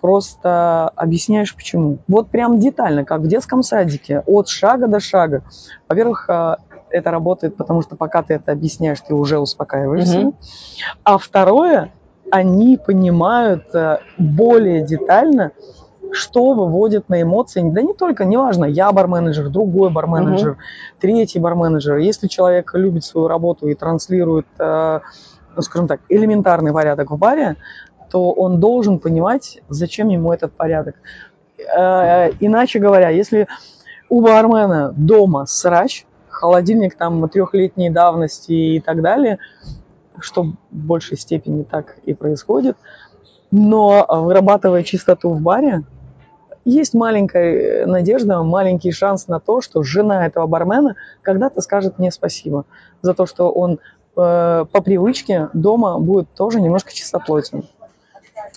просто 0.00 0.88
объясняешь 0.96 1.54
почему. 1.54 1.98
Вот 2.08 2.28
прям 2.28 2.58
детально, 2.58 3.04
как 3.04 3.20
в 3.20 3.28
детском 3.28 3.62
садике, 3.62 4.22
от 4.26 4.48
шага 4.48 4.88
до 4.88 4.98
шага. 5.00 5.44
Во-первых, 5.88 6.28
э, 6.28 6.56
это 6.90 7.10
работает, 7.10 7.56
потому 7.56 7.82
что 7.82 7.96
пока 7.96 8.22
ты 8.22 8.34
это 8.34 8.52
объясняешь, 8.52 9.00
ты 9.00 9.14
уже 9.14 9.38
успокаиваешься. 9.38 10.18
Mm-hmm. 10.18 10.34
А 11.04 11.18
второе, 11.18 11.92
они 12.30 12.76
понимают 12.76 13.74
э, 13.74 13.98
более 14.18 14.84
детально, 14.84 15.52
что 16.12 16.52
выводит 16.52 17.08
на 17.08 17.22
эмоции, 17.22 17.62
да 17.62 17.82
не 17.82 17.94
только, 17.94 18.24
неважно, 18.24 18.64
я 18.66 18.92
барменеджер, 18.92 19.48
другой 19.48 19.90
барменеджер, 19.90 20.50
угу. 20.52 20.58
третий 21.00 21.38
барменеджер. 21.38 21.96
Если 21.96 22.28
человек 22.28 22.72
любит 22.74 23.04
свою 23.04 23.28
работу 23.28 23.66
и 23.68 23.74
транслирует, 23.74 24.46
э, 24.58 25.00
ну, 25.56 25.62
скажем 25.62 25.88
так, 25.88 26.00
элементарный 26.08 26.72
порядок 26.72 27.10
в 27.10 27.18
баре, 27.18 27.56
то 28.10 28.30
он 28.30 28.60
должен 28.60 28.98
понимать, 28.98 29.60
зачем 29.68 30.08
ему 30.08 30.32
этот 30.32 30.52
порядок. 30.52 30.96
Э, 31.58 32.30
иначе 32.40 32.78
говоря, 32.78 33.08
если 33.08 33.48
у 34.08 34.20
бармена 34.20 34.92
дома 34.94 35.46
срач, 35.46 36.04
холодильник 36.28 36.96
там 36.96 37.28
трехлетней 37.28 37.88
давности 37.88 38.52
и 38.52 38.80
так 38.80 39.00
далее, 39.00 39.38
что 40.18 40.42
в 40.42 40.54
большей 40.70 41.16
степени 41.16 41.62
так 41.62 41.96
и 42.04 42.12
происходит, 42.12 42.76
но 43.50 44.06
вырабатывая 44.08 44.82
чистоту 44.82 45.30
в 45.30 45.40
баре, 45.40 45.84
есть 46.64 46.94
маленькая 46.94 47.86
надежда, 47.86 48.42
маленький 48.42 48.92
шанс 48.92 49.28
на 49.28 49.40
то, 49.40 49.60
что 49.60 49.82
жена 49.82 50.26
этого 50.26 50.46
бармена 50.46 50.96
когда-то 51.22 51.60
скажет 51.60 51.98
мне 51.98 52.10
спасибо 52.10 52.64
за 53.02 53.14
то, 53.14 53.26
что 53.26 53.50
он 53.50 53.80
э, 54.16 54.64
по 54.70 54.82
привычке 54.82 55.48
дома 55.52 55.98
будет 55.98 56.28
тоже 56.34 56.60
немножко 56.60 56.92
чистоплотен 56.92 57.64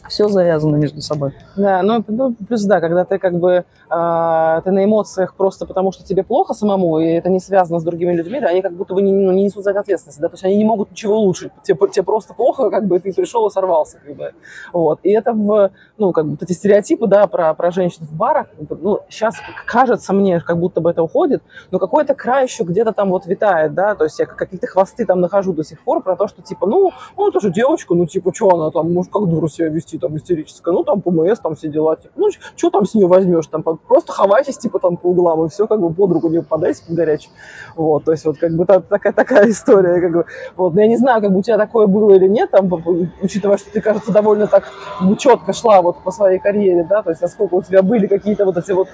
все 0.07 0.27
завязано 0.27 0.75
между 0.75 1.01
собой. 1.01 1.33
Да, 1.55 1.81
ну, 1.81 2.03
ну 2.07 2.33
плюс 2.33 2.63
да, 2.63 2.79
когда 2.79 3.05
ты 3.05 3.17
как 3.17 3.39
бы 3.39 3.65
э, 3.89 4.61
ты 4.63 4.71
на 4.71 4.85
эмоциях 4.85 5.35
просто 5.35 5.65
потому, 5.65 5.91
что 5.91 6.03
тебе 6.03 6.23
плохо 6.23 6.53
самому, 6.53 6.99
и 6.99 7.07
это 7.07 7.29
не 7.29 7.39
связано 7.39 7.79
с 7.79 7.83
другими 7.83 8.13
людьми, 8.13 8.39
да, 8.39 8.47
они 8.47 8.61
как 8.61 8.73
будто 8.73 8.93
бы 8.93 9.01
не, 9.01 9.11
ну, 9.11 9.31
не 9.31 9.43
несут 9.43 9.63
за 9.63 9.71
это 9.71 9.81
ответственности, 9.81 10.21
да, 10.21 10.29
то 10.29 10.33
есть 10.33 10.45
они 10.45 10.57
не 10.57 10.65
могут 10.65 10.91
ничего 10.91 11.17
улучшить, 11.17 11.51
тебе, 11.63 11.77
тебе 11.89 12.03
просто 12.03 12.33
плохо, 12.33 12.69
как 12.69 12.85
бы 12.85 12.99
ты 12.99 13.13
пришел 13.13 13.47
и 13.47 13.51
сорвался, 13.51 13.99
как 14.03 14.15
бы, 14.15 14.33
вот, 14.73 14.99
и 15.03 15.11
это 15.11 15.33
в, 15.33 15.71
ну, 15.97 16.11
как 16.11 16.25
бы 16.25 16.31
вот 16.31 16.43
эти 16.43 16.53
стереотипы, 16.53 17.07
да, 17.07 17.27
про, 17.27 17.53
про 17.53 17.71
женщин 17.71 18.05
в 18.05 18.15
барах, 18.15 18.47
ну, 18.69 18.99
сейчас 19.09 19.35
кажется 19.65 20.13
мне, 20.13 20.39
как 20.39 20.59
будто 20.59 20.81
бы 20.81 20.91
это 20.91 21.03
уходит, 21.03 21.43
но 21.71 21.79
какой-то 21.79 22.15
край 22.15 22.45
еще 22.45 22.63
где-то 22.63 22.93
там 22.93 23.09
вот 23.09 23.25
витает, 23.25 23.73
да, 23.73 23.95
то 23.95 24.03
есть 24.03 24.19
я 24.19 24.25
какие-то 24.25 24.67
хвосты 24.67 25.05
там 25.05 25.21
нахожу 25.21 25.53
до 25.53 25.63
сих 25.63 25.79
пор 25.81 26.01
про 26.01 26.15
то, 26.15 26.27
что 26.27 26.41
типа, 26.41 26.67
ну, 26.67 26.91
ну, 27.17 27.29
это 27.29 27.39
же 27.39 27.51
девочка, 27.51 27.93
ну, 27.93 28.05
типа, 28.05 28.33
что 28.33 28.49
она 28.49 28.71
там, 28.71 28.93
может, 28.93 29.11
как 29.11 29.27
дура 29.27 29.47
себя 29.47 29.69
вести, 29.75 29.97
там 29.97 30.15
истерическая, 30.17 30.73
ну 30.73 30.83
там 30.83 31.01
ПМС, 31.01 31.39
там 31.39 31.55
все 31.55 31.67
дела, 31.67 31.95
типа, 31.95 32.13
ну 32.15 32.29
что 32.55 32.69
там 32.69 32.85
с 32.85 32.93
нее 32.93 33.07
возьмешь, 33.07 33.47
там 33.47 33.63
просто 33.63 34.11
ховайтесь 34.11 34.57
типа 34.57 34.79
там 34.79 34.97
по 34.97 35.07
углам 35.07 35.45
и 35.45 35.49
все, 35.49 35.67
как 35.67 35.79
бы 35.79 35.93
под 35.93 36.11
руку 36.11 36.29
не 36.29 36.39
попадайте 36.39 36.83
под 36.85 36.95
горячий. 36.95 37.29
Вот, 37.75 38.05
то 38.05 38.11
есть 38.11 38.25
вот 38.25 38.37
как 38.37 38.55
бы 38.55 38.65
та, 38.65 38.79
такая, 38.79 39.13
такая 39.13 39.49
история, 39.49 40.01
как 40.01 40.11
бы, 40.11 40.25
вот, 40.55 40.73
но 40.73 40.81
я 40.81 40.87
не 40.87 40.97
знаю, 40.97 41.21
как 41.21 41.31
бы 41.31 41.39
у 41.39 41.43
тебя 41.43 41.57
такое 41.57 41.87
было 41.87 42.11
или 42.11 42.27
нет, 42.27 42.51
там, 42.51 42.71
учитывая, 43.21 43.57
что 43.57 43.71
ты, 43.71 43.81
кажется, 43.81 44.11
довольно 44.11 44.47
так 44.47 44.71
четко 45.17 45.53
шла 45.53 45.81
вот 45.81 46.03
по 46.03 46.11
своей 46.11 46.39
карьере, 46.39 46.85
да, 46.89 47.03
то 47.03 47.09
есть 47.09 47.21
насколько 47.21 47.55
у 47.55 47.61
тебя 47.61 47.81
были 47.81 48.07
какие-то 48.07 48.45
вот 48.45 48.57
эти 48.57 48.71
вот 48.71 48.87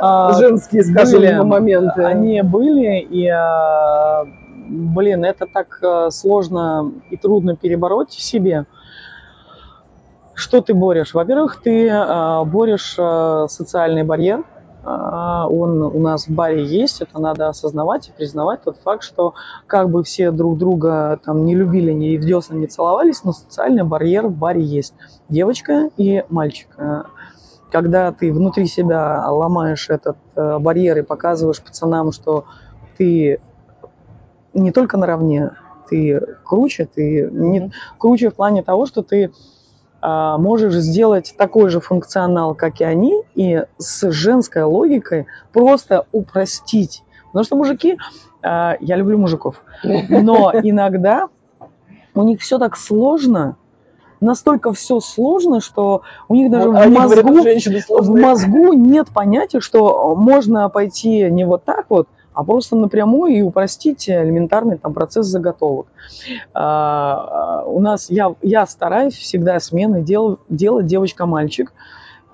а, 0.00 0.32
женские, 0.34 0.84
скажем, 0.84 1.20
были, 1.20 1.34
моменты. 1.42 2.04
Они 2.04 2.42
были, 2.42 3.00
и 3.00 3.26
а, 3.28 4.24
блин, 4.68 5.24
это 5.24 5.46
так 5.46 5.78
э, 5.82 6.10
сложно 6.10 6.92
и 7.10 7.16
трудно 7.16 7.56
перебороть 7.56 8.10
в 8.10 8.20
себе. 8.20 8.66
Что 10.38 10.60
ты 10.60 10.72
борешь? 10.72 11.14
Во-первых, 11.14 11.60
ты 11.60 11.88
э, 11.88 12.44
борешь 12.44 12.94
э, 12.96 13.46
социальный 13.48 14.04
барьер, 14.04 14.44
а, 14.84 15.48
он 15.48 15.82
у 15.82 15.98
нас 15.98 16.28
в 16.28 16.30
баре 16.30 16.64
есть, 16.64 17.02
это 17.02 17.18
надо 17.18 17.48
осознавать 17.48 18.08
и 18.08 18.12
признавать 18.12 18.62
тот 18.62 18.76
факт, 18.76 19.02
что 19.02 19.34
как 19.66 19.90
бы 19.90 20.04
все 20.04 20.30
друг 20.30 20.56
друга 20.56 21.18
там 21.24 21.44
не 21.44 21.56
любили, 21.56 21.90
ни 21.90 22.16
в 22.16 22.24
десна 22.24 22.54
не 22.54 22.68
целовались, 22.68 23.24
но 23.24 23.32
социальный 23.32 23.82
барьер 23.82 24.28
в 24.28 24.36
баре 24.36 24.62
есть. 24.62 24.94
Девочка 25.28 25.90
и 25.96 26.24
мальчик. 26.28 26.68
Когда 27.72 28.12
ты 28.12 28.32
внутри 28.32 28.66
себя 28.66 29.28
ломаешь 29.28 29.90
этот 29.90 30.18
э, 30.36 30.58
барьер 30.60 30.98
и 30.98 31.02
показываешь 31.02 31.60
пацанам, 31.60 32.12
что 32.12 32.44
ты 32.96 33.40
не 34.54 34.70
только 34.70 34.98
наравне, 34.98 35.50
ты 35.90 36.36
круче, 36.44 36.86
ты 36.86 37.28
не 37.28 37.72
круче 37.98 38.30
в 38.30 38.36
плане 38.36 38.62
того, 38.62 38.86
что 38.86 39.02
ты 39.02 39.26
а, 39.26 39.30
можешь 40.00 40.74
сделать 40.74 41.34
такой 41.36 41.70
же 41.70 41.80
функционал, 41.80 42.54
как 42.54 42.80
и 42.80 42.84
они, 42.84 43.22
и 43.34 43.64
с 43.78 44.10
женской 44.10 44.62
логикой 44.62 45.26
просто 45.52 46.06
упростить. 46.12 47.02
Потому 47.26 47.44
что 47.44 47.56
мужики, 47.56 47.98
а, 48.42 48.76
я 48.80 48.96
люблю 48.96 49.18
мужиков, 49.18 49.62
но 49.82 50.52
иногда 50.62 51.28
у 52.14 52.22
них 52.22 52.40
все 52.40 52.58
так 52.58 52.76
сложно, 52.76 53.56
настолько 54.20 54.72
все 54.72 55.00
сложно, 55.00 55.60
что 55.60 56.02
у 56.28 56.34
них 56.34 56.50
даже 56.50 56.70
вот 56.70 56.84
в, 56.84 56.90
мозгу, 56.90 57.22
говорят, 57.22 57.64
в 57.88 58.20
мозгу 58.20 58.72
нет 58.72 59.08
понятия, 59.08 59.60
что 59.60 60.14
можно 60.16 60.68
пойти 60.68 61.30
не 61.30 61.44
вот 61.44 61.64
так 61.64 61.86
вот, 61.88 62.08
а 62.38 62.44
просто 62.44 62.76
напрямую 62.76 63.34
и 63.34 63.42
упростить 63.42 64.08
элементарный 64.08 64.78
там, 64.78 64.94
процесс 64.94 65.26
заготовок. 65.26 65.88
А, 66.54 67.64
у 67.66 67.80
нас 67.80 68.10
я, 68.10 68.32
я 68.42 68.64
стараюсь 68.64 69.14
всегда 69.14 69.58
смены 69.58 70.02
дел, 70.02 70.38
делать 70.48 70.86
девочка-мальчик, 70.86 71.72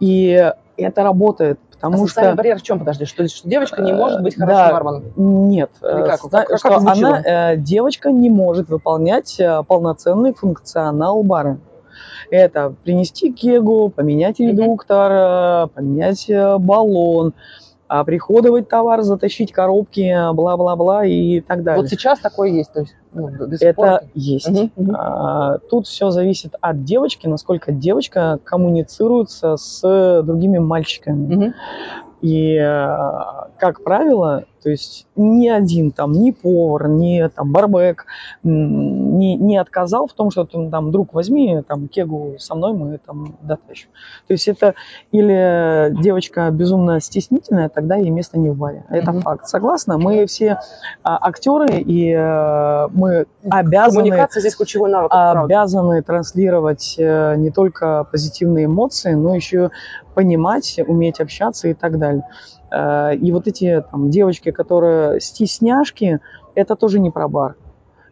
и 0.01 0.53
это 0.77 1.03
работает. 1.03 1.59
Потому 1.71 2.05
а 2.05 2.09
что... 2.09 2.35
барьер 2.35 2.59
в 2.59 2.63
чем, 2.63 2.81
подожди, 2.81 3.07
что, 3.07 3.27
что 3.29 3.49
девочка 3.49 3.81
не 3.81 3.95
может 3.95 4.23
быть 4.23 4.37
хорошим 4.37 4.59
да, 4.59 4.73
барменом? 4.75 5.05
Нет, 5.49 5.71
как, 5.81 6.19
что 6.19 6.29
как, 6.29 6.49
как 6.49 6.67
она, 6.67 7.23
э, 7.25 7.57
девочка 7.57 8.13
не 8.13 8.29
может 8.29 8.69
выполнять 8.69 9.41
э, 9.41 9.63
полноценный 9.67 10.35
функционал 10.35 11.23
бара. 11.23 11.57
Это 12.31 12.75
принести 12.85 13.33
кегу, 13.33 13.89
поменять 13.89 14.39
редуктор, 14.39 15.69
поменять 15.69 16.31
баллон, 16.59 17.33
оприходовать 17.89 18.69
товар, 18.69 19.03
затащить 19.03 19.53
коробки, 19.53 20.33
бла-бла-бла 20.33 21.05
и 21.05 21.41
так 21.41 21.63
далее. 21.63 21.83
Вот 21.83 21.91
сейчас 21.91 22.19
такое 22.19 22.51
есть, 22.51 22.73
то 22.73 22.81
есть 22.81 22.95
ну, 23.13 23.29
Это 23.61 24.09
есть. 24.15 24.49
Угу, 24.49 24.71
угу. 24.77 24.93
А, 24.97 25.59
тут 25.71 25.87
все 25.87 26.11
зависит 26.11 26.55
от 26.61 26.85
девочки, 26.85 27.27
насколько 27.27 27.73
девочка 27.73 28.39
коммуницируется 28.43 29.57
с 29.57 30.23
другими 30.23 30.59
мальчиками. 30.59 31.35
Угу. 31.35 31.55
И, 32.23 32.57
а, 32.57 33.51
как 33.65 33.83
правило, 33.83 34.45
то 34.63 34.69
есть 34.69 35.07
ни 35.17 35.49
один 35.49 35.91
там, 35.91 36.13
ни 36.13 36.33
повар, 36.33 36.89
ни 36.89 37.27
там 37.29 37.51
барбек 37.51 38.05
не, 38.43 39.37
не 39.37 39.57
отказал 39.57 40.07
в 40.07 40.13
том, 40.13 40.31
что 40.31 40.45
ты 40.45 40.69
там, 40.69 40.91
друг, 40.91 41.15
возьми 41.15 41.63
там 41.67 41.89
кегу 41.89 42.35
со 42.39 42.55
мной, 42.55 42.75
мы 42.75 42.99
там 42.99 43.37
дотащим. 43.41 43.89
То 44.27 44.35
есть 44.35 44.49
это 44.49 44.75
или 45.13 45.95
девочка 46.03 46.51
безумно 46.51 47.01
стеснительная, 47.01 47.71
тогда 47.71 47.97
ей 47.97 48.11
место 48.11 48.39
не 48.39 48.51
в 48.51 48.57
баре. 48.57 48.85
Это 48.91 49.13
mm-hmm. 49.13 49.21
факт. 49.23 49.49
Согласна? 49.49 49.97
Мы 49.97 50.27
все 50.27 50.59
а, 51.03 51.27
актеры, 51.27 51.81
и 51.81 52.13
а, 52.13 52.89
мы 52.93 53.25
обязаны... 53.49 54.11
Коммуникация 54.11 54.41
здесь 54.43 54.57
ключевой 54.57 54.91
навык. 54.91 55.11
Обязаны 55.11 56.03
транслировать 56.03 56.97
а, 57.01 57.35
не 57.35 57.51
только 57.51 58.07
позитивные 58.13 58.67
эмоции, 58.67 59.15
но 59.15 59.35
еще 59.35 59.71
понимать, 60.15 60.79
уметь 60.87 61.21
общаться 61.21 61.69
и 61.69 61.75
так 61.75 61.99
далее. 61.99 62.25
Э, 62.75 63.15
и 63.15 63.31
вот 63.33 63.47
эти 63.47 63.85
там, 63.91 64.11
девочки, 64.11 64.51
которые 64.51 65.21
стесняшки, 65.21 66.21
это 66.55 66.77
тоже 66.77 66.99
не 66.99 67.11
про 67.11 67.29
бар. 67.29 67.57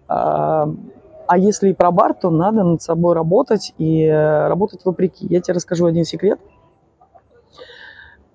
Э, 0.09 0.67
а 1.27 1.39
если 1.39 1.71
и 1.71 1.75
про 1.75 1.91
бар, 1.91 2.15
то 2.15 2.31
надо 2.31 2.63
над 2.63 2.83
собой 2.83 3.15
работать 3.15 3.75
и 3.79 4.05
э, 4.05 4.49
работать 4.49 4.85
вопреки. 4.85 5.27
Я 5.27 5.41
тебе 5.41 5.55
расскажу 5.55 5.87
один 5.87 6.05
секрет. 6.05 6.39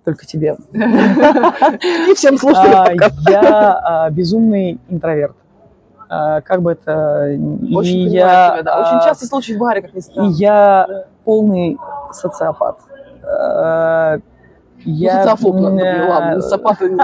Только 0.04 0.26
тебе. 0.26 0.58
И 0.74 2.14
всем 2.16 2.38
слушателям. 2.38 3.12
Я 3.28 3.78
а, 4.06 4.10
безумный 4.10 4.80
интроверт. 4.88 5.36
Как 6.08 6.62
бы 6.62 6.72
это... 6.72 7.38
Очень 7.76 8.08
я, 8.08 8.62
да. 8.64 8.80
Очень 8.80 9.06
часто 9.06 9.26
случай 9.26 9.58
в 9.58 9.60
баре, 9.60 9.82
как 9.82 9.94
ни 9.94 10.00
странно. 10.00 10.30
Я 10.30 11.08
полный 11.26 11.78
социопат 12.14 12.80
я... 14.86 15.24
Социофоб, 15.24 15.56
ладно, 15.56 16.42
сапаты 16.42 16.98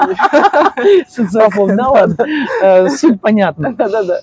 Социофоб, 1.07 1.69
да 1.75 1.89
ладно, 1.89 2.25
э, 2.63 2.89
суть 2.89 3.19
понятна. 3.21 3.73
Да-да-да. 3.77 4.21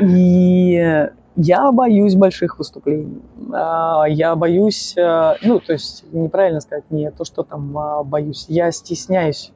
И 0.00 1.08
я 1.36 1.72
боюсь 1.72 2.14
больших 2.14 2.58
выступлений. 2.58 3.22
А, 3.52 4.04
я 4.06 4.36
боюсь, 4.36 4.94
э, 4.96 5.34
ну, 5.42 5.58
то 5.58 5.72
есть, 5.72 6.04
неправильно 6.12 6.60
сказать, 6.60 6.84
не 6.90 7.10
то, 7.10 7.24
что 7.24 7.42
там 7.42 7.76
а, 7.76 8.02
боюсь, 8.04 8.46
я 8.48 8.70
стесняюсь. 8.70 9.52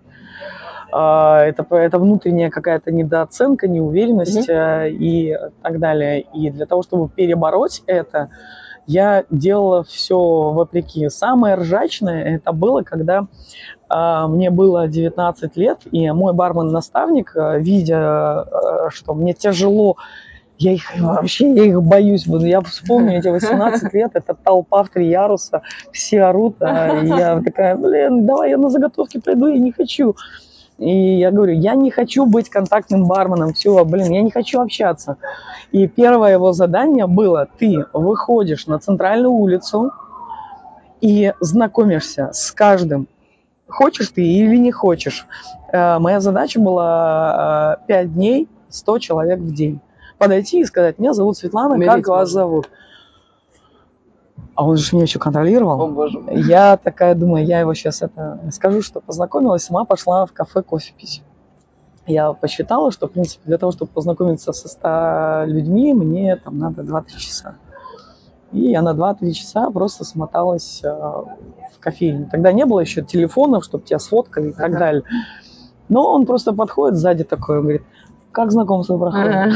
А, 0.91 1.43
это, 1.45 1.66
это 1.76 1.99
внутренняя 1.99 2.51
какая-то 2.51 2.91
недооценка, 2.91 3.68
неуверенность 3.68 4.49
mm-hmm. 4.49 4.91
и 4.91 5.37
так 5.62 5.79
далее. 5.79 6.22
И 6.35 6.51
для 6.51 6.66
того, 6.66 6.83
чтобы 6.83 7.09
перебороть 7.09 7.83
это, 7.87 8.31
я 8.89 9.24
делала 9.30 9.84
все 9.84 10.18
вопреки. 10.18 11.09
Самое 11.11 11.57
ржачное 11.57 12.36
это 12.36 12.53
было, 12.53 12.82
когда 12.82 13.26
э, 13.91 14.26
мне 14.28 14.51
было 14.51 14.89
19 14.89 15.57
лет, 15.57 15.80
и 15.93 16.11
мой 16.11 16.32
бармен-наставник, 16.32 17.32
э, 17.36 17.61
видя, 17.61 18.47
э, 18.51 18.89
что 18.91 19.14
мне 19.14 19.34
тяжело 19.34 19.97
я 20.61 20.72
их 20.72 20.91
вообще, 20.99 21.55
я 21.55 21.64
их 21.66 21.82
боюсь. 21.82 22.26
Я 22.26 22.61
вспомню 22.62 23.18
эти 23.18 23.28
18 23.28 23.93
лет, 23.95 24.11
это 24.14 24.34
толпа 24.34 24.82
в 24.82 24.89
три 24.89 25.09
яруса, 25.09 25.62
все 25.93 26.22
орут, 26.22 26.57
а 26.61 27.01
я 27.05 27.41
такая, 27.41 27.76
блин, 27.76 28.26
давай 28.26 28.51
я 28.51 28.57
на 28.57 28.68
заготовки 28.68 29.20
пойду, 29.20 29.47
я 29.47 29.59
не 29.59 29.70
хочу. 29.70 30.16
И 30.79 31.18
я 31.18 31.33
говорю, 31.33 31.55
я 31.55 31.74
не 31.74 31.91
хочу 31.91 32.24
быть 32.24 32.49
контактным 32.49 33.07
барменом, 33.07 33.53
все, 33.53 33.85
блин, 33.85 34.12
я 34.12 34.22
не 34.22 34.31
хочу 34.31 34.61
общаться. 34.61 35.16
И 35.72 35.89
первое 35.89 36.35
его 36.35 36.53
задание 36.53 37.07
было, 37.07 37.49
ты 37.59 37.85
выходишь 37.93 38.66
на 38.66 38.79
центральную 38.79 39.33
улицу 39.33 39.91
и 41.01 41.33
знакомишься 41.41 42.31
с 42.33 42.53
каждым, 42.53 43.09
хочешь 43.66 44.11
ты 44.11 44.22
или 44.22 44.57
не 44.57 44.70
хочешь. 44.70 45.26
Э, 45.72 45.99
моя 45.99 46.20
задача 46.20 46.61
была 46.61 47.79
5 47.89 48.05
э, 48.05 48.09
дней, 48.09 48.49
100 48.68 48.99
человек 49.01 49.41
в 49.41 49.53
день. 49.53 49.81
Подойти 50.16 50.61
и 50.61 50.64
сказать, 50.64 50.99
меня 50.99 51.12
зовут 51.12 51.39
Светлана, 51.39 51.74
Умереть 51.74 51.93
как 51.93 52.09
вас 52.09 52.31
зовут? 52.31 52.68
А 54.59 54.64
он 54.64 54.76
же 54.76 54.96
меня 54.96 55.04
еще 55.04 55.20
контролировал. 55.20 55.80
О, 55.80 55.86
боже. 55.86 56.20
Я 56.32 56.76
такая 56.76 57.14
думаю, 57.14 57.46
я 57.46 57.61
его 57.61 57.74
сейчас 57.74 58.02
это 58.02 58.40
скажу, 58.50 58.82
что 58.82 59.00
познакомилась, 59.00 59.62
сама 59.62 59.84
пошла 59.84 60.26
в 60.26 60.32
кафе 60.32 60.62
кофе 60.62 60.92
пить. 60.98 61.22
Я 62.09 62.32
посчитала, 62.32 62.90
что, 62.90 63.06
в 63.06 63.12
принципе, 63.12 63.42
для 63.44 63.56
того, 63.56 63.70
чтобы 63.70 63.92
познакомиться 63.92 64.52
со 64.52 64.66
100 64.66 65.44
людьми, 65.46 65.94
мне 65.94 66.34
там 66.34 66.59
надо 66.59 66.82
2-3 66.82 67.04
часа. 67.18 67.54
И 68.50 68.72
я 68.72 68.82
на 68.82 68.94
2-3 68.94 69.30
часа 69.30 69.70
просто 69.70 70.04
смоталась 70.04 70.80
э, 70.82 70.88
в 70.88 71.78
кофейню. 71.78 72.28
Тогда 72.28 72.50
не 72.50 72.66
было 72.66 72.80
еще 72.80 73.02
телефонов, 73.02 73.62
чтобы 73.62 73.84
тебя 73.84 74.00
сфоткали 74.00 74.48
и 74.48 74.52
так 74.52 74.72
далее. 74.72 75.04
Но 75.88 76.12
он 76.12 76.26
просто 76.26 76.52
подходит 76.52 76.98
сзади 76.98 77.22
такой, 77.22 77.59
он 77.59 77.62
говорит, 77.62 77.82
как 78.39 78.53
знакомство 78.53 78.97
проходит. 78.99 79.53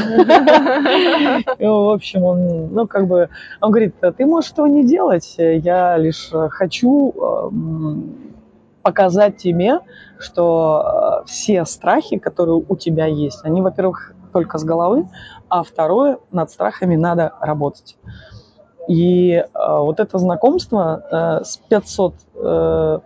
В 1.57 1.93
общем, 1.93 2.23
он, 2.23 2.73
ну, 2.73 2.85
как 2.85 3.07
бы, 3.07 3.29
он 3.61 3.71
говорит, 3.71 3.95
ты 4.17 4.25
можешь 4.25 4.51
этого 4.51 4.65
не 4.65 4.85
делать, 4.85 5.35
я 5.37 5.95
лишь 5.95 6.29
хочу 6.49 7.13
эм, 7.13 8.33
показать 8.81 9.37
тебе, 9.37 9.79
что 10.19 11.21
э, 11.23 11.27
все 11.27 11.63
страхи, 11.63 12.17
которые 12.17 12.61
у 12.67 12.75
тебя 12.75 13.05
есть, 13.05 13.39
они, 13.43 13.61
во-первых, 13.61 14.13
только 14.33 14.57
с 14.57 14.65
головы, 14.65 15.07
а 15.47 15.63
второе, 15.63 16.17
над 16.31 16.51
страхами 16.51 16.97
надо 16.97 17.31
работать. 17.39 17.95
И 18.89 19.31
э, 19.31 19.45
вот 19.53 20.01
это 20.01 20.17
знакомство 20.17 21.39
э, 21.41 21.45
с 21.45 21.55
500 21.69 22.15
э, 22.35 22.99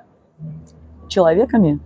человеками, 1.07 1.79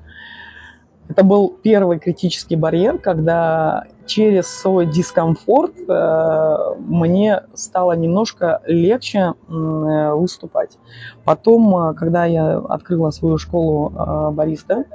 это 1.11 1.25
был 1.25 1.53
первый 1.61 1.99
критический 1.99 2.55
барьер, 2.55 2.97
когда 2.97 3.83
через 4.05 4.47
свой 4.47 4.85
дискомфорт 4.85 5.73
э, 5.77 6.57
мне 6.79 7.43
стало 7.53 7.93
немножко 7.93 8.61
легче 8.65 9.33
э, 9.49 10.13
выступать. 10.13 10.77
Потом, 11.25 11.75
э, 11.75 11.93
когда 11.95 12.23
я 12.23 12.57
открыла 12.57 13.11
свою 13.11 13.37
школу 13.37 13.89
бариста, 14.31 14.85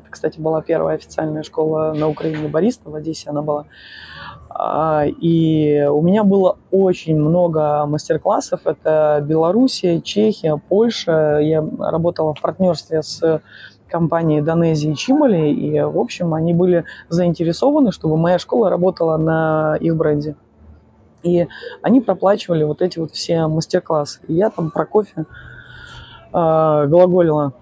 это, 0.00 0.10
кстати, 0.10 0.40
была 0.40 0.62
первая 0.62 0.96
официальная 0.96 1.44
школа 1.44 1.94
на 1.96 2.08
Украине 2.08 2.48
бариста, 2.48 2.90
в 2.90 2.96
Одессе 2.96 3.30
она 3.30 3.42
была, 3.42 3.66
э, 4.50 5.10
и 5.10 5.86
у 5.88 6.02
меня 6.02 6.24
было 6.24 6.58
очень 6.72 7.16
много 7.16 7.86
мастер-классов. 7.86 8.62
Это 8.64 9.24
Белоруссия, 9.24 10.00
Чехия, 10.00 10.60
Польша. 10.68 11.38
Я 11.40 11.64
работала 11.78 12.34
в 12.34 12.40
партнерстве 12.40 13.02
с 13.02 13.40
компании 13.88 14.40
Донези 14.40 14.88
и 14.88 14.94
Чимали, 14.94 15.50
и, 15.50 15.80
в 15.80 15.98
общем, 15.98 16.34
они 16.34 16.52
были 16.52 16.84
заинтересованы, 17.08 17.92
чтобы 17.92 18.16
моя 18.16 18.38
школа 18.38 18.70
работала 18.70 19.16
на 19.16 19.76
их 19.80 19.96
бренде. 19.96 20.36
И 21.22 21.48
они 21.82 22.00
проплачивали 22.00 22.64
вот 22.64 22.82
эти 22.82 22.98
вот 22.98 23.12
все 23.12 23.46
мастер-классы. 23.46 24.20
И 24.28 24.34
я 24.34 24.50
там 24.50 24.70
про 24.70 24.86
кофе 24.86 25.24
э, 25.24 25.24
глаголила. 26.32 27.52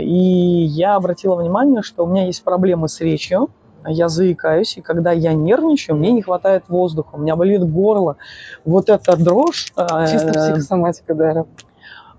И 0.00 0.64
я 0.68 0.96
обратила 0.96 1.36
внимание, 1.36 1.82
что 1.82 2.04
у 2.04 2.08
меня 2.08 2.26
есть 2.26 2.42
проблемы 2.42 2.88
с 2.88 3.00
речью, 3.00 3.48
я 3.86 4.08
заикаюсь, 4.08 4.76
и 4.76 4.80
когда 4.80 5.12
я 5.12 5.32
нервничаю, 5.32 5.96
мне 5.96 6.12
не 6.12 6.22
хватает 6.22 6.64
воздуха, 6.68 7.14
у 7.14 7.18
меня 7.18 7.36
болит 7.36 7.62
горло. 7.62 8.16
Вот 8.64 8.88
эта 8.88 9.16
дрожь... 9.16 9.72
Э, 9.76 10.06
Чисто 10.10 10.32
психосоматика, 10.32 11.14
да. 11.14 11.44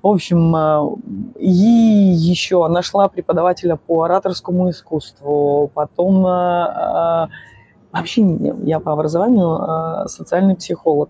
В 0.01 0.07
общем, 0.07 0.55
э, 0.55 1.39
и 1.39 1.49
еще 1.49 2.67
нашла 2.67 3.07
преподавателя 3.07 3.75
по 3.75 4.03
ораторскому 4.03 4.69
искусству, 4.69 5.69
потом 5.73 6.25
э, 6.25 7.27
Вообще 7.91 8.21
я 8.65 8.79
по 8.79 8.93
образованию 8.93 10.07
социальный 10.07 10.55
психолог. 10.55 11.09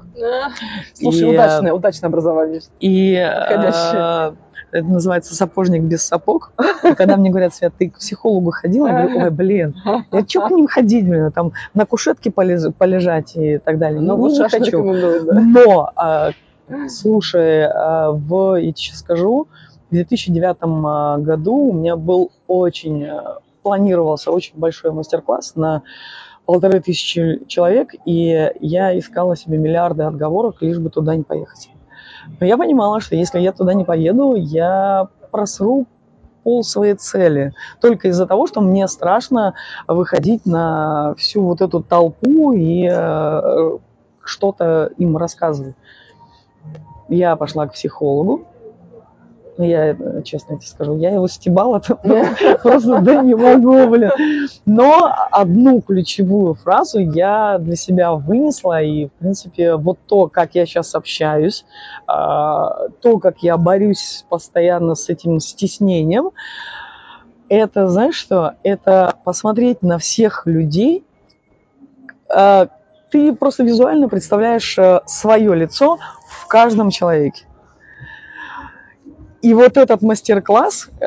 Слушай, 0.93 1.27
и, 1.27 1.33
удачное, 1.33 1.73
удачное 1.73 2.07
образование. 2.07 2.61
И 2.79 3.21
Подходящее 3.21 4.37
это 4.71 4.87
называется 4.87 5.35
сапожник 5.35 5.83
без 5.83 6.03
сапог. 6.03 6.51
И 6.83 6.93
когда 6.93 7.17
мне 7.17 7.29
говорят, 7.29 7.53
Свет, 7.55 7.73
ты 7.77 7.89
к 7.89 7.97
психологу 7.97 8.51
ходила? 8.51 8.87
Я 8.87 9.07
говорю, 9.07 9.19
ой, 9.25 9.31
блин, 9.31 9.75
я 10.11 10.25
что 10.27 10.47
к 10.47 10.51
ним 10.51 10.67
ходить, 10.67 11.07
блин, 11.07 11.31
там 11.31 11.53
на 11.73 11.85
кушетке 11.85 12.31
полез, 12.31 12.67
полежать 12.77 13.35
и 13.35 13.57
так 13.57 13.79
далее. 13.79 14.01
Ну, 14.01 14.15
лучше 14.15 14.43
не 14.43 14.49
хочу. 14.49 14.83
Да. 15.25 15.33
Но, 15.33 15.91
а, 15.95 16.31
слушай, 16.89 17.65
а, 17.65 18.11
в, 18.11 18.55
я 18.55 18.71
тебе 18.73 18.95
скажу, 18.95 19.47
в 19.89 19.93
2009 19.93 20.57
а, 20.61 21.17
году 21.17 21.55
у 21.55 21.73
меня 21.73 21.95
был 21.95 22.31
очень, 22.47 23.07
планировался 23.63 24.31
очень 24.31 24.53
большой 24.57 24.91
мастер-класс 24.91 25.55
на 25.55 25.83
полторы 26.45 26.79
тысячи 26.79 27.43
человек, 27.47 27.93
и 28.05 28.51
я 28.59 28.97
искала 28.97 29.35
себе 29.35 29.57
миллиарды 29.57 30.03
отговорок, 30.03 30.61
лишь 30.61 30.79
бы 30.79 30.89
туда 30.89 31.15
не 31.15 31.23
поехать. 31.23 31.69
Но 32.39 32.45
я 32.45 32.57
понимала, 32.57 33.01
что 33.01 33.15
если 33.15 33.39
я 33.39 33.51
туда 33.51 33.73
не 33.73 33.85
поеду, 33.85 34.35
я 34.35 35.09
просру 35.31 35.85
пол 36.43 36.63
своей 36.63 36.95
цели. 36.95 37.53
Только 37.81 38.07
из-за 38.09 38.25
того, 38.25 38.47
что 38.47 38.61
мне 38.61 38.87
страшно 38.87 39.53
выходить 39.87 40.45
на 40.45 41.13
всю 41.17 41.43
вот 41.43 41.61
эту 41.61 41.81
толпу 41.81 42.53
и 42.53 42.87
э, 42.89 43.77
что-то 44.23 44.91
им 44.97 45.17
рассказывать. 45.17 45.75
Я 47.09 47.35
пошла 47.35 47.67
к 47.67 47.73
психологу, 47.73 48.45
ну, 49.59 49.65
я 49.65 49.93
честно 50.23 50.55
тебе 50.55 50.67
скажу, 50.67 50.97
я 50.97 51.09
его 51.09 51.27
стебала 51.27 51.79
просто, 52.63 53.01
да 53.01 53.21
не 53.21 53.35
могу, 53.35 53.89
блин. 53.89 54.11
Но 54.65 55.13
одну 55.31 55.81
ключевую 55.81 56.53
фразу 56.53 56.99
я 56.99 57.57
для 57.59 57.75
себя 57.75 58.13
вынесла, 58.13 58.81
и, 58.81 59.07
в 59.07 59.11
принципе, 59.19 59.75
вот 59.75 59.99
то, 60.05 60.27
как 60.27 60.55
я 60.55 60.65
сейчас 60.65 60.95
общаюсь, 60.95 61.65
а, 62.07 62.87
то, 63.01 63.19
как 63.19 63.39
я 63.39 63.57
борюсь 63.57 64.25
постоянно 64.29 64.95
с 64.95 65.09
этим 65.09 65.41
стеснением, 65.41 66.31
это, 67.49 67.89
знаешь 67.89 68.15
что, 68.15 68.53
это 68.63 69.15
посмотреть 69.25 69.81
на 69.81 69.97
всех 69.97 70.43
людей, 70.45 71.03
а, 72.33 72.69
ты 73.11 73.33
просто 73.33 73.63
визуально 73.63 74.07
представляешь 74.07 74.77
э, 74.77 75.01
свое 75.07 75.55
лицо 75.55 75.97
в 76.29 76.47
каждом 76.47 76.91
человеке. 76.91 77.45
И 79.41 79.53
вот 79.53 79.77
этот 79.77 80.01
мастер-класс, 80.01 80.89
э, 80.99 81.05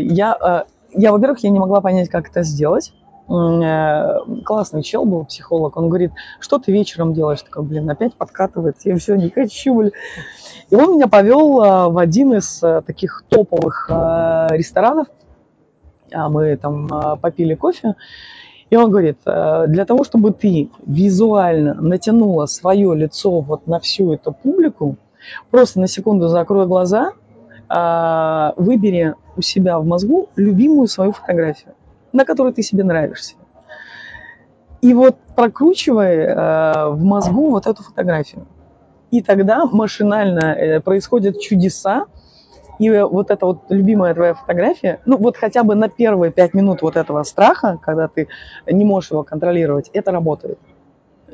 я, 0.00 0.36
э, 0.40 0.62
я, 0.94 1.12
во-первых, 1.12 1.38
я 1.40 1.50
не 1.50 1.60
могла 1.60 1.80
понять, 1.80 2.08
как 2.08 2.28
это 2.28 2.42
сделать. 2.42 2.92
Э, 3.28 4.18
классный 4.44 4.82
чел 4.82 5.04
был, 5.04 5.24
психолог. 5.24 5.76
Он 5.76 5.88
говорит, 5.88 6.12
что 6.40 6.58
ты 6.58 6.72
вечером 6.72 7.14
делаешь? 7.14 7.42
Такой, 7.42 7.62
блин, 7.62 7.88
опять 7.88 8.14
подкатывает. 8.14 8.76
Я 8.84 8.96
все, 8.96 9.14
не 9.14 9.30
хочу, 9.30 9.74
блин. 9.74 9.92
И 10.70 10.74
он 10.74 10.94
меня 10.94 11.06
повел 11.06 11.90
в 11.90 11.98
один 11.98 12.34
из 12.34 12.62
таких 12.86 13.24
топовых 13.28 13.88
ресторанов. 14.50 15.06
А 16.12 16.28
мы 16.28 16.56
там 16.56 16.88
попили 17.20 17.54
кофе. 17.54 17.94
И 18.70 18.76
он 18.76 18.90
говорит, 18.90 19.18
для 19.24 19.84
того, 19.86 20.04
чтобы 20.04 20.32
ты 20.32 20.70
визуально 20.86 21.74
натянула 21.74 22.46
свое 22.46 22.94
лицо 22.94 23.40
вот 23.40 23.66
на 23.66 23.80
всю 23.80 24.12
эту 24.12 24.32
публику, 24.32 24.96
просто 25.50 25.80
на 25.80 25.88
секунду 25.88 26.28
закрой 26.28 26.66
глаза– 26.66 27.12
а, 27.68 28.54
выбери 28.56 29.14
у 29.36 29.42
себя 29.42 29.78
в 29.78 29.86
мозгу 29.86 30.30
любимую 30.36 30.88
свою 30.88 31.12
фотографию, 31.12 31.74
на 32.12 32.24
которой 32.24 32.52
ты 32.52 32.62
себе 32.62 32.82
нравишься. 32.82 33.34
И 34.80 34.94
вот 34.94 35.16
прокручивай 35.34 36.18
э, 36.18 36.88
в 36.90 37.02
мозгу 37.02 37.50
вот 37.50 37.66
эту 37.66 37.82
фотографию. 37.82 38.46
И 39.10 39.22
тогда 39.22 39.66
машинально 39.66 40.54
э, 40.54 40.80
происходят 40.80 41.40
чудеса, 41.40 42.06
и 42.78 42.90
вот 42.90 43.30
эта 43.30 43.44
вот 43.46 43.62
любимая 43.68 44.14
твоя 44.14 44.34
фотография, 44.34 45.00
ну 45.04 45.16
вот 45.16 45.36
хотя 45.36 45.64
бы 45.64 45.74
на 45.74 45.88
первые 45.88 46.30
пять 46.30 46.54
минут 46.54 46.82
вот 46.82 46.96
этого 46.96 47.22
страха, 47.24 47.78
когда 47.82 48.08
ты 48.08 48.28
не 48.66 48.84
можешь 48.84 49.10
его 49.10 49.24
контролировать, 49.24 49.90
это 49.92 50.12
работает. 50.12 50.58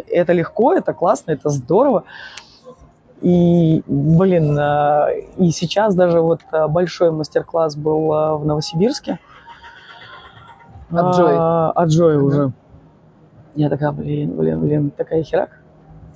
Это 0.08 0.32
легко, 0.32 0.72
это 0.72 0.92
классно, 0.92 1.32
это 1.32 1.50
здорово. 1.50 2.04
И, 3.20 3.82
блин, 3.86 4.58
а, 4.58 5.08
и 5.38 5.50
сейчас 5.50 5.94
даже 5.94 6.20
вот 6.20 6.40
а, 6.50 6.68
большой 6.68 7.10
мастер-класс 7.10 7.76
был 7.76 8.12
а, 8.12 8.36
в 8.36 8.44
Новосибирске. 8.44 9.18
От. 10.90 11.18
От 11.76 11.88
Джой 11.88 12.16
уже. 12.18 12.52
Я 13.54 13.70
такая, 13.70 13.92
блин, 13.92 14.36
блин, 14.36 14.60
блин, 14.60 14.90
такая 14.90 15.22
херак. 15.22 15.63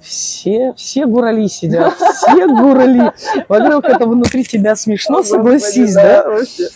Все, 0.01 0.73
все 0.77 1.07
гурали 1.07 1.47
сидят, 1.49 1.95
все 1.95 2.47
гурали. 2.47 3.13
Во-первых, 3.49 3.85
это 3.85 4.07
внутри 4.07 4.45
тебя 4.45 4.77
смешно, 4.77 5.23
согласись, 5.23 5.95
да? 5.95 6.25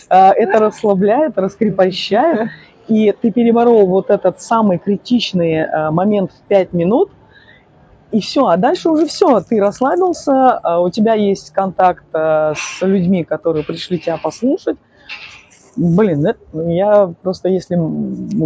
Это 0.09 0.59
расслабляет, 0.59 1.37
раскрепощает. 1.37 2.49
И 2.89 3.13
ты 3.21 3.31
переборол 3.31 3.87
вот 3.87 4.09
этот 4.09 4.41
самый 4.41 4.77
критичный 4.77 5.65
момент 5.91 6.31
в 6.31 6.47
пять 6.47 6.73
минут– 6.73 7.11
и 8.13 8.19
все, 8.19 8.45
а 8.45 8.57
дальше 8.57 8.89
уже 8.91 9.07
все, 9.07 9.41
ты 9.41 9.59
расслабился, 9.59 10.51
а 10.51 10.79
у 10.81 10.91
тебя 10.91 11.15
есть 11.15 11.49
контакт 11.49 12.05
с 12.13 12.81
людьми, 12.81 13.23
которые 13.23 13.65
пришли 13.65 13.99
тебя 13.99 14.17
послушать. 14.17 14.77
Блин, 15.75 16.25
я 16.53 17.13
просто, 17.23 17.49
если 17.49 17.77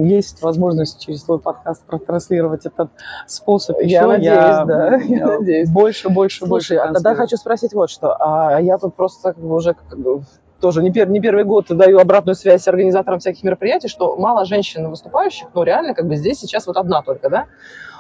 есть 0.08 0.42
возможность 0.42 1.06
через 1.06 1.24
твой 1.24 1.40
подкаст 1.40 1.84
протранслировать 1.84 2.66
этот 2.66 2.90
способ 3.28 3.80
еще, 3.80 3.92
я 3.92 4.08
надеюсь, 4.08 4.36
я, 4.36 4.66
да, 4.66 4.96
я 5.04 5.28
надеюсь. 5.28 5.70
больше, 5.70 6.10
больше, 6.10 6.46
Слушай, 6.46 6.50
больше. 6.50 6.76
А 6.76 6.94
тогда 6.94 7.16
хочу 7.16 7.36
спросить 7.36 7.74
вот 7.74 7.90
что. 7.90 8.16
А 8.18 8.62
я 8.62 8.78
тут 8.78 8.96
просто 8.96 9.34
как 9.34 9.44
бы 9.44 9.54
уже 9.54 9.74
как 9.74 10.00
бы, 10.00 10.22
тоже 10.62 10.82
не, 10.82 10.92
пер, 10.92 11.10
не 11.10 11.20
первый 11.20 11.44
год 11.44 11.66
даю 11.70 12.00
обратную 12.00 12.36
связь 12.36 12.68
организаторам 12.68 13.20
всяких 13.20 13.44
мероприятий, 13.44 13.90
что 13.90 14.16
мало 14.16 14.46
женщин 14.46 14.90
выступающих, 14.90 15.50
но 15.54 15.64
реально 15.64 15.94
как 15.94 16.08
бы 16.08 16.16
здесь 16.16 16.40
сейчас 16.40 16.66
вот 16.66 16.78
одна 16.78 17.02
только, 17.02 17.30
да? 17.30 17.46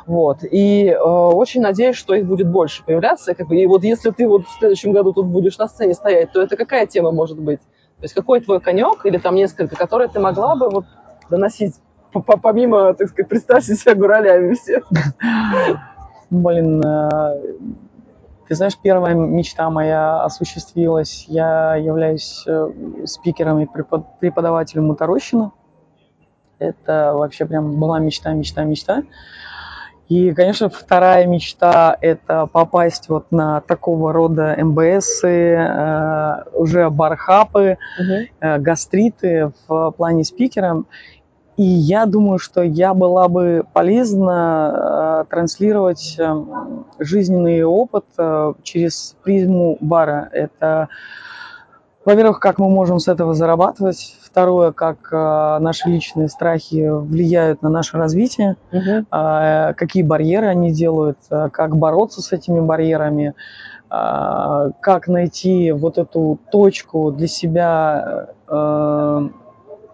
Вот. 0.06 0.38
И 0.50 0.88
э, 0.88 0.98
очень 0.98 1.62
надеюсь, 1.62 1.98
что 1.98 2.16
их 2.16 2.26
будет 2.26 2.50
больше 2.50 2.84
появляться. 2.86 3.36
Как 3.36 3.48
бы, 3.48 3.58
и 3.58 3.68
вот 3.68 3.84
если 3.84 4.12
ты 4.12 4.26
вот 4.26 4.48
в 4.48 4.58
следующем 4.58 4.94
году 4.94 5.12
тут 5.12 5.28
будешь 5.28 5.58
на 5.58 5.68
сцене 5.68 5.94
стоять, 5.94 6.32
то 6.32 6.42
это 6.42 6.56
какая 6.56 6.88
тема 6.88 7.12
может 7.12 7.38
быть? 7.38 7.60
То 8.00 8.04
есть 8.04 8.14
какой 8.14 8.42
твой 8.42 8.60
конек 8.60 9.06
или 9.06 9.18
там 9.18 9.36
несколько, 9.36 9.76
которые 9.76 10.08
ты 10.08 10.20
могла 10.20 10.56
бы 10.56 10.70
вот 10.70 10.86
доносить 11.30 11.76
помимо, 12.42 12.94
так 12.94 13.10
сказать, 13.10 13.30
представьте 13.30 13.76
себя 13.76 13.96
гуралями 13.96 14.54
все. 14.54 14.82
Блин, 16.30 16.82
э, 16.84 17.42
ты 18.48 18.56
знаешь, 18.56 18.78
первая 18.82 19.14
мечта 19.14 19.70
моя 19.70 20.24
осуществилась. 20.24 21.26
Я 21.28 21.76
являюсь 21.76 22.44
э, 22.48 22.70
спикером 23.06 23.60
и 23.60 23.68
преподавателем 24.20 24.88
Моторощина. 24.88 25.52
Это 26.60 27.14
вообще 27.14 27.46
прям 27.46 27.80
была 27.80 28.00
мечта, 28.00 28.34
мечта, 28.34 28.64
мечта. 28.64 29.04
И, 30.10 30.34
конечно, 30.34 30.70
вторая 30.70 31.26
мечта– 31.26 31.98
это 32.02 32.46
попасть 32.48 33.10
вот 33.10 33.32
на 33.32 33.60
такого 33.62 34.14
рода 34.14 34.56
МБС, 34.58 35.24
э, 35.24 36.44
уже 36.54 36.90
бархапы, 36.90 37.78
угу. 38.00 38.14
э, 38.40 38.58
гастриты 38.58 39.52
в 39.68 39.92
плане 39.92 40.24
спикера. 40.24 40.84
И 41.58 41.64
я 41.64 42.06
думаю, 42.06 42.40
что 42.40 42.62
я 42.62 42.94
была 42.94 43.28
бы 43.28 43.66
полезна 43.74 45.24
э, 45.26 45.30
транслировать 45.30 46.16
э, 46.18 46.46
жизненный 47.00 47.64
опыт 47.64 48.06
э, 48.18 48.54
через 48.64 49.18
призму 49.24 49.78
бара. 49.82 50.30
Это 50.32 50.88
во-первых, 52.08 52.40
как 52.40 52.58
мы 52.58 52.70
можем 52.70 53.00
с 53.00 53.10
этого 53.10 53.34
зарабатывать. 53.34 54.16
Второе, 54.38 54.72
как 54.72 55.10
э, 55.12 55.58
наши 55.60 55.90
личные 55.90 56.28
страхи 56.28 56.88
влияют 56.88 57.64
на 57.64 57.70
наше 57.70 57.98
развитие. 57.98 58.56
Угу. 58.72 59.08
Какие 59.10 60.04
барьеры 60.04 60.46
они 60.46 60.72
делают, 60.72 61.18
э, 61.32 61.50
как 61.52 61.76
бороться 61.76 62.22
с 62.22 62.32
этими 62.32 62.60
барьерами. 62.60 63.34
Э, 63.90 64.70
как 64.80 65.08
найти 65.08 65.72
вот 65.72 65.98
эту 65.98 66.38
точку 66.52 67.12
для 67.12 67.26
себя, 67.26 68.28
э, 68.48 69.30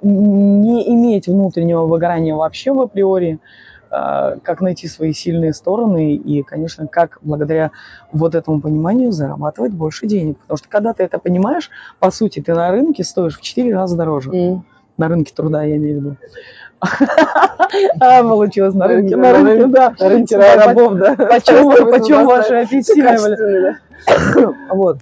не 0.01 0.93
иметь 0.93 1.27
внутреннего 1.27 1.85
выгорания 1.85 2.35
вообще 2.35 2.73
в 2.73 2.81
априори, 2.81 3.39
а, 3.39 3.43
как 3.93 4.61
найти 4.61 4.87
свои 4.87 5.13
сильные 5.13 5.53
стороны 5.53 6.15
и, 6.15 6.41
конечно, 6.41 6.87
как 6.87 7.19
благодаря 7.21 7.71
вот 8.11 8.33
этому 8.33 8.59
пониманию 8.59 9.11
зарабатывать 9.11 9.73
больше 9.73 10.07
денег. 10.07 10.39
Потому 10.39 10.57
что 10.57 10.67
когда 10.67 10.93
ты 10.93 11.03
это 11.03 11.19
понимаешь, 11.19 11.69
по 11.99 12.09
сути, 12.09 12.41
ты 12.41 12.55
на 12.55 12.71
рынке 12.71 13.03
стоишь 13.03 13.37
в 13.37 13.41
4 13.41 13.73
раза 13.75 13.95
дороже. 13.95 14.31
Mm. 14.31 14.61
На 14.97 15.07
рынке 15.07 15.33
труда, 15.35 15.63
я 15.63 15.75
имею 15.77 15.99
в 15.99 16.03
виду. 16.03 16.15
А, 17.99 18.21
получилось 18.23 18.75
на 18.75 18.87
рынке. 18.87 19.15
На 19.15 19.33
рынке, 19.33 19.65
да. 19.67 19.95
На 19.99 20.09
рынке 20.09 20.37
рабов, 20.37 20.93
да. 20.95 21.15
Почем 21.15 22.25
ваши 22.25 22.53
апельсины? 22.61 23.77
Вот. 24.69 24.97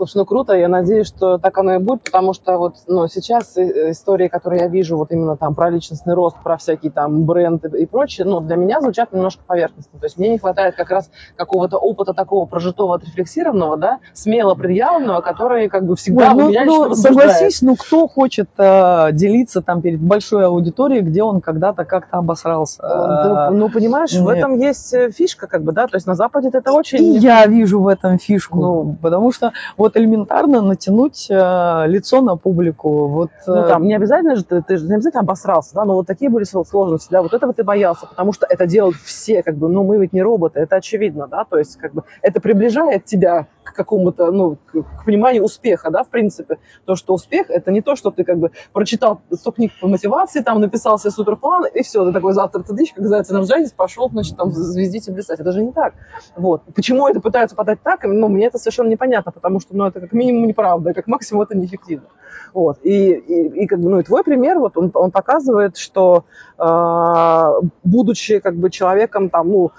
Слушай, 0.00 0.16
ну 0.16 0.24
круто, 0.24 0.54
я 0.54 0.66
надеюсь, 0.68 1.08
что 1.08 1.36
так 1.36 1.58
оно 1.58 1.74
и 1.74 1.78
будет, 1.78 2.04
потому 2.04 2.32
что 2.32 2.56
вот 2.56 2.76
ну, 2.86 3.06
сейчас 3.06 3.54
э, 3.58 3.90
истории, 3.90 4.28
которые 4.28 4.62
я 4.62 4.68
вижу, 4.68 4.96
вот 4.96 5.12
именно 5.12 5.36
там 5.36 5.54
про 5.54 5.68
личностный 5.68 6.14
рост, 6.14 6.38
про 6.42 6.56
всякие 6.56 6.90
там 6.90 7.24
бренды 7.24 7.68
и 7.78 7.84
прочее, 7.84 8.26
ну, 8.26 8.40
для 8.40 8.56
меня 8.56 8.80
звучат 8.80 9.12
немножко 9.12 9.42
поверхностно. 9.46 9.98
То 9.98 10.06
есть 10.06 10.16
мне 10.16 10.30
не 10.30 10.38
хватает 10.38 10.74
как 10.74 10.88
раз 10.88 11.10
какого-то 11.36 11.76
опыта 11.76 12.14
такого 12.14 12.46
прожитого, 12.46 12.94
отрефлексированного, 12.94 13.76
да, 13.76 13.98
смело 14.14 14.54
предъявленного, 14.54 15.20
который 15.20 15.68
как 15.68 15.84
бы 15.84 15.96
всегда 15.96 16.32
Ой, 16.32 16.58
ну, 16.64 16.88
ну, 16.88 16.94
согласись, 16.94 17.60
ну 17.60 17.76
кто 17.76 18.08
хочет 18.08 18.48
э, 18.56 19.12
делиться 19.12 19.60
там 19.60 19.82
перед 19.82 20.00
большой 20.00 20.46
аудиторией, 20.46 21.02
где 21.02 21.22
он 21.22 21.42
когда-то 21.42 21.84
как-то 21.84 22.16
обосрался? 22.16 22.82
Э, 22.82 23.50
ну, 23.50 23.68
понимаешь, 23.68 24.14
Нет. 24.14 24.22
в 24.22 24.28
этом 24.28 24.58
есть 24.58 24.94
э, 24.94 25.10
фишка, 25.10 25.46
как 25.46 25.62
бы, 25.62 25.72
да, 25.72 25.86
то 25.88 25.96
есть 25.96 26.06
на 26.06 26.14
Западе 26.14 26.48
это 26.50 26.72
очень... 26.72 27.04
И 27.04 27.18
я 27.18 27.44
вижу 27.44 27.82
в 27.82 27.86
этом 27.86 28.18
фишку, 28.18 28.58
ну, 28.58 28.96
потому 29.02 29.30
что 29.30 29.52
вот 29.76 29.89
вот 29.90 29.96
элементарно 29.96 30.62
натянуть 30.62 31.26
э, 31.28 31.84
лицо 31.86 32.20
на 32.20 32.36
публику. 32.36 33.08
Вот, 33.08 33.30
э... 33.46 33.50
Ну, 33.50 33.68
там, 33.68 33.84
не 33.84 33.94
обязательно 33.94 34.36
же, 34.36 34.44
ты, 34.44 34.62
ты 34.62 34.76
же 34.76 34.86
не 34.86 34.94
обязательно 34.94 35.22
обосрался, 35.22 35.74
да, 35.74 35.84
но 35.84 35.94
вот 35.94 36.06
такие 36.06 36.30
были 36.30 36.44
сложности, 36.44 37.10
да, 37.10 37.22
вот 37.22 37.34
этого 37.34 37.52
ты 37.52 37.64
боялся, 37.64 38.06
потому 38.06 38.32
что 38.32 38.46
это 38.48 38.66
делают 38.66 38.96
все, 38.96 39.42
как 39.42 39.56
бы, 39.56 39.68
ну, 39.68 39.84
мы 39.84 39.98
ведь 39.98 40.12
не 40.12 40.22
роботы, 40.22 40.60
это 40.60 40.76
очевидно, 40.76 41.26
да, 41.26 41.44
то 41.44 41.58
есть, 41.58 41.76
как 41.76 41.92
бы, 41.92 42.04
это 42.22 42.40
приближает 42.40 43.04
тебя 43.04 43.48
к 43.72 43.74
какому-то, 43.74 44.30
ну, 44.30 44.56
к, 44.66 45.04
пониманию 45.04 45.44
успеха, 45.44 45.90
да, 45.90 46.02
в 46.02 46.08
принципе. 46.08 46.58
То, 46.84 46.96
что 46.96 47.14
успех, 47.14 47.50
это 47.50 47.70
не 47.70 47.80
то, 47.80 47.96
что 47.96 48.10
ты, 48.10 48.24
как 48.24 48.38
бы, 48.38 48.50
прочитал 48.72 49.20
100 49.32 49.52
книг 49.52 49.72
по 49.80 49.88
мотивации, 49.88 50.40
там, 50.40 50.60
написал 50.60 50.98
себе 50.98 51.10
суперплан, 51.10 51.66
и 51.66 51.82
все, 51.82 52.04
ты 52.04 52.12
такой 52.12 52.32
завтра 52.32 52.62
ты 52.62 52.74
дышь, 52.74 52.92
как 52.94 53.06
зайца 53.06 53.34
на 53.34 53.42
жизнь, 53.42 53.72
пошел, 53.76 54.08
значит, 54.10 54.36
там, 54.36 54.52
звездите 54.52 55.12
блистать. 55.12 55.40
Это 55.40 55.52
же 55.52 55.62
не 55.62 55.72
так. 55.72 55.94
Вот. 56.36 56.62
Почему 56.74 57.08
это 57.08 57.20
пытаются 57.20 57.56
подать 57.56 57.82
так, 57.82 58.04
ну, 58.04 58.28
мне 58.28 58.46
это 58.46 58.58
совершенно 58.58 58.88
непонятно, 58.88 59.32
потому 59.32 59.60
что, 59.60 59.76
ну, 59.76 59.86
это 59.86 60.00
как 60.00 60.12
минимум 60.12 60.46
неправда, 60.46 60.94
как 60.94 61.06
максимум 61.06 61.42
это 61.42 61.56
неэффективно. 61.56 62.08
Вот. 62.52 62.78
И, 62.82 63.12
и, 63.12 63.62
и, 63.62 63.66
как 63.66 63.80
бы, 63.80 63.90
ну, 63.90 64.00
и 64.00 64.02
твой 64.02 64.24
пример, 64.24 64.58
вот, 64.58 64.76
он, 64.76 64.90
он 64.94 65.10
показывает, 65.10 65.76
что 65.76 66.24
э, 66.58 67.68
будучи, 67.84 68.38
как 68.40 68.56
бы, 68.56 68.70
человеком, 68.70 69.30
там, 69.30 69.48
ну, 69.48 69.72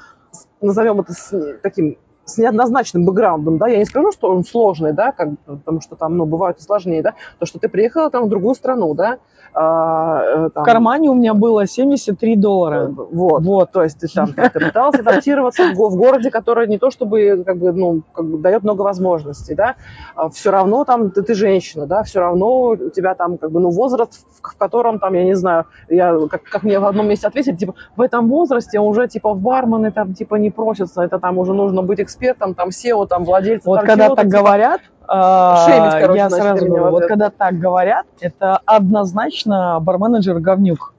назовем 0.61 0.99
это 1.01 1.13
с, 1.13 1.57
таким 1.61 1.97
с 2.25 2.37
неоднозначным 2.37 3.05
бэкграундом, 3.05 3.57
да, 3.57 3.67
я 3.67 3.77
не 3.77 3.85
скажу, 3.85 4.11
что 4.11 4.29
он 4.29 4.43
сложный, 4.43 4.93
да, 4.93 5.11
как, 5.11 5.29
потому 5.45 5.81
что 5.81 5.95
там, 5.95 6.17
ну, 6.17 6.25
бывают 6.25 6.59
и 6.59 6.61
сложнее, 6.61 7.01
да, 7.01 7.15
то, 7.39 7.45
что 7.45 7.59
ты 7.59 7.67
приехала 7.67 8.09
там 8.09 8.25
в 8.25 8.29
другую 8.29 8.55
страну, 8.55 8.93
да, 8.93 9.17
а, 9.53 10.21
э, 10.23 10.49
там, 10.53 10.63
в 10.63 10.65
кармане 10.65 11.09
у 11.09 11.13
меня 11.13 11.33
было 11.33 11.67
73 11.67 12.35
доллара. 12.37 12.87
Вот, 12.87 13.43
вот, 13.43 13.71
то 13.71 13.83
есть 13.83 13.99
ты 13.99 14.07
там 14.07 14.33
ты 14.33 14.49
пытался 14.59 14.99
адаптироваться 14.99 15.73
в, 15.73 15.75
в 15.75 15.95
городе, 15.95 16.31
который 16.31 16.67
не 16.67 16.77
то 16.77 16.89
чтобы, 16.89 17.43
как 17.45 17.57
бы, 17.57 17.73
ну, 17.73 18.01
как 18.13 18.25
бы 18.25 18.37
дает 18.37 18.63
много 18.63 18.81
возможностей, 18.81 19.55
да, 19.55 19.75
а 20.15 20.29
все 20.29 20.51
равно 20.51 20.85
там 20.85 21.11
ты, 21.11 21.21
ты 21.21 21.33
женщина, 21.33 21.85
да, 21.85 22.03
все 22.03 22.19
равно 22.21 22.69
у 22.69 22.89
тебя 22.89 23.13
там, 23.15 23.37
как 23.37 23.51
бы, 23.51 23.59
ну, 23.59 23.71
возраст, 23.71 24.25
в, 24.41 24.53
в 24.53 24.57
котором 24.57 24.99
там, 24.99 25.13
я 25.13 25.25
не 25.25 25.35
знаю, 25.35 25.65
я, 25.89 26.17
как, 26.29 26.43
как 26.43 26.63
мне 26.63 26.79
в 26.79 26.85
одном 26.85 27.07
месте 27.07 27.27
ответили, 27.27 27.55
типа, 27.55 27.75
в 27.95 28.01
этом 28.01 28.29
возрасте 28.29 28.79
уже, 28.79 29.07
типа, 29.07 29.33
в 29.33 29.39
бармены 29.39 29.91
там, 29.91 30.13
типа, 30.13 30.35
не 30.35 30.49
просятся, 30.49 31.01
это 31.01 31.19
там 31.19 31.37
уже 31.37 31.53
нужно 31.53 31.81
быть 31.81 31.99
экспертом, 31.99 32.55
там, 32.55 32.69
SEO, 32.69 33.05
там, 33.07 33.25
владельцем. 33.25 33.69
Вот 33.69 33.79
там, 33.79 33.85
когда 33.87 34.09
так 34.15 34.27
типа, 34.27 34.37
говорят, 34.37 34.81
Шеймить, 35.11 35.99
короче, 35.99 36.19
я 36.19 36.29
сразу 36.29 36.65
говорю, 36.65 36.91
вот 36.91 37.05
когда 37.05 37.29
так 37.29 37.59
говорят, 37.59 38.05
это 38.21 38.61
однозначно 38.65 39.79
барменеджер 39.81 40.39
говнюк. 40.39 40.93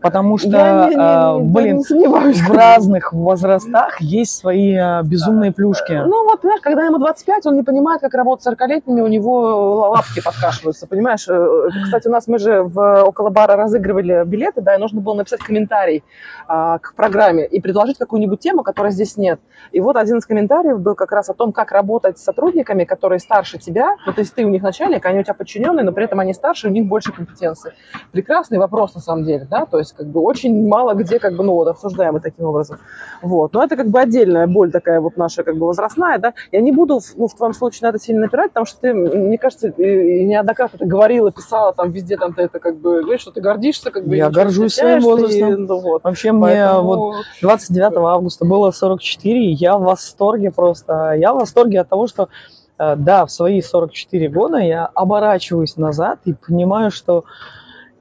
Потому 0.00 0.38
что, 0.38 0.48
я 0.48 0.86
не, 0.86 0.94
не, 0.94 0.96
а, 0.98 1.38
не, 1.38 1.52
блин, 1.52 1.76
не 1.78 1.82
сомневаюсь, 1.82 2.40
в 2.40 2.50
разных 2.50 3.12
возрастах 3.12 4.00
есть 4.00 4.36
свои 4.36 4.74
а, 4.74 5.02
безумные 5.02 5.52
плюшки. 5.52 5.92
Ну 5.92 6.24
вот, 6.24 6.40
знаешь, 6.40 6.60
когда 6.62 6.86
ему 6.86 6.98
25, 6.98 7.46
он 7.46 7.56
не 7.56 7.62
понимает, 7.62 8.00
как 8.00 8.14
работать 8.14 8.44
с 8.44 8.48
40-летними, 8.48 9.00
у 9.02 9.06
него 9.06 9.90
лапки 9.90 10.22
подкашиваются, 10.22 10.86
понимаешь? 10.86 11.26
Э, 11.28 11.68
кстати, 11.84 12.08
у 12.08 12.10
нас 12.10 12.26
мы 12.28 12.38
же 12.38 12.62
в, 12.62 13.02
около 13.02 13.30
бара 13.30 13.56
разыгрывали 13.56 14.24
билеты, 14.24 14.62
да, 14.62 14.76
и 14.76 14.78
нужно 14.78 15.00
было 15.00 15.14
написать 15.14 15.40
комментарий 15.40 16.02
а, 16.48 16.78
к 16.78 16.94
программе 16.94 17.46
и 17.46 17.60
предложить 17.60 17.98
какую-нибудь 17.98 18.40
тему, 18.40 18.62
которой 18.62 18.92
здесь 18.92 19.16
нет. 19.16 19.38
И 19.72 19.80
вот 19.80 19.96
один 19.96 20.18
из 20.18 20.26
комментариев 20.26 20.80
был 20.80 20.94
как 20.94 21.12
раз 21.12 21.28
о 21.28 21.34
том, 21.34 21.52
как 21.52 21.72
работать 21.72 22.18
с 22.18 22.24
сотрудниками, 22.24 22.84
которые 22.84 23.18
старше 23.18 23.58
тебя, 23.58 23.96
ну, 24.06 24.12
то 24.12 24.20
есть 24.20 24.34
ты 24.34 24.44
у 24.44 24.48
них 24.48 24.62
начальник, 24.62 25.04
они 25.04 25.20
у 25.20 25.22
тебя 25.22 25.34
подчиненные, 25.34 25.84
но 25.84 25.92
при 25.92 26.04
этом 26.04 26.20
они 26.20 26.32
старше, 26.32 26.68
у 26.68 26.70
них 26.70 26.86
больше 26.86 27.12
компетенции. 27.12 27.72
Прекрасный 28.12 28.58
вопрос, 28.58 28.94
на 28.94 29.00
самом 29.00 29.24
деле, 29.24 29.46
да, 29.48 29.66
то 29.66 29.78
есть 29.78 29.89
есть 29.90 29.96
как 29.96 30.06
бы 30.06 30.20
очень 30.20 30.66
мало 30.66 30.94
где 30.94 31.18
как 31.18 31.34
бы, 31.36 31.44
ну 31.44 31.54
вот, 31.54 31.68
обсуждаемы 31.68 32.20
таким 32.20 32.46
образом. 32.46 32.78
Вот. 33.22 33.52
Но 33.52 33.62
это 33.62 33.76
как 33.76 33.88
бы 33.88 34.00
отдельная 34.00 34.46
боль 34.46 34.70
такая 34.70 35.00
вот 35.00 35.16
наша 35.16 35.42
как 35.42 35.56
бы 35.56 35.66
возрастная, 35.66 36.18
да. 36.18 36.34
Я 36.52 36.60
не 36.60 36.72
буду, 36.72 37.00
ну, 37.16 37.28
в 37.28 37.34
твоем 37.34 37.54
случае 37.54 37.80
на 37.82 37.88
это 37.90 37.98
сильно 37.98 38.22
напирать, 38.22 38.50
потому 38.50 38.66
что 38.66 38.80
ты, 38.80 38.94
мне 38.94 39.38
кажется, 39.38 39.72
неоднократно 39.76 40.76
это 40.76 40.86
говорила, 40.86 41.30
писала 41.32 41.72
там 41.72 41.90
везде, 41.90 42.16
там 42.16 42.34
ты 42.34 42.42
это 42.42 42.58
как 42.58 42.76
бы 42.76 43.02
говоришь, 43.02 43.20
что 43.20 43.32
ты 43.32 43.40
гордишься, 43.40 43.90
как 43.90 44.06
бы. 44.06 44.16
Я 44.16 44.30
горжусь 44.30 44.74
своим 44.74 45.00
возрастом. 45.00 45.52
И, 45.52 45.56
ну, 45.56 45.80
вот. 45.80 46.04
Вообще 46.04 46.32
Поэтому... 46.32 46.42
мне 46.42 46.82
вот 46.82 47.24
29 47.42 47.96
августа 47.96 48.44
было 48.44 48.70
44, 48.70 49.50
я 49.52 49.76
в 49.76 49.82
восторге 49.82 50.50
просто. 50.50 51.12
Я 51.12 51.32
в 51.32 51.36
восторге 51.36 51.80
от 51.80 51.88
того, 51.88 52.06
что 52.06 52.28
э, 52.78 52.96
да, 52.96 53.26
в 53.26 53.30
свои 53.30 53.60
44 53.60 54.28
года 54.28 54.58
я 54.58 54.86
оборачиваюсь 54.86 55.76
назад 55.76 56.20
и 56.24 56.34
понимаю, 56.34 56.90
что 56.90 57.24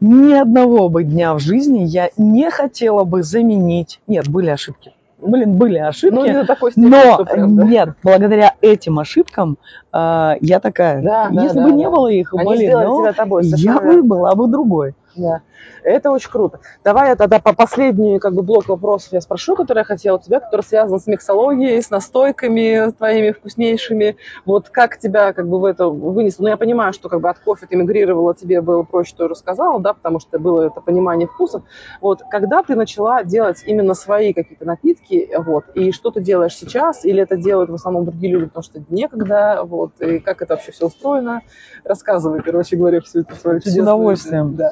ни 0.02 0.34
одного 0.34 0.89
бы 0.89 1.04
дня 1.04 1.34
в 1.34 1.39
жизни 1.39 1.84
я 1.84 2.10
не 2.18 2.50
хотела 2.50 3.04
бы 3.04 3.24
заменить. 3.24 4.00
Нет, 4.08 4.28
были 4.28 4.50
ошибки. 4.50 4.93
Блин, 5.22 5.58
были 5.58 5.78
ошибки. 5.78 6.16
Ну, 6.16 6.26
не 6.26 6.45
такой 6.45 6.72
степени, 6.72 6.89
но 6.89 7.26
прям, 7.26 7.56
да? 7.58 7.64
нет, 7.66 7.89
благодаря 8.04 8.56
этим 8.62 9.00
ошибкам 9.00 9.58
э, 9.91 10.36
я 10.39 10.60
такая. 10.62 11.02
Да, 11.04 11.28
Если 11.30 11.58
да, 11.58 11.64
бы 11.66 11.72
да, 11.72 11.76
не 11.76 11.84
да. 11.84 11.89
было 11.91 12.08
их, 12.08 12.34
Они 12.34 12.56
блин, 12.56 12.80
ну, 12.80 13.14
тобой, 13.14 13.45
я 13.45 13.80
бы 13.82 14.02
была 14.02 14.34
бы 14.36 14.47
другой. 14.47 14.95
Да. 15.18 15.41
Это 15.84 16.12
очень 16.12 16.30
круто. 16.30 16.60
Давай 16.84 17.10
я 17.10 17.16
тогда 17.16 17.39
по 17.39 17.53
последний 17.53 18.20
как 18.20 18.34
бы, 18.34 18.43
блок 18.43 18.68
вопросов 18.68 19.14
я 19.14 19.22
спрошу, 19.22 19.55
который 19.55 19.80
я 19.80 19.84
хотела 19.84 20.18
у 20.18 20.22
тебя, 20.22 20.39
который 20.39 20.62
связан 20.62 20.99
с 20.99 21.07
миксологией, 21.07 21.82
с 21.82 21.89
настойками 21.89 22.91
твоими 22.91 23.32
вкуснейшими. 23.32 24.18
Вот 24.45 24.70
как 24.70 24.99
тебя 24.99 25.34
как 25.34 25.47
бы 25.47 25.60
в 25.60 25.66
это 25.66 25.88
вынесло? 25.88 26.43
Ну, 26.43 26.49
я 26.49 26.57
понимаю, 26.57 26.93
что 26.93 27.10
как 27.10 27.22
бы 27.22 27.30
от 27.30 27.39
кофе 27.39 27.66
ты 27.68 27.76
мигрировала, 27.76 28.36
тебе 28.36 28.62
было 28.62 28.84
проще, 28.84 29.10
что 29.10 29.24
я 29.24 29.30
рассказала, 29.30 29.80
да, 29.80 29.93
потому 29.93 30.20
что 30.20 30.39
было 30.39 30.68
это 30.68 30.82
понимание 30.82 31.28
вкусов. 31.28 31.64
Вот 32.01 32.22
когда 32.30 32.64
ты 32.64 32.76
начала 32.76 33.24
делать 33.24 33.64
именно 33.66 33.93
свои 33.93 34.34
какие-то 34.34 34.66
напитки, 34.66 35.30
вот, 35.38 35.66
и 35.76 35.91
что 35.91 36.12
ты 36.12 36.22
делаешь 36.22 36.55
сейчас, 36.55 37.05
или 37.05 37.22
это 37.22 37.38
делают 37.38 37.70
в 37.70 37.74
основном 37.74 38.05
другие 38.05 38.34
люди, 38.34 38.47
потому 38.47 38.64
что 38.64 38.82
некогда, 38.89 39.62
вот, 39.64 39.99
и 40.01 40.20
как 40.20 40.41
это 40.41 40.55
вообще 40.55 40.72
все 40.72 40.88
устроено? 40.88 41.41
Рассказывай, 41.84 42.41
короче 42.41 42.76
говоря, 42.76 43.01
всю 43.01 43.22
эту 43.22 43.36
свою 43.36 43.60
чудесную... 43.60 43.86
С 43.86 43.88
удовольствием. 43.88 44.55
Да. 44.55 44.72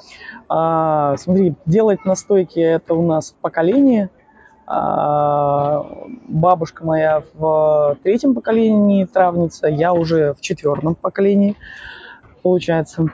А, 0.77 1.17
смотри, 1.17 1.55
делать 1.65 2.05
настойки 2.05 2.59
это 2.59 2.93
у 2.93 3.01
нас 3.01 3.33
поколение. 3.41 4.11
А, 4.67 5.83
бабушка 6.27 6.85
моя 6.85 7.23
в 7.33 7.97
третьем 8.03 8.35
поколении 8.35 9.05
травница, 9.05 9.67
я 9.67 9.93
уже 9.93 10.35
в 10.35 10.41
четвертом 10.41 10.93
поколении, 10.93 11.55
получается. 12.43 13.07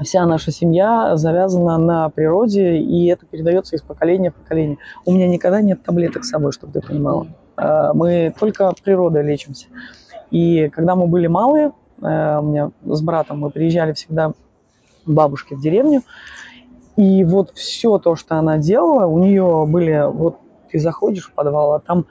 Вся 0.00 0.26
наша 0.26 0.50
семья 0.50 1.16
завязана 1.16 1.78
на 1.78 2.08
природе, 2.08 2.76
и 2.78 3.06
это 3.06 3.24
передается 3.24 3.76
из 3.76 3.82
поколения 3.82 4.32
в 4.32 4.34
поколение. 4.34 4.78
У 5.06 5.12
меня 5.12 5.28
никогда 5.28 5.62
нет 5.62 5.82
таблеток 5.84 6.24
с 6.24 6.30
собой, 6.30 6.52
чтобы 6.52 6.72
ты 6.72 6.86
понимала. 6.86 7.28
А, 7.56 7.94
мы 7.94 8.34
только 8.38 8.70
природой 8.84 9.22
лечимся. 9.22 9.68
И 10.30 10.68
когда 10.68 10.94
мы 10.94 11.06
были 11.06 11.26
малые, 11.26 11.72
э, 12.02 12.38
у 12.38 12.42
меня 12.42 12.70
с 12.84 13.00
братом 13.02 13.40
мы 13.40 13.50
приезжали 13.50 13.92
всегда 13.92 14.32
бабушке 15.06 15.54
в 15.54 15.60
деревню, 15.60 16.02
и 16.96 17.24
вот 17.24 17.52
все 17.54 17.98
то, 17.98 18.16
что 18.16 18.36
она 18.36 18.58
делала, 18.58 19.06
у 19.06 19.18
нее 19.18 19.64
были, 19.66 20.06
вот 20.10 20.38
ты 20.70 20.78
заходишь 20.78 21.26
в 21.28 21.32
подвал, 21.32 21.74
а 21.74 21.80
там 21.80 22.06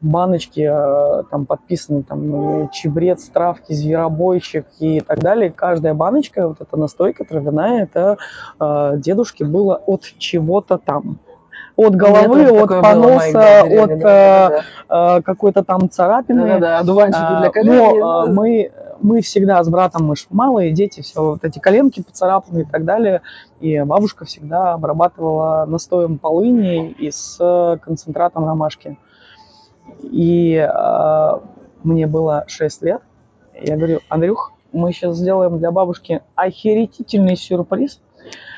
баночки, 0.00 0.60
э, 0.60 1.22
там 1.30 1.46
подписаны 1.46 2.02
там 2.02 2.68
чебрец, 2.70 3.24
травки, 3.28 3.72
зверобойчик 3.72 4.66
и 4.78 5.00
так 5.00 5.20
далее. 5.20 5.50
Каждая 5.50 5.94
баночка, 5.94 6.48
вот 6.48 6.60
эта 6.60 6.76
настойка 6.76 7.24
травяная, 7.24 7.84
это 7.84 8.18
э, 8.60 8.92
дедушке 8.98 9.44
было 9.44 9.76
от 9.86 10.02
чего-то 10.18 10.78
там 10.78 11.18
от 11.76 11.96
головы, 11.96 12.44
от 12.50 12.68
поноса, 12.68 13.62
от 13.62 13.88
да, 13.88 13.96
да, 13.96 14.62
да. 14.88 15.16
Э, 15.16 15.22
какой-то 15.22 15.64
там 15.64 15.90
царапины. 15.90 16.46
Да, 16.46 16.58
да, 16.58 16.78
одуванчики 16.78 17.40
для 17.40 17.50
колен. 17.50 17.98
Но 17.98 18.26
мы 18.26 18.70
мы 19.00 19.20
всегда 19.20 19.62
с 19.62 19.68
братом, 19.68 20.06
мы 20.06 20.16
же 20.16 20.24
малые 20.30 20.72
дети, 20.72 21.00
все 21.00 21.22
вот 21.22 21.44
эти 21.44 21.58
коленки 21.58 22.02
поцарапаны 22.02 22.60
и 22.60 22.64
так 22.64 22.84
далее. 22.84 23.22
И 23.60 23.80
бабушка 23.80 24.24
всегда 24.24 24.74
обрабатывала 24.74 25.64
настоем 25.66 26.18
полыни 26.18 26.90
и 26.90 27.10
с 27.10 27.78
концентратом 27.82 28.46
ромашки. 28.46 28.98
И 30.02 30.54
э, 30.54 31.40
мне 31.82 32.06
было 32.06 32.44
6 32.46 32.82
лет. 32.82 33.02
Я 33.60 33.76
говорю, 33.76 34.00
Андрюх, 34.08 34.52
мы 34.72 34.92
сейчас 34.92 35.16
сделаем 35.16 35.58
для 35.58 35.70
бабушки 35.70 36.22
охерительный 36.34 37.36
сюрприз. 37.36 38.00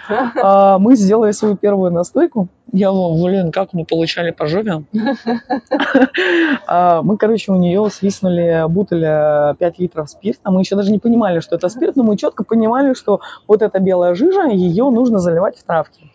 А, 0.42 0.78
мы 0.78 0.96
сделали 0.96 1.32
свою 1.32 1.56
первую 1.56 1.90
настойку. 1.90 2.48
Я 2.72 2.90
думал, 2.90 3.24
блин, 3.24 3.52
как 3.52 3.72
мы 3.72 3.84
получали 3.84 4.30
по 4.30 4.46
жопе. 4.46 4.82
А, 6.66 7.02
мы, 7.02 7.16
короче, 7.16 7.52
у 7.52 7.56
нее 7.56 7.88
свистнули 7.90 8.64
бутыль 8.68 9.02
5 9.02 9.78
литров 9.78 10.10
спирта. 10.10 10.50
Мы 10.50 10.60
еще 10.60 10.76
даже 10.76 10.90
не 10.90 10.98
понимали, 10.98 11.40
что 11.40 11.56
это 11.56 11.68
спирт, 11.68 11.96
но 11.96 12.02
мы 12.02 12.16
четко 12.16 12.44
понимали, 12.44 12.94
что 12.94 13.20
вот 13.46 13.62
эта 13.62 13.78
белая 13.78 14.14
жижа, 14.14 14.48
ее 14.48 14.90
нужно 14.90 15.18
заливать 15.18 15.58
в 15.58 15.64
травки. 15.64 16.10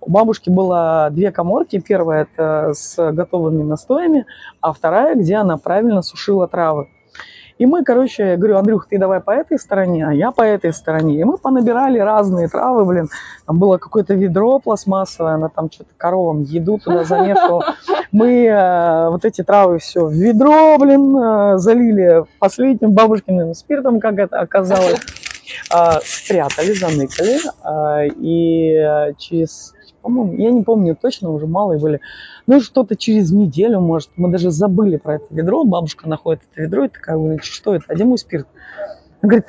У 0.00 0.10
бабушки 0.10 0.50
было 0.50 1.08
две 1.10 1.32
коморки. 1.32 1.80
Первая 1.80 2.28
это 2.30 2.72
с 2.74 3.12
готовыми 3.12 3.62
настоями, 3.62 4.26
а 4.60 4.72
вторая, 4.72 5.14
где 5.14 5.36
она 5.36 5.56
правильно 5.56 6.02
сушила 6.02 6.46
травы. 6.48 6.88
И 7.58 7.66
мы, 7.66 7.84
короче, 7.84 8.30
я 8.30 8.36
говорю, 8.36 8.56
Андрюх, 8.56 8.86
ты 8.88 8.98
давай 8.98 9.20
по 9.20 9.30
этой 9.30 9.58
стороне, 9.58 10.06
а 10.08 10.12
я 10.12 10.32
по 10.32 10.42
этой 10.42 10.72
стороне. 10.72 11.20
И 11.20 11.24
мы 11.24 11.38
понабирали 11.38 11.98
разные 11.98 12.48
травы, 12.48 12.84
блин. 12.84 13.08
Там 13.46 13.58
было 13.58 13.78
какое-то 13.78 14.14
ведро 14.14 14.58
пластмассовое, 14.58 15.34
она 15.34 15.48
там 15.48 15.70
что-то 15.70 15.90
коровам 15.96 16.42
еду 16.42 16.78
туда 16.78 17.04
замешивала. 17.04 17.76
Мы 18.10 18.46
э, 18.46 19.08
вот 19.08 19.24
эти 19.24 19.42
травы 19.42 19.78
все 19.78 20.04
в 20.06 20.12
ведро, 20.12 20.76
блин, 20.78 21.16
э, 21.16 21.58
залили 21.58 22.24
последним 22.40 22.92
бабушкиным 22.92 23.54
спиртом, 23.54 24.00
как 24.00 24.18
это 24.18 24.40
оказалось. 24.40 25.00
Э, 25.72 25.98
спрятали, 26.02 26.72
заныкали. 26.72 27.38
Э, 27.62 28.08
и 28.08 28.74
э, 28.74 29.14
через 29.18 29.73
по-моему, 30.04 30.34
я 30.34 30.50
не 30.50 30.62
помню 30.62 30.94
точно, 31.00 31.30
уже 31.30 31.46
малые 31.46 31.80
были. 31.80 32.00
Ну, 32.46 32.60
что-то 32.60 32.94
через 32.94 33.32
неделю, 33.32 33.80
может, 33.80 34.10
мы 34.16 34.30
даже 34.30 34.50
забыли 34.50 34.98
про 34.98 35.14
это 35.14 35.24
ведро. 35.30 35.64
Бабушка 35.64 36.06
находит 36.08 36.42
это 36.52 36.62
ведро 36.62 36.84
и 36.84 36.88
такая 36.88 37.16
говорит, 37.16 37.44
что 37.44 37.74
это, 37.74 37.86
а 37.88 37.94
где 37.94 38.04
мой 38.04 38.18
спирт? 38.18 38.46
Она 39.22 39.30
говорит, 39.30 39.46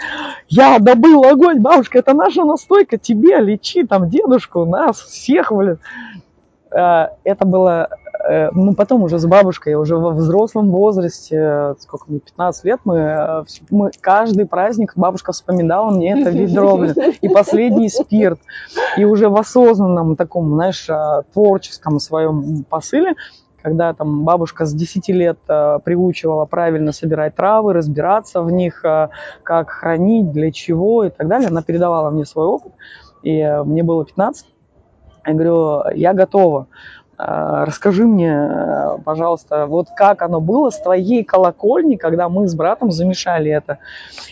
я 0.48 0.80
добыл 0.80 1.26
огонь, 1.26 1.60
бабушка, 1.60 2.00
это 2.00 2.14
наша 2.14 2.46
настойка, 2.46 2.98
тебе 2.98 3.38
лечи, 3.42 3.86
там, 3.86 4.10
дедушку, 4.10 4.64
нас, 4.64 5.02
всех, 5.02 5.52
блин. 5.52 5.80
А, 6.72 7.12
это 7.26 7.44
было 7.44 7.90
Э, 7.90 8.05
ну, 8.54 8.74
потом 8.74 9.04
уже 9.04 9.20
с 9.20 9.26
бабушкой, 9.26 9.76
уже 9.76 9.98
во 9.98 10.12
взрослом 10.12 10.72
возрасте, 10.72 11.76
сколько 11.80 12.06
мне, 12.08 12.20
15 12.20 12.66
лет, 12.66 12.80
мы, 12.84 12.96
э, 12.98 13.44
мы 13.70 13.92
каждый 14.02 14.46
праздник 14.46 14.94
бабушка 14.96 15.32
вспоминала 15.32 15.92
мне 15.92 16.20
это 16.20 16.32
ведро, 16.32 16.86
и 17.22 17.30
последний 17.30 17.90
спирт. 17.90 18.40
И 18.98 19.06
уже 19.06 19.30
в 19.30 19.36
осознанном 19.38 20.16
таком, 20.16 20.54
знаешь, 20.54 20.90
э, 20.90 21.22
творческом 21.34 22.00
своем 22.00 22.64
посыле, 22.64 23.16
когда 23.62 23.94
там 23.94 24.24
бабушка 24.24 24.66
с 24.66 24.74
10 24.74 25.10
лет 25.10 25.40
э, 25.48 25.80
приучивала 25.84 26.46
правильно 26.46 26.92
собирать 26.92 27.36
травы, 27.36 27.74
разбираться 27.74 28.42
в 28.42 28.52
них, 28.52 28.86
э, 28.86 29.10
как 29.42 29.70
хранить, 29.70 30.32
для 30.32 30.52
чего 30.52 31.04
и 31.04 31.10
так 31.10 31.28
далее, 31.28 31.50
она 31.50 31.64
передавала 31.64 32.12
мне 32.12 32.26
свой 32.26 32.46
опыт, 32.46 32.74
и 33.24 33.40
э, 33.40 33.64
мне 33.64 33.82
было 33.82 34.06
15, 34.06 34.46
я 35.26 35.34
говорю, 35.34 35.82
я 35.96 36.14
готова. 36.14 36.68
А, 37.18 37.66
расскажи 37.66 38.06
мне, 38.06 38.50
пожалуйста, 39.04 39.66
вот 39.68 39.88
как 39.96 40.22
оно 40.22 40.42
было 40.42 40.70
с 40.70 40.80
твоей 40.80 41.24
колокольни, 41.24 41.96
когда 41.96 42.30
мы 42.30 42.48
с 42.48 42.56
братом 42.56 42.92
замешали 42.92 43.52
это. 43.52 43.80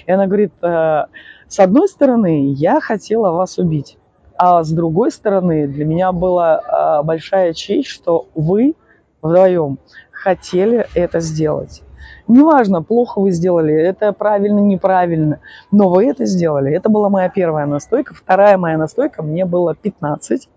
И 0.06 0.12
она 0.12 0.28
говорит, 0.28 0.54
«Э, 0.62 1.06
с 1.48 1.60
одной 1.60 1.88
стороны, 1.88 2.52
я 2.54 2.82
хотела 2.82 3.32
вас 3.32 3.58
убить, 3.58 3.98
а 4.38 4.64
с 4.64 4.72
другой 4.72 5.12
стороны, 5.12 5.68
для 5.68 5.86
меня 5.86 6.12
была 6.12 6.60
а, 6.60 7.04
большая 7.04 7.54
честь, 7.54 7.90
что 7.90 8.28
вы 8.34 8.74
вдвоем 9.22 9.78
хотели 10.12 10.88
это 10.96 11.20
сделать. 11.20 11.84
Неважно, 12.28 12.82
плохо 12.82 13.20
вы 13.20 13.32
сделали, 13.32 13.74
это 13.74 14.14
правильно, 14.14 14.60
неправильно, 14.60 15.40
но 15.72 15.90
вы 15.90 16.08
это 16.08 16.26
сделали. 16.26 16.74
Это 16.74 16.90
была 16.90 17.10
моя 17.10 17.30
первая 17.30 17.66
настойка. 17.66 18.14
Вторая 18.14 18.58
моя 18.58 18.78
настойка, 18.78 19.22
мне 19.22 19.46
было 19.46 19.76
15. 19.76 20.50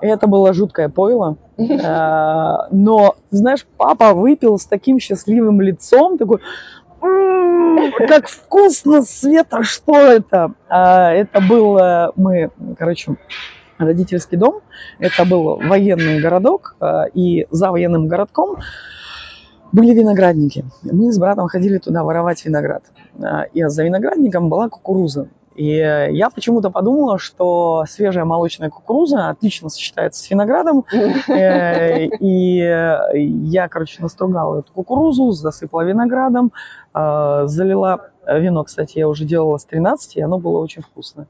Это 0.00 0.26
было 0.26 0.52
жуткое 0.52 0.88
пойло. 0.88 1.36
Э, 1.58 2.68
но, 2.70 3.16
знаешь, 3.30 3.66
папа 3.76 4.14
выпил 4.14 4.58
с 4.58 4.64
таким 4.64 5.00
счастливым 5.00 5.60
лицом, 5.60 6.16
такой, 6.16 6.38
как 7.00 8.28
вкусно, 8.28 9.02
Света, 9.02 9.62
что 9.64 9.96
это? 9.96 10.52
А, 10.68 11.12
это 11.12 11.40
был, 11.40 11.78
мы, 12.16 12.50
короче, 12.78 13.16
родительский 13.78 14.36
дом, 14.36 14.60
это 14.98 15.24
был 15.24 15.56
военный 15.56 16.20
городок, 16.20 16.76
э, 16.80 17.08
и 17.14 17.46
за 17.50 17.70
военным 17.70 18.08
городком 18.08 18.58
были 19.72 19.94
виноградники. 19.94 20.64
Мы 20.82 21.12
с 21.12 21.18
братом 21.18 21.48
ходили 21.48 21.78
туда 21.78 22.02
воровать 22.02 22.44
виноград. 22.44 22.82
Э, 23.18 23.44
и 23.52 23.64
за 23.64 23.84
виноградником 23.84 24.48
была 24.48 24.68
кукуруза. 24.68 25.28
И 25.58 25.64
я 25.64 26.30
почему-то 26.30 26.70
подумала, 26.70 27.18
что 27.18 27.84
свежая 27.88 28.24
молочная 28.24 28.70
кукуруза 28.70 29.28
отлично 29.28 29.68
сочетается 29.68 30.22
с 30.22 30.30
виноградом. 30.30 30.84
Э, 31.28 32.06
и 32.06 32.56
я, 32.56 33.68
короче, 33.68 34.02
настругала 34.02 34.60
эту 34.60 34.72
кукурузу, 34.72 35.30
засыпала 35.32 35.82
виноградом, 35.82 36.52
э, 36.87 36.87
залила 37.46 38.10
Вино, 38.36 38.64
кстати, 38.64 38.98
я 38.98 39.08
уже 39.08 39.24
делала 39.24 39.56
с 39.56 39.64
13, 39.64 40.16
и 40.16 40.20
оно 40.20 40.38
было 40.38 40.58
очень 40.58 40.82
вкусное. 40.82 41.28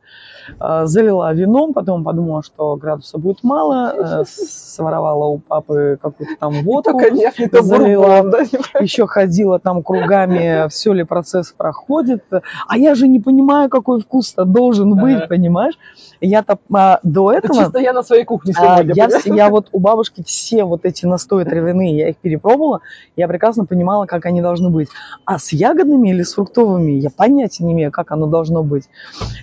А, 0.58 0.86
залила 0.86 1.32
вином, 1.32 1.72
потом 1.72 2.02
подумала, 2.02 2.42
что 2.42 2.74
градуса 2.76 3.18
будет 3.18 3.44
мало, 3.44 4.22
э, 4.22 4.24
своровала 4.26 5.26
у 5.26 5.38
папы 5.38 5.98
какую-то 6.00 6.34
там 6.40 6.62
водку. 6.64 6.92
Только 6.92 7.10
нет, 7.10 7.38
не 7.38 7.46
то 7.46 7.62
залила, 7.62 8.22
да, 8.24 8.40
еще 8.80 9.06
ходила 9.06 9.60
там 9.60 9.82
кругами, 9.82 10.68
все 10.68 10.92
ли 10.92 11.04
процесс 11.04 11.52
проходит. 11.52 12.24
А 12.66 12.76
я 12.76 12.94
же 12.96 13.06
не 13.06 13.20
понимаю, 13.20 13.68
какой 13.70 14.00
вкус-то 14.00 14.44
должен 14.44 14.94
быть, 14.96 15.18
ага. 15.18 15.26
понимаешь? 15.28 15.78
Я-то 16.20 16.58
а, 16.74 16.98
до 17.04 17.32
этого... 17.32 17.52
Это 17.52 17.64
чисто 17.64 17.78
я 17.78 17.92
на 17.92 18.02
своей 18.02 18.24
кухне 18.24 18.54
сегодня. 18.54 18.92
А, 18.92 19.08
я, 19.08 19.08
я 19.24 19.50
вот 19.50 19.68
у 19.70 19.78
бабушки 19.78 20.24
все 20.26 20.64
вот 20.64 20.84
эти 20.84 21.06
настои 21.06 21.44
травяные, 21.44 21.96
я 21.96 22.08
их 22.08 22.16
перепробовала, 22.16 22.80
я 23.14 23.28
прекрасно 23.28 23.66
понимала, 23.66 24.06
как 24.06 24.26
они 24.26 24.42
должны 24.42 24.70
быть. 24.70 24.88
А 25.24 25.38
с 25.38 25.52
ягодными 25.58 26.10
или 26.10 26.22
с 26.22 26.34
фруктовыми 26.34 26.92
я 26.92 27.10
понятия 27.10 27.64
не 27.64 27.72
имею, 27.72 27.92
как 27.92 28.12
оно 28.12 28.26
должно 28.26 28.62
быть. 28.62 28.88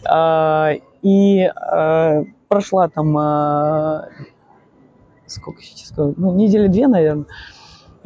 А, 0.05 0.71
и 1.01 1.43
а, 1.43 2.23
прошла 2.47 2.87
там... 2.87 3.17
А, 3.17 4.09
сколько 5.27 5.61
сейчас? 5.61 5.93
Ну, 5.97 6.33
недели 6.33 6.67
две, 6.67 6.87
наверное 6.87 7.25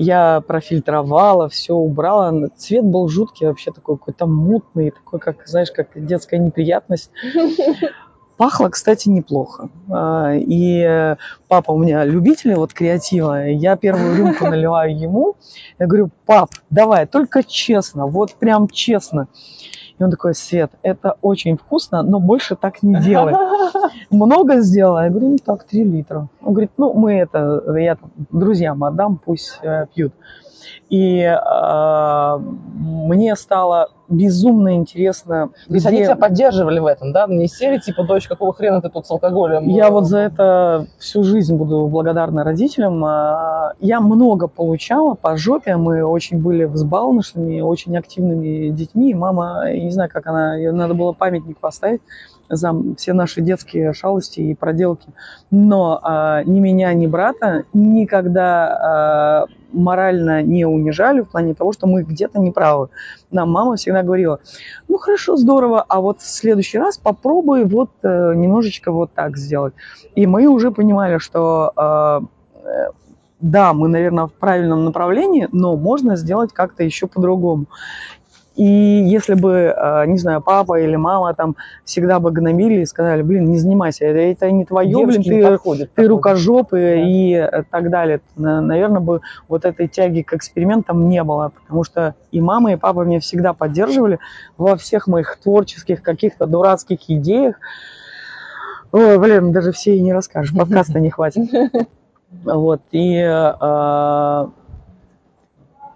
я 0.02 0.42
профильтровала, 0.48 1.50
все 1.50 1.74
убрала. 1.74 2.48
Цвет 2.56 2.86
был 2.86 3.10
жуткий, 3.10 3.48
вообще 3.48 3.72
такой 3.72 3.98
какой-то 3.98 4.28
мутный, 4.28 4.92
такой, 4.92 5.20
как, 5.20 5.46
знаешь, 5.46 5.72
как 5.72 5.90
детская 5.94 6.38
неприятность. 6.38 7.12
Пахло, 8.40 8.70
кстати, 8.70 9.10
неплохо. 9.10 9.68
А, 9.92 10.32
и 10.34 11.18
папа 11.50 11.72
у 11.72 11.78
меня 11.78 12.06
любитель 12.06 12.56
вот 12.56 12.72
креатива. 12.72 13.50
Я 13.50 13.76
первую 13.76 14.16
рюмку 14.16 14.46
наливаю 14.50 14.98
ему. 14.98 15.36
Я 15.78 15.88
говорю, 15.88 16.10
пап, 16.26 16.52
давай, 16.70 17.06
только 17.06 17.44
честно, 17.44 18.08
вот 18.08 18.36
прям 18.36 18.70
честно. 18.70 19.28
И 20.00 20.04
он 20.04 20.10
такой, 20.10 20.36
Свет, 20.36 20.72
это 20.84 21.18
очень 21.22 21.58
вкусно, 21.58 22.02
но 22.02 22.22
больше 22.22 22.56
так 22.56 22.82
не 22.82 23.02
делай. 23.02 23.36
Много 24.10 24.62
сделала? 24.62 25.04
Я 25.04 25.10
говорю, 25.10 25.32
ну 25.32 25.38
так, 25.44 25.66
3 25.66 25.84
литра. 25.84 26.30
Он 26.42 26.54
говорит, 26.54 26.72
ну 26.78 26.94
мы 26.94 27.16
это, 27.16 27.62
я 27.78 27.98
друзьям 28.32 28.86
отдам, 28.86 29.18
пусть 29.18 29.60
э, 29.64 29.88
пьют. 29.94 30.14
И 30.90 31.20
э, 31.20 32.40
мне 33.10 33.36
стало 33.36 33.90
безумно 34.08 34.76
интересно. 34.76 35.50
Есть 35.68 35.86
где... 35.86 35.96
они 35.96 36.06
тебя 36.06 36.16
поддерживали 36.16 36.80
в 36.80 36.86
этом, 36.86 37.12
да? 37.12 37.26
Не 37.28 37.48
сели, 37.48 37.80
типа, 37.80 38.04
дочь, 38.04 38.28
какого 38.28 38.54
хрена 38.54 38.82
ты 38.82 38.90
тут 38.90 39.08
с 39.08 39.12
алкоголем? 39.12 39.68
Я 39.68 39.90
вот 39.90 40.06
за 40.06 40.20
это 40.20 40.88
всю 41.00 41.24
жизнь 41.24 41.56
буду 41.56 41.88
благодарна 41.88 42.44
родителям. 42.44 43.04
А, 43.04 43.74
я 43.80 44.00
много 44.00 44.48
получала 44.48 45.16
по 45.16 45.38
жопе, 45.38 45.76
мы 45.76 46.04
очень 46.04 46.40
были 46.40 46.66
взбалмошными, 46.66 47.62
очень 47.62 47.98
активными 47.98 48.70
детьми. 48.70 49.14
Мама, 49.16 49.64
я 49.66 49.84
не 49.84 49.92
знаю, 49.92 50.10
как 50.12 50.28
она, 50.28 50.56
надо 50.72 50.94
было 50.94 51.12
памятник 51.12 51.58
поставить 51.58 52.02
за 52.50 52.74
все 52.98 53.14
наши 53.14 53.42
детские 53.42 53.94
шалости 53.94 54.40
и 54.42 54.56
проделки. 54.56 55.08
Но 55.52 56.00
а, 56.02 56.44
ни 56.44 56.60
меня, 56.60 56.94
ни 56.94 57.08
брата 57.08 57.66
никогда 57.74 58.68
а, 58.68 59.46
морально 59.72 60.42
не 60.42 60.66
унижали 60.66 61.22
в 61.22 61.30
плане 61.30 61.54
того, 61.54 61.74
что 61.74 61.88
мы 61.88 62.04
где-то 62.04 62.40
неправы. 62.40 62.90
Нам 63.32 63.52
мама 63.52 63.76
всегда 63.76 64.04
говорила, 64.04 64.40
ну 64.88 64.98
хорошо, 64.98 65.38
здорово, 65.38 65.86
а 65.88 66.02
вот 66.02 66.22
в 66.22 66.28
следующий 66.28 66.80
раз 66.80 66.98
попробуй 66.98 67.66
вот 67.66 67.92
э, 68.02 68.34
немножечко 68.36 68.92
вот 68.92 69.12
так 69.14 69.38
сделать. 69.38 69.74
И 70.16 70.26
мы 70.26 70.48
уже 70.48 70.72
понимали, 70.72 71.20
что 71.20 71.72
э, 71.76 72.20
да, 73.42 73.74
мы, 73.74 73.88
наверное, 73.88 74.26
в 74.26 74.34
правильном 74.34 74.86
направлении, 74.86 75.48
но 75.52 75.78
можно 75.78 76.16
сделать 76.16 76.52
как-то 76.54 76.84
еще 76.84 77.08
по-другому. 77.08 77.66
И 78.60 78.66
если 78.66 79.36
бы, 79.36 79.74
э, 79.74 80.06
не 80.08 80.18
знаю, 80.18 80.42
папа 80.42 80.78
или 80.82 80.98
мама 80.98 81.34
там 81.34 81.56
всегда 81.86 82.20
бы 82.20 82.30
гномили 82.32 82.82
и 82.82 82.86
сказали, 82.86 83.22
блин, 83.22 83.46
не 83.50 83.58
занимайся, 83.58 84.04
это, 84.04 84.20
это 84.20 84.52
не 84.52 84.66
твое, 84.66 84.90
блин, 85.06 85.22
Девушки 85.22 85.30
не 85.30 85.42
ты, 85.42 85.48
подходят 85.50 85.90
ты 85.92 85.96
такой. 85.96 86.08
рукожопы 86.08 86.78
Да. 86.78 86.96
и 86.96 87.32
э, 87.36 87.64
так 87.72 87.90
далее. 87.90 88.20
На- 88.36 88.60
Наверное, 88.60 89.00
бы 89.00 89.22
вот 89.48 89.64
этой 89.64 89.88
тяги 89.88 90.24
к 90.24 90.34
экспериментам 90.34 91.08
не 91.08 91.24
было, 91.24 91.54
потому 91.64 91.86
что 91.86 92.16
и 92.32 92.42
мама, 92.42 92.74
и 92.74 92.76
папа 92.76 93.02
меня 93.06 93.22
всегда 93.22 93.54
поддерживали 93.54 94.20
во 94.58 94.76
всех 94.76 95.08
моих 95.08 95.38
творческих 95.42 96.04
каких-то 96.04 96.46
дурацких 96.46 97.00
идеях. 97.08 97.56
Ой, 98.92 99.18
блин, 99.20 99.54
даже 99.54 99.72
все 99.72 99.96
и 99.96 100.02
не 100.02 100.12
расскажешь, 100.12 100.54
подкаста 100.54 101.00
не 101.00 101.10
хватит. 101.12 101.50
Вот, 102.44 102.82
и 102.92 103.16
э, 103.18 104.48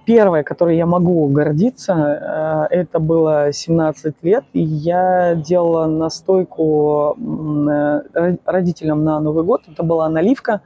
первое, 0.06 0.44
которой 0.44 0.78
я 0.78 0.86
могу 0.86 1.28
гордиться, 1.28 2.68
э, 2.72 2.76
это 2.76 3.00
было 3.00 3.52
17 3.52 4.16
лет, 4.22 4.44
и 4.54 4.62
я 4.62 5.36
делала 5.36 5.86
настойку 5.86 7.16
э, 7.18 7.22
ро- 8.14 8.40
родителям 8.46 9.04
на 9.04 9.20
Новый 9.20 9.44
год. 9.44 9.62
Это 9.68 9.84
была 9.84 10.10
наливка, 10.10 10.62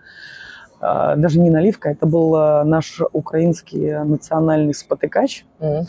э, 0.82 1.14
даже 1.18 1.40
не 1.40 1.50
наливка, 1.50 1.90
это 1.90 2.06
был 2.06 2.32
наш 2.66 3.02
украинский 3.14 4.04
национальный 4.04 4.74
спотыкач. 4.74 5.46
Мгм. 5.60 5.88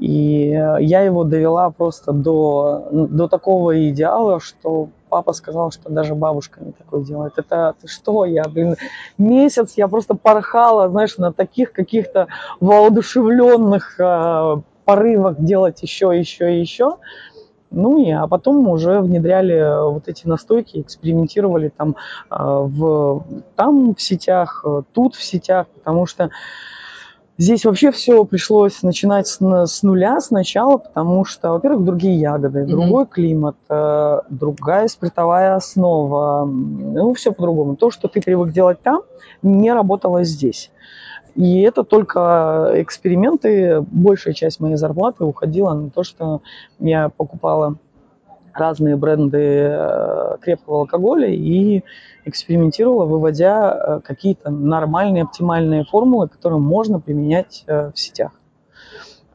И 0.00 0.48
я 0.48 1.02
его 1.02 1.22
довела 1.22 1.70
просто 1.70 2.12
до, 2.12 2.88
до 2.90 3.28
такого 3.28 3.88
идеала, 3.90 4.40
что 4.40 4.88
папа 5.14 5.32
сказал, 5.32 5.70
что 5.70 5.90
даже 5.90 6.16
бабушка 6.16 6.60
не 6.60 6.72
такое 6.72 7.04
делает. 7.04 7.34
Это 7.36 7.76
ты 7.80 7.86
что, 7.86 8.24
я, 8.24 8.42
блин, 8.48 8.74
месяц 9.16 9.74
я 9.76 9.86
просто 9.86 10.16
порхала, 10.16 10.88
знаешь, 10.88 11.18
на 11.18 11.32
таких 11.32 11.70
каких-то 11.70 12.26
воодушевленных 12.58 14.00
э, 14.00 14.56
порывах 14.84 15.38
делать 15.38 15.80
еще, 15.82 16.18
еще, 16.18 16.60
еще. 16.60 16.96
Ну 17.70 18.04
и 18.04 18.10
а 18.10 18.26
потом 18.26 18.66
уже 18.66 18.98
внедряли 18.98 19.88
вот 19.88 20.08
эти 20.08 20.26
настойки, 20.26 20.80
экспериментировали 20.80 21.68
там 21.68 21.94
э, 22.28 22.34
в 22.36 23.24
там 23.54 23.94
в 23.94 24.02
сетях, 24.02 24.64
тут 24.94 25.14
в 25.14 25.22
сетях, 25.22 25.68
потому 25.68 26.06
что 26.06 26.30
Здесь 27.36 27.64
вообще 27.64 27.90
все 27.90 28.24
пришлось 28.24 28.82
начинать 28.82 29.26
с, 29.26 29.38
с 29.40 29.82
нуля 29.82 30.20
сначала, 30.20 30.76
потому 30.76 31.24
что, 31.24 31.50
во-первых, 31.50 31.84
другие 31.84 32.14
ягоды, 32.20 32.60
Мгм. 32.62 32.68
другой 32.70 33.06
климат, 33.06 33.56
э, 33.68 34.20
другая 34.30 34.86
спиртовая 34.86 35.56
основа, 35.56 36.44
ну, 36.44 37.12
все 37.14 37.32
по-другому. 37.32 37.74
То, 37.74 37.90
что 37.90 38.06
ты 38.06 38.20
привык 38.20 38.52
делать 38.52 38.80
там, 38.82 39.02
не 39.42 39.72
работало 39.72 40.22
здесь. 40.22 40.70
И 41.34 41.62
это 41.62 41.82
только 41.82 42.70
эксперименты. 42.74 43.80
Большая 43.80 44.34
часть 44.34 44.60
моей 44.60 44.76
зарплаты 44.76 45.24
уходила 45.24 45.74
на 45.74 45.90
то, 45.90 46.04
что 46.04 46.42
я 46.78 47.08
покупала 47.08 47.74
разные 48.54 48.96
бренды 48.96 49.68
э, 49.70 50.36
крепкого 50.40 50.80
алкоголя 50.80 51.28
и 51.28 51.82
экспериментировала, 52.24 53.04
выводя 53.04 53.74
э, 53.74 54.00
какие-то 54.04 54.50
нормальные, 54.50 55.24
оптимальные 55.24 55.84
формулы, 55.84 56.28
которые 56.28 56.60
можно 56.60 57.00
применять 57.00 57.64
э, 57.66 57.90
в 57.92 57.98
сетях. 57.98 58.32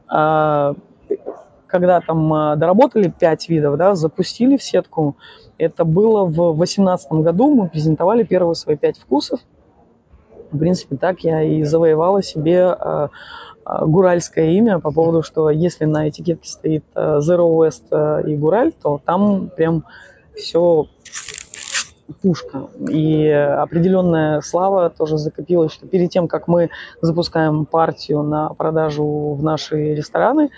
А, 0.08 0.74
Когда 1.66 2.00
там 2.00 2.58
доработали 2.58 3.08
5 3.16 3.48
видов, 3.48 3.76
да, 3.76 3.94
запустили 3.94 4.56
в 4.56 4.62
сетку, 4.62 5.16
это 5.58 5.84
было 5.84 6.24
в 6.24 6.32
2018 6.32 7.12
году, 7.12 7.54
мы 7.54 7.68
презентовали 7.68 8.24
первые 8.24 8.54
свои 8.54 8.76
5 8.76 8.98
вкусов. 8.98 9.40
В 10.50 10.58
принципе, 10.58 10.96
так 10.96 11.20
я 11.20 11.42
и 11.42 11.62
завоевала 11.62 12.22
себе 12.22 12.74
гуральское 13.82 14.50
имя 14.50 14.78
по 14.78 14.90
поводу, 14.90 15.22
что 15.22 15.50
если 15.50 15.84
на 15.84 16.08
этикетке 16.08 16.48
стоит 16.48 16.84
э, 16.94 17.18
Zero 17.18 17.48
West 17.56 17.84
э, 17.90 18.28
и 18.28 18.36
Гураль, 18.36 18.72
то 18.72 19.00
там 19.04 19.50
прям 19.54 19.84
все 20.36 20.86
пушка. 22.22 22.68
И 22.88 23.28
определенная 23.28 24.40
слава 24.40 24.90
тоже 24.90 25.16
закопилась, 25.16 25.72
что 25.72 25.86
перед 25.86 26.10
тем, 26.10 26.26
как 26.26 26.48
мы 26.48 26.70
запускаем 27.00 27.66
партию 27.66 28.22
на 28.22 28.48
продажу 28.48 29.34
в 29.34 29.42
наши 29.42 29.94
рестораны, 29.94 30.50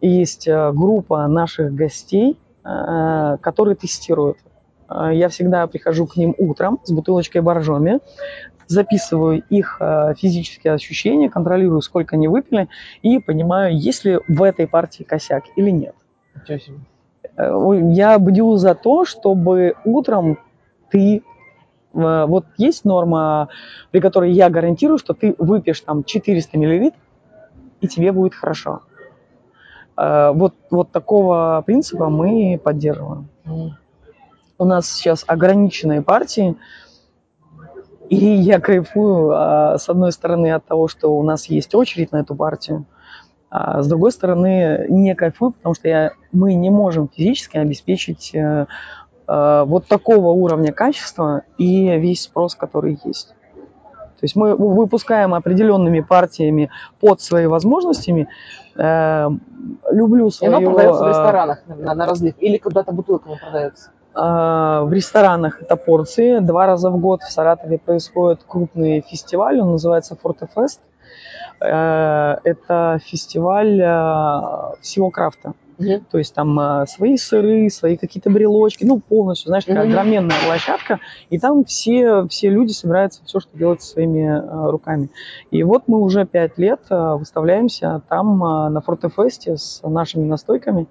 есть 0.00 0.48
э, 0.48 0.72
группа 0.72 1.26
наших 1.26 1.74
гостей, 1.74 2.38
которые 2.62 3.74
тестируют. 3.74 4.36
Я 4.90 5.30
всегда 5.30 5.66
прихожу 5.66 6.06
к 6.06 6.14
ним 6.16 6.34
утром 6.36 6.78
с 6.84 6.92
бутылочкой 6.92 7.40
боржоми, 7.40 8.00
записываю 8.70 9.42
их 9.48 9.78
э, 9.80 10.14
физические 10.16 10.74
ощущения, 10.74 11.28
контролирую, 11.28 11.80
сколько 11.80 12.14
они 12.14 12.28
выпили, 12.28 12.68
и 13.02 13.18
понимаю, 13.18 13.76
есть 13.76 14.04
ли 14.04 14.20
в 14.28 14.42
этой 14.44 14.68
партии 14.68 15.02
косяк 15.02 15.44
или 15.56 15.70
нет. 15.70 15.96
Э, 17.36 17.52
Я 17.92 18.16
бдю 18.20 18.56
за 18.56 18.74
то, 18.76 19.04
чтобы 19.04 19.74
утром 19.84 20.38
ты... 20.88 21.16
э, 21.16 22.24
Вот 22.28 22.46
есть 22.58 22.84
норма, 22.84 23.48
при 23.90 24.00
которой 24.00 24.30
я 24.30 24.48
гарантирую, 24.50 24.98
что 24.98 25.14
ты 25.14 25.34
выпьешь 25.38 25.80
там 25.80 26.04
400 26.04 26.56
миллилитров, 26.56 27.00
и 27.80 27.88
тебе 27.88 28.12
будет 28.12 28.34
хорошо. 28.34 28.82
Вот, 29.96 30.54
вот 30.70 30.92
такого 30.92 31.62
принципа 31.66 32.08
мы 32.08 32.58
поддерживаем. 32.62 33.28
У 34.58 34.64
нас 34.64 34.88
сейчас 34.90 35.24
ограниченные 35.26 36.00
партии, 36.00 36.56
и 38.10 38.16
я 38.16 38.58
кайфую, 38.58 39.30
а, 39.30 39.78
с 39.78 39.88
одной 39.88 40.10
стороны, 40.10 40.50
от 40.52 40.66
того, 40.66 40.88
что 40.88 41.16
у 41.16 41.22
нас 41.22 41.46
есть 41.46 41.76
очередь 41.76 42.10
на 42.10 42.18
эту 42.18 42.34
партию, 42.34 42.84
а 43.50 43.82
с 43.82 43.86
другой 43.86 44.10
стороны, 44.10 44.86
не 44.88 45.14
кайфую, 45.14 45.52
потому 45.52 45.76
что 45.76 45.88
я, 45.88 46.10
мы 46.32 46.54
не 46.54 46.70
можем 46.70 47.08
физически 47.08 47.56
обеспечить 47.56 48.34
э, 48.34 48.66
э, 49.28 49.64
вот 49.64 49.86
такого 49.86 50.30
уровня 50.30 50.72
качества 50.72 51.42
и 51.56 51.98
весь 51.98 52.22
спрос, 52.22 52.56
который 52.56 52.98
есть. 53.04 53.28
То 53.28 54.24
есть 54.24 54.34
мы 54.34 54.56
вы- 54.56 54.74
выпускаем 54.74 55.32
определенными 55.32 56.00
партиями 56.00 56.70
под 57.00 57.20
свои 57.20 57.46
возможностями. 57.46 58.28
Э, 58.76 59.28
люблю 59.90 60.28
И 60.28 60.30
свою... 60.32 60.56
оно 60.56 60.70
продается 60.70 61.04
в 61.04 61.06
э, 61.06 61.08
ресторанах 61.10 61.62
на, 61.66 61.94
на 61.94 62.06
разлив 62.06 62.34
или 62.38 62.58
куда-то 62.58 62.90
бутылками 62.90 63.38
продается? 63.40 63.90
А, 64.14 64.82
В 64.84 64.92
ресторанах 64.92 65.62
это 65.62 65.76
порции. 65.76 66.38
Два 66.40 66.66
раза 66.66 66.90
в 66.90 66.98
год 66.98 67.22
в 67.22 67.30
Саратове 67.30 67.78
происходит 67.78 68.40
крупный 68.46 69.00
фестиваль, 69.08 69.60
он 69.60 69.72
называется 69.72 70.16
Фортефест. 70.16 70.80
Э, 71.60 72.36
Это 72.44 72.98
фестиваль 73.04 73.80
э, 73.80 74.80
всего 74.80 75.10
крафта. 75.10 75.52
Мгм. 75.78 76.04
То 76.10 76.18
есть 76.18 76.34
там 76.34 76.58
э, 76.60 76.86
свои 76.86 77.16
сыры, 77.16 77.70
свои 77.70 77.96
какие-то 77.96 78.28
брелочки, 78.30 78.84
ну 78.84 79.00
полностью, 79.00 79.48
знаешь, 79.48 79.64
такая 79.64 79.84
Мгм. 79.84 79.92
огроменная 79.92 80.36
площадка, 80.44 81.00
и 81.30 81.38
там 81.38 81.64
все, 81.64 82.26
все 82.28 82.50
люди 82.50 82.72
собираются 82.72 83.22
все, 83.24 83.40
что 83.40 83.56
делать 83.56 83.82
своими 83.82 84.42
руками. 84.70 85.08
И 85.50 85.62
вот 85.62 85.84
мы 85.86 86.00
уже 86.00 86.26
пять 86.26 86.58
лет 86.58 86.80
выставляемся 86.90 88.02
там 88.08 88.38
на 88.38 88.80
Фортефесте 88.82 89.56
с 89.56 89.80
нашими 89.82 90.24
настойками. 90.26 90.86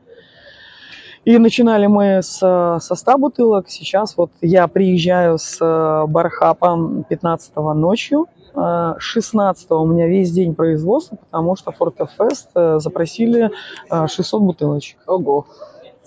И 1.26 1.38
начинали 1.38 1.88
мы 1.88 2.22
с, 2.24 2.39
э, 2.41 2.80
со 2.82 2.95
100 2.95 3.17
бутылок. 3.17 3.65
Сейчас 3.70 4.15
вот 4.17 4.32
я 4.41 4.67
приезжаю 4.67 5.38
с 5.38 5.57
э, 5.61 6.05
Бархапа 6.07 7.03
15 7.09 7.55
ночью. 7.76 8.28
Э, 8.55 8.93
16 8.97 9.70
у 9.72 9.86
меня 9.86 10.07
весь 10.07 10.32
день 10.32 10.55
производства, 10.55 11.17
потому 11.17 11.55
что 11.55 11.72
Фортефест 11.72 12.49
э, 12.55 12.80
запросили 12.80 13.51
э, 13.91 14.07
600 14.07 14.41
бутылочек. 14.41 14.97
Ого. 15.07 15.45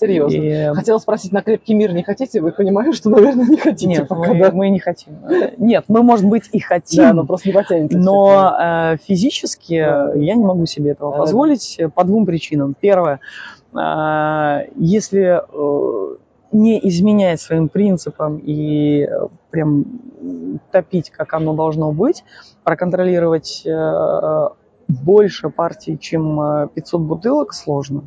Серьезно. 0.01 0.35
И- 0.37 0.75
Хотела 0.75 0.99
спросить, 0.99 1.31
на 1.31 1.43
крепкий 1.43 1.75
мир 1.75 1.93
не 1.93 2.03
хотите? 2.03 2.41
Вы 2.41 2.51
понимаете, 2.51 2.97
что, 2.97 3.09
наверное, 3.11 3.47
не 3.47 3.57
хотите 3.59 3.87
Нет, 3.87 4.09
пока, 4.09 4.33
мы, 4.33 4.39
да? 4.41 4.51
мы 4.51 4.71
не 4.71 4.81
хотим. 4.81 5.13
Э, 5.29 5.53
Нет, 5.59 5.85
мы, 5.87 6.03
может 6.03 6.25
быть, 6.27 6.49
и 6.53 6.59
хотим, 6.59 7.05
Да, 7.05 7.13
но 7.13 7.25
просто 7.27 7.49
не 7.51 7.55
потянете. 7.55 7.97
но 7.99 8.57
э, 8.59 8.97
физически 9.07 9.79
Да. 9.81 10.13
я 10.15 10.35
не 10.35 10.45
могу 10.45 10.67
себе 10.67 10.93
этого 10.93 11.13
Да, 11.13 11.19
позволить 11.19 11.77
э, 11.79 11.89
по 11.89 12.03
двум 12.03 12.27
причинам. 12.27 12.75
Первое, 12.81 13.21
э, 13.61 13.62
если 13.75 15.41
э, 15.41 16.17
не 16.53 16.79
изменять 16.89 17.41
своим 17.41 17.69
принципам 17.69 18.39
и 18.39 19.05
э, 19.05 19.29
прям 19.51 19.85
топить, 20.71 21.11
как 21.11 21.33
оно 21.35 21.55
должно 21.55 21.93
быть, 21.93 22.25
проконтролировать 22.63 23.63
э, 23.67 24.49
больше 24.89 25.49
партий, 25.49 25.99
чем 25.99 26.41
э, 26.41 26.69
500 26.75 27.01
бутылок, 27.01 27.55
сложно. 27.55 28.05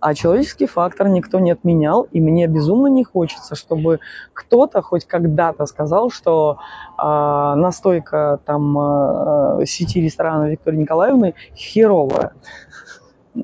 А 0.00 0.14
человеческий 0.14 0.66
фактор 0.66 1.08
никто 1.08 1.38
не 1.40 1.50
отменял, 1.50 2.02
и 2.10 2.20
мне 2.20 2.46
безумно 2.46 2.86
не 2.86 3.04
хочется, 3.04 3.54
чтобы 3.54 4.00
кто-то 4.32 4.80
хоть 4.80 5.04
когда-то 5.04 5.66
сказал, 5.66 6.10
что 6.10 6.56
а, 6.96 7.54
настойка 7.54 8.40
там 8.46 8.78
а, 8.78 9.58
сети 9.66 10.00
ресторанов 10.00 10.48
Виктории 10.48 10.78
Николаевны 10.78 11.34
херовая. 11.54 12.32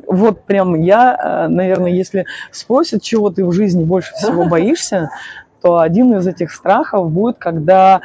Вот 0.07 0.45
прям 0.45 0.75
я, 0.75 1.17
а, 1.19 1.49
наверное, 1.49 1.91
если 1.91 2.27
спросят, 2.51 3.03
чего 3.03 3.31
ты 3.31 3.45
в 3.45 3.53
жизни 3.53 3.85
больше 3.85 4.15
всего 4.15 4.45
боишься, 4.49 5.11
то 5.63 5.79
один 5.79 6.15
из 6.15 6.27
этих 6.27 6.53
страхов 6.53 7.11
будет, 7.11 7.39
когда 7.39 8.01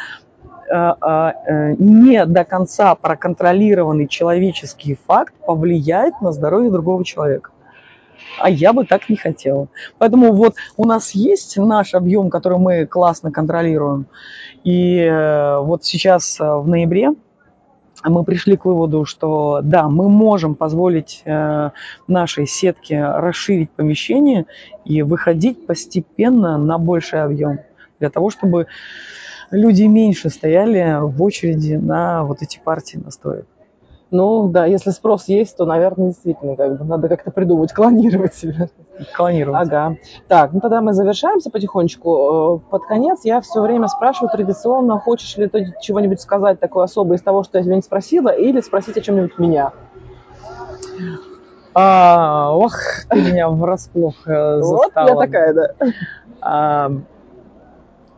не 0.73 2.25
до 2.25 2.45
конца 2.45 2.95
проконтролированный 2.95 4.07
человеческий 4.07 4.97
факт 5.05 5.33
повлияет 5.45 6.21
на 6.21 6.31
здоровье 6.31 6.71
другого 6.71 7.03
человека. 7.03 7.51
А 8.39 8.49
я 8.49 8.71
бы 8.71 8.85
так 8.85 9.09
не 9.09 9.17
хотела. 9.17 9.67
Поэтому 9.97 10.31
вот 10.31 10.55
у 10.77 10.85
нас 10.85 11.11
есть 11.11 11.57
наш 11.57 11.93
объем, 11.93 12.29
который 12.29 12.57
мы 12.57 12.85
классно 12.85 13.33
контролируем. 13.33 14.05
И 14.63 15.11
вот 15.59 15.83
сейчас 15.83 16.39
в 16.39 16.65
ноябре 16.65 17.15
мы 18.09 18.23
пришли 18.23 18.57
к 18.57 18.65
выводу, 18.65 19.05
что 19.05 19.61
да, 19.63 19.89
мы 19.89 20.09
можем 20.09 20.55
позволить 20.55 21.21
э, 21.25 21.69
нашей 22.07 22.47
сетке 22.47 23.03
расширить 23.03 23.71
помещение 23.71 24.45
и 24.85 25.01
выходить 25.01 25.65
постепенно 25.65 26.57
на 26.57 26.77
больший 26.77 27.23
объем 27.23 27.59
для 27.99 28.09
того, 28.09 28.29
чтобы 28.29 28.67
люди 29.51 29.83
меньше 29.83 30.29
стояли 30.29 30.97
в 31.01 31.21
очереди 31.21 31.75
на 31.75 32.23
вот 32.23 32.41
эти 32.41 32.59
партии 32.63 32.97
настоек. 32.97 33.45
Ну 34.11 34.49
да, 34.49 34.65
если 34.65 34.89
спрос 34.91 35.29
есть, 35.29 35.55
то, 35.55 35.65
наверное, 35.65 36.07
действительно 36.07 36.55
как 36.57 36.77
бы, 36.77 36.83
надо 36.83 37.07
как-то 37.07 37.31
придумать, 37.31 37.71
клонировать 37.71 38.35
себя. 38.35 38.69
Клонировать. 39.15 39.67
Ага. 39.67 39.97
Так, 40.27 40.53
ну 40.53 40.59
тогда 40.59 40.81
мы 40.81 40.93
завершаемся 40.93 41.49
потихонечку. 41.49 42.59
Э, 42.65 42.69
под 42.69 42.85
конец 42.85 43.21
я 43.23 43.41
все 43.41 43.61
время 43.61 43.87
спрашиваю 43.87 44.29
традиционно, 44.31 44.99
хочешь 44.99 45.35
ли 45.37 45.47
ты 45.47 45.73
чего-нибудь 45.81 46.21
сказать 46.21 46.59
такое 46.59 46.85
особое 46.85 47.17
из 47.17 47.21
того, 47.21 47.43
что 47.43 47.57
я 47.57 47.63
тебя 47.63 47.75
не 47.75 47.81
спросила, 47.81 48.29
или 48.29 48.61
спросить 48.61 48.97
о 48.97 49.01
чем-нибудь 49.01 49.37
меня. 49.37 49.71
А, 51.73 52.51
ох, 52.53 52.73
ты 53.09 53.21
меня 53.21 53.49
врасплох 53.49 54.27
э, 54.27 54.59
Вот 54.59 54.91
я 54.95 55.15
такая, 55.15 55.53
да. 55.53 55.67
А, 56.41 56.91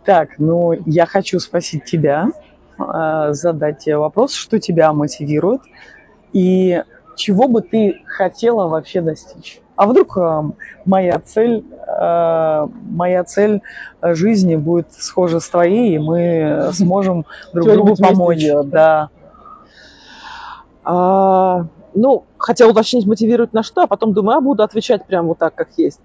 так, 0.03 0.29
ну, 0.39 0.73
я 0.85 1.05
хочу 1.05 1.39
спросить 1.39 1.85
тебя, 1.85 2.29
а, 2.77 3.33
задать 3.33 3.79
тебе 3.79 3.97
вопрос, 3.97 4.33
что 4.33 4.59
тебя 4.59 4.91
мотивирует 4.91 5.61
и 6.33 6.83
чего 7.15 7.47
бы 7.47 7.61
ты 7.61 8.01
хотела 8.05 8.67
вообще 8.67 9.01
достичь? 9.01 9.61
А 9.75 9.87
вдруг 9.87 10.17
э, 10.17 10.43
моя 10.85 11.19
цель, 11.19 11.65
э, 11.87 12.67
моя 12.89 13.23
цель 13.23 13.61
жизни 14.01 14.55
будет 14.55 14.93
схожа 14.93 15.39
с 15.39 15.49
твоей, 15.49 15.95
и 15.95 15.99
мы 15.99 16.69
сможем 16.73 17.25
друг 17.53 17.67
другу 17.67 17.95
помочь. 17.95 18.39
Делать, 18.39 18.69
да. 18.69 19.09
А, 20.83 21.65
ну, 21.95 22.25
хотела 22.37 22.71
уточнить, 22.71 23.05
мотивировать 23.05 23.53
на 23.53 23.63
что, 23.63 23.83
а 23.83 23.87
потом 23.87 24.13
думаю, 24.13 24.37
а 24.37 24.41
буду 24.41 24.63
отвечать 24.63 25.05
прямо 25.05 25.29
вот 25.29 25.37
так, 25.37 25.55
как 25.55 25.69
есть. 25.77 25.99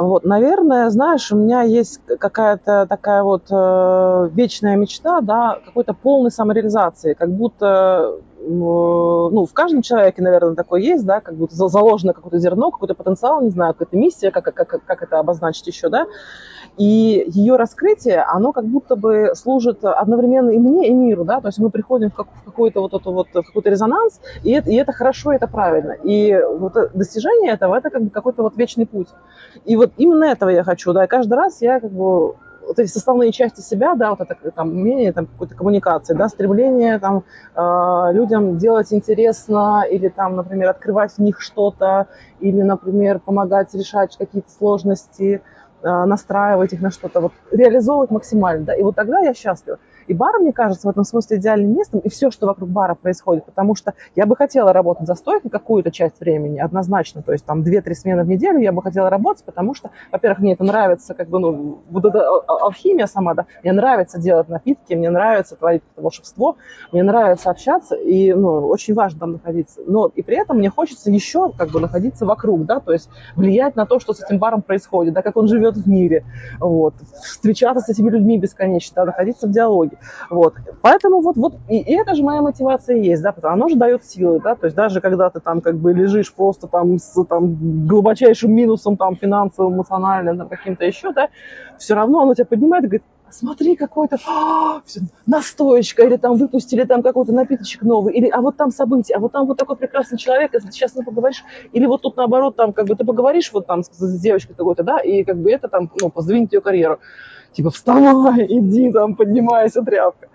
Вот, 0.00 0.24
наверное, 0.24 0.90
знаешь, 0.90 1.30
у 1.32 1.36
меня 1.36 1.62
есть 1.62 2.00
какая-то 2.18 2.86
такая 2.88 3.22
вот 3.22 3.44
э, 3.50 4.28
вечная 4.32 4.76
мечта, 4.76 5.20
да, 5.20 5.58
какой-то 5.64 5.94
полной 5.94 6.30
самореализации, 6.30 7.14
как 7.14 7.30
будто 7.30 8.16
ну, 8.48 9.46
в 9.46 9.52
каждом 9.52 9.82
человеке, 9.82 10.22
наверное, 10.22 10.54
такое 10.54 10.80
есть, 10.80 11.04
да, 11.04 11.20
как 11.20 11.34
будто 11.34 11.54
заложено 11.54 12.12
какое-то 12.12 12.38
зерно, 12.38 12.70
какой-то 12.70 12.94
потенциал, 12.94 13.40
не 13.42 13.50
знаю, 13.50 13.74
какая-то 13.74 13.96
миссия, 13.96 14.30
как, 14.30 14.44
как, 14.44 14.54
как, 14.54 14.84
как 14.84 15.02
это 15.02 15.18
обозначить 15.18 15.66
еще, 15.66 15.88
да, 15.88 16.06
и 16.76 17.24
ее 17.28 17.56
раскрытие, 17.56 18.22
оно 18.22 18.52
как 18.52 18.64
будто 18.64 18.96
бы 18.96 19.32
служит 19.34 19.84
одновременно 19.84 20.50
и 20.50 20.58
мне, 20.58 20.88
и 20.88 20.92
миру, 20.92 21.24
да, 21.24 21.40
то 21.40 21.48
есть 21.48 21.58
мы 21.58 21.70
приходим 21.70 22.10
в, 22.10 22.14
как, 22.14 22.26
в 22.28 22.44
какой-то 22.44 22.80
вот 22.80 22.94
это 22.94 23.10
вот, 23.10 23.28
в 23.28 23.42
какой-то 23.42 23.70
резонанс, 23.70 24.20
и 24.42 24.52
это, 24.52 24.70
и 24.70 24.74
это 24.74 24.92
хорошо, 24.92 25.32
и 25.32 25.36
это 25.36 25.46
правильно, 25.46 25.92
и 25.92 26.38
вот 26.58 26.74
достижение 26.94 27.52
этого, 27.52 27.76
это 27.76 27.90
как 27.90 28.02
бы 28.02 28.10
какой-то 28.10 28.42
вот 28.42 28.56
вечный 28.56 28.86
путь, 28.86 29.08
и 29.64 29.76
вот 29.76 29.92
именно 29.96 30.24
этого 30.24 30.50
я 30.50 30.64
хочу, 30.64 30.92
да, 30.92 31.04
и 31.04 31.08
каждый 31.08 31.34
раз 31.34 31.60
я 31.62 31.80
как 31.80 31.92
бы 31.92 32.34
вот 32.66 32.78
эти 32.78 32.90
составные 32.90 33.32
части 33.32 33.60
себя, 33.60 33.94
да, 33.94 34.10
вот 34.14 34.20
это 34.20 34.50
там 34.50 34.68
умение 34.70 35.12
там 35.12 35.26
какой-то 35.26 35.54
коммуникации, 35.54 36.14
да, 36.14 36.28
стремление 36.28 36.98
там 36.98 37.24
э, 37.54 38.12
людям 38.12 38.58
делать 38.58 38.92
интересно 38.92 39.84
или 39.88 40.08
там, 40.08 40.36
например, 40.36 40.70
открывать 40.70 41.12
в 41.12 41.18
них 41.18 41.40
что-то 41.40 42.06
или, 42.40 42.62
например, 42.62 43.18
помогать 43.18 43.74
решать 43.74 44.16
какие-то 44.16 44.50
сложности, 44.50 45.42
э, 45.82 46.04
настраивать 46.04 46.72
их 46.72 46.80
на 46.80 46.90
что-то, 46.90 47.20
вот 47.20 47.32
реализовывать 47.50 48.10
максимально, 48.10 48.64
да, 48.64 48.74
и 48.74 48.82
вот 48.82 48.94
тогда 48.94 49.20
я 49.20 49.34
счастлива. 49.34 49.78
И 50.12 50.14
бар, 50.14 50.38
мне 50.40 50.52
кажется, 50.52 50.86
в 50.86 50.90
этом 50.90 51.04
смысле 51.04 51.38
идеальным 51.38 51.74
местом, 51.74 52.00
и 52.00 52.10
все, 52.10 52.30
что 52.30 52.46
вокруг 52.46 52.68
бара 52.68 52.94
происходит, 52.94 53.46
потому 53.46 53.74
что 53.74 53.94
я 54.14 54.26
бы 54.26 54.36
хотела 54.36 54.70
работать 54.74 55.06
за 55.06 55.14
стойкой 55.14 55.50
какую-то 55.50 55.90
часть 55.90 56.20
времени, 56.20 56.58
однозначно, 56.58 57.22
то 57.22 57.32
есть 57.32 57.46
там 57.46 57.62
2-3 57.62 57.94
смены 57.94 58.24
в 58.24 58.28
неделю 58.28 58.58
я 58.58 58.72
бы 58.72 58.82
хотела 58.82 59.08
работать, 59.08 59.42
потому 59.44 59.72
что, 59.72 59.90
во-первых, 60.10 60.40
мне 60.40 60.52
это 60.52 60.64
нравится, 60.64 61.14
как 61.14 61.30
бы, 61.30 61.38
ну, 61.38 61.78
вот 61.88 62.04
эта 62.04 62.28
алхимия 62.46 63.06
сама, 63.06 63.32
да, 63.32 63.46
мне 63.62 63.72
нравится 63.72 64.18
делать 64.20 64.50
напитки, 64.50 64.92
мне 64.92 65.08
нравится 65.08 65.56
творить 65.56 65.82
волшебство, 65.96 66.56
мне 66.92 67.02
нравится 67.02 67.48
общаться, 67.48 67.94
и, 67.94 68.34
ну, 68.34 68.66
очень 68.66 68.92
важно 68.92 69.20
там 69.20 69.32
находиться, 69.32 69.80
но 69.86 70.10
и 70.14 70.20
при 70.20 70.36
этом 70.36 70.58
мне 70.58 70.68
хочется 70.68 71.10
еще, 71.10 71.50
как 71.56 71.70
бы, 71.70 71.80
находиться 71.80 72.26
вокруг, 72.26 72.66
да, 72.66 72.80
то 72.80 72.92
есть 72.92 73.08
влиять 73.34 73.76
на 73.76 73.86
то, 73.86 73.98
что 73.98 74.12
с 74.12 74.22
этим 74.22 74.38
баром 74.38 74.60
происходит, 74.60 75.14
да, 75.14 75.22
как 75.22 75.38
он 75.38 75.48
живет 75.48 75.78
в 75.78 75.88
мире, 75.88 76.26
вот, 76.60 76.96
встречаться 77.24 77.82
с 77.82 77.88
этими 77.88 78.10
людьми 78.10 78.36
бесконечно, 78.38 78.96
да, 78.96 79.04
находиться 79.06 79.46
в 79.46 79.50
диалоге. 79.50 79.96
Вот. 80.30 80.54
Поэтому 80.80 81.20
вот, 81.20 81.36
вот 81.36 81.54
и, 81.68 81.78
и 81.78 81.94
это 81.94 82.14
же 82.14 82.22
моя 82.22 82.42
мотивация 82.42 82.96
есть, 82.96 83.22
да, 83.22 83.32
потому 83.32 83.54
оно 83.54 83.68
же 83.68 83.76
дает 83.76 84.04
силы, 84.04 84.40
да, 84.40 84.54
то 84.54 84.66
есть 84.66 84.76
даже 84.76 85.00
когда 85.00 85.30
ты 85.30 85.40
там 85.40 85.60
как 85.60 85.76
бы 85.76 85.92
лежишь 85.92 86.32
просто 86.32 86.66
там 86.66 86.98
с 86.98 87.24
там, 87.24 87.86
глубочайшим 87.86 88.52
минусом 88.52 88.96
там 88.96 89.16
финансовым, 89.16 89.74
эмоциональным, 89.74 90.38
там, 90.38 90.48
каким-то 90.48 90.84
еще, 90.84 91.12
да, 91.12 91.28
все 91.78 91.94
равно 91.94 92.20
оно 92.20 92.34
тебя 92.34 92.46
поднимает 92.46 92.84
и 92.84 92.86
говорит, 92.86 93.04
смотри, 93.32 93.76
какой-то 93.76 94.18
а, 94.26 94.82
настоечка, 95.26 96.04
или 96.04 96.16
там 96.16 96.36
выпустили 96.36 96.84
там 96.84 97.02
какой-то 97.02 97.32
напиточек 97.32 97.82
новый, 97.82 98.14
или 98.14 98.28
а 98.28 98.40
вот 98.40 98.56
там 98.56 98.70
событие, 98.70 99.16
а 99.16 99.20
вот 99.20 99.32
там 99.32 99.46
вот 99.46 99.56
такой 99.56 99.76
прекрасный 99.76 100.18
человек, 100.18 100.52
если 100.54 100.68
ты 100.68 100.72
сейчас 100.72 100.94
не 100.94 101.02
поговоришь, 101.02 101.44
или 101.72 101.86
вот 101.86 102.02
тут 102.02 102.16
наоборот, 102.16 102.56
там 102.56 102.72
как 102.72 102.86
бы 102.86 102.94
ты 102.94 103.04
поговоришь 103.04 103.50
вот 103.52 103.66
там 103.66 103.82
с, 103.82 103.88
с 103.88 104.20
девочкой 104.20 104.54
какой-то, 104.56 104.82
да, 104.82 104.98
и 104.98 105.24
как 105.24 105.38
бы 105.38 105.50
это 105.50 105.68
там, 105.68 105.90
ну, 106.00 106.10
поздвинет 106.10 106.52
ее 106.52 106.60
карьеру 106.60 107.00
типа, 107.52 107.70
вставай, 107.70 108.46
иди 108.48 108.90
там, 108.92 109.14
поднимайся, 109.14 109.82
тряпка. 109.82 110.28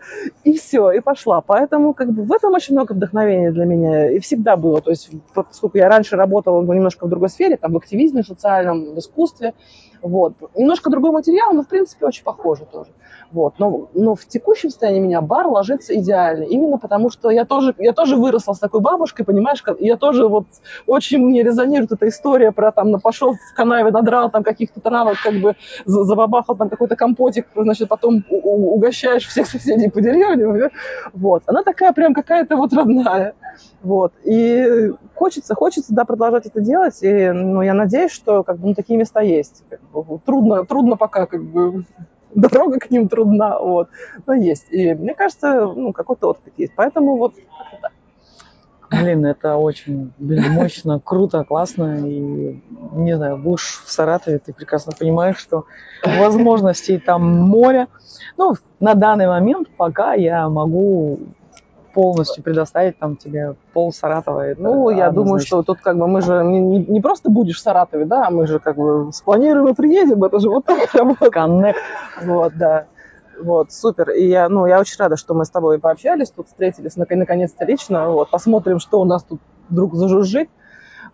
И 0.43 0.53
все, 0.57 0.91
и 0.91 0.99
пошла. 0.99 1.41
Поэтому 1.41 1.93
как 1.93 2.11
бы 2.11 2.24
в 2.24 2.32
этом 2.32 2.53
очень 2.53 2.76
много 2.76 2.93
вдохновения 2.93 3.51
для 3.51 3.65
меня 3.65 4.11
и 4.11 4.20
всегда 4.20 4.55
было. 4.55 4.82
То 4.82 4.91
есть, 4.91 5.09
поскольку 5.34 5.78
я 5.78 5.89
раньше 5.89 6.15
работала 6.15 6.61
немножко 6.61 7.05
в 7.05 7.09
другой 7.09 7.30
сфере, 7.30 7.57
там, 7.57 7.74
в 7.74 7.78
активизме 7.78 8.24
социальном, 8.24 8.93
в 8.95 8.99
искусстве, 8.99 9.53
вот. 10.01 10.34
Немножко 10.55 10.89
другой 10.89 11.11
материал, 11.11 11.53
но, 11.53 11.63
в 11.63 11.68
принципе, 11.68 12.05
очень 12.05 12.24
похоже 12.24 12.65
тоже. 12.72 12.91
Вот. 13.32 13.55
Но, 13.59 13.89
но 13.93 14.15
в 14.15 14.25
текущем 14.25 14.69
состоянии 14.69 14.99
меня 14.99 15.21
бар 15.21 15.47
ложится 15.47 15.97
идеально. 15.97 16.43
Именно 16.43 16.78
потому, 16.78 17.09
что 17.09 17.30
я 17.30 17.45
тоже, 17.45 17.75
я 17.78 17.93
тоже 17.93 18.15
выросла 18.15 18.53
с 18.53 18.59
такой 18.59 18.80
бабушкой, 18.80 19.25
понимаешь, 19.25 19.63
я 19.80 19.97
тоже 19.97 20.28
вот 20.28 20.45
очень 20.86 21.19
мне 21.19 21.43
резонирует 21.43 21.91
эта 21.91 22.07
история 22.07 22.51
про 22.51 22.71
там, 22.71 22.99
пошел 22.99 23.34
в 23.34 23.53
канаве, 23.55 23.91
надрал 23.91 24.32
там 24.32 24.43
каких-то 24.43 24.80
травок, 24.80 25.17
как 25.23 25.36
бы 25.41 25.55
забабахал 25.86 26.55
там 26.55 26.69
какой-то 26.69 26.95
компотик, 26.95 27.47
значит, 27.55 27.89
потом 27.89 28.23
угощаешь 28.30 29.28
всех 29.28 29.47
соседей 29.47 29.89
по 29.89 30.01
деревне. 30.01 30.69
Вот. 31.13 31.43
Она 31.47 31.63
такая 31.63 31.91
прям 31.93 32.13
какая-то 32.13 32.55
вот 32.55 32.73
родная. 32.73 33.34
Вот. 33.82 34.13
И 34.23 34.91
хочется, 35.15 35.55
хочется, 35.55 35.93
да, 35.93 36.05
продолжать 36.05 36.45
это 36.45 36.61
делать. 36.61 36.99
И, 37.01 37.32
ну, 37.32 37.61
я 37.61 37.73
надеюсь, 37.73 38.11
что 38.11 38.43
как 38.43 38.57
бы, 38.57 38.69
ну, 38.69 38.73
такие 38.73 38.97
места 38.97 39.21
есть. 39.21 39.63
Трудно, 40.25 40.65
трудно 40.65 40.95
пока, 40.95 41.25
как 41.25 41.43
бы, 41.43 41.84
дорога 42.36 42.80
к 42.80 42.89
ним 42.91 43.09
трудна, 43.09 43.59
вот. 43.59 43.89
Но 44.25 44.34
есть. 44.34 44.67
И 44.71 44.93
мне 44.93 45.13
кажется, 45.13 45.65
ну, 45.65 45.93
какой-то 45.93 46.30
отклик 46.30 46.53
есть. 46.57 46.73
Поэтому 46.75 47.17
вот 47.17 47.34
Блин, 48.89 49.25
это 49.25 49.57
очень 49.57 50.13
блин, 50.17 50.51
мощно, 50.53 51.01
круто, 51.03 51.43
классно. 51.43 52.07
И, 52.07 52.61
не 52.93 53.17
знаю, 53.17 53.38
будешь 53.38 53.82
в 53.84 53.91
Саратове, 53.91 54.39
ты 54.39 54.53
прекрасно 54.53 54.93
понимаешь, 54.97 55.38
что 55.38 55.65
возможностей 56.03 56.97
там 56.97 57.23
море. 57.23 57.88
Ну, 58.38 58.55
на 58.80 58.93
данный 58.93 59.28
момент 59.28 59.67
пока 59.75 60.13
я 60.13 60.47
могу 60.47 61.19
полностью 61.97 62.43
предоставить 62.43 62.99
там 62.99 63.15
тебе 63.15 63.55
пол 63.73 63.91
Саратова. 63.91 64.41
Это 64.41 64.61
ну, 64.61 64.91
я 64.91 65.09
думаю, 65.09 65.39
что 65.39 65.63
тут 65.63 65.79
как 65.79 65.97
бы 65.97 66.07
мы 66.07 66.21
же 66.21 66.43
не, 66.43 66.59
не, 66.59 66.77
не 66.85 67.01
просто 67.01 67.31
будешь 67.31 67.57
в 67.57 67.59
Саратове, 67.59 68.05
да, 68.05 68.27
а 68.27 68.29
мы 68.29 68.45
же 68.45 68.59
как 68.59 68.75
бы 68.75 69.11
спланируем 69.11 69.69
и 69.69 69.73
приедем, 69.73 70.23
это 70.23 70.39
же 70.39 70.47
вот 70.47 70.63
так 70.65 70.77
работает. 70.93 71.33
Коннект. 71.33 71.79
Вот, 72.23 72.53
да. 72.55 72.85
Вот, 73.41 73.71
супер. 73.71 74.11
И 74.11 74.28
я, 74.28 74.47
ну, 74.47 74.67
я 74.67 74.79
очень 74.79 74.97
рада, 74.99 75.17
что 75.17 75.33
мы 75.33 75.43
с 75.43 75.49
тобой 75.49 75.79
пообщались, 75.79 76.29
тут 76.29 76.49
встретились 76.49 76.97
наконец-то 76.97 77.65
лично. 77.65 78.11
Вот, 78.11 78.29
посмотрим, 78.29 78.78
что 78.78 79.01
у 79.01 79.03
нас 79.03 79.24
тут 79.24 79.41
вдруг 79.67 79.95
зажужжит. 79.95 80.49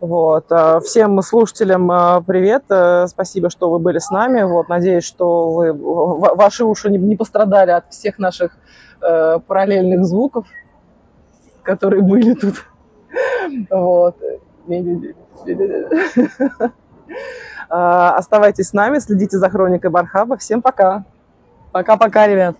Вот. 0.01 0.51
А 0.51 0.81
всем 0.81 1.22
слушателям 1.22 1.89
а, 1.91 2.22
привет. 2.22 2.65
Э, 2.69 3.07
спасибо, 3.07 3.49
что 3.49 3.69
вы 3.69 3.80
были 3.80 3.99
с 3.99 4.10
нами. 4.10 4.41
Вот. 4.43 4.68
Надеюсь, 4.68 5.05
что 5.05 5.49
вы, 5.49 5.72
ваши 5.72 6.65
уши 6.65 6.89
не 6.89 7.15
пострадали 7.15 7.72
от 7.72 7.89
всех 7.89 8.19
наших 8.19 8.57
э, 9.01 9.39
параллельных 9.47 10.03
звуков 10.03 10.45
которые 11.64 12.02
были 12.02 12.34
тут. 12.34 12.65
Вот. 13.69 14.18
А, 17.69 18.15
оставайтесь 18.15 18.69
с 18.69 18.73
нами, 18.73 18.99
следите 18.99 19.38
за 19.38 19.49
хроникой 19.49 19.90
Бархаба. 19.90 20.38
Всем 20.38 20.61
пока. 20.61 21.06
Пока-пока, 21.72 22.27
ребят. 22.27 22.56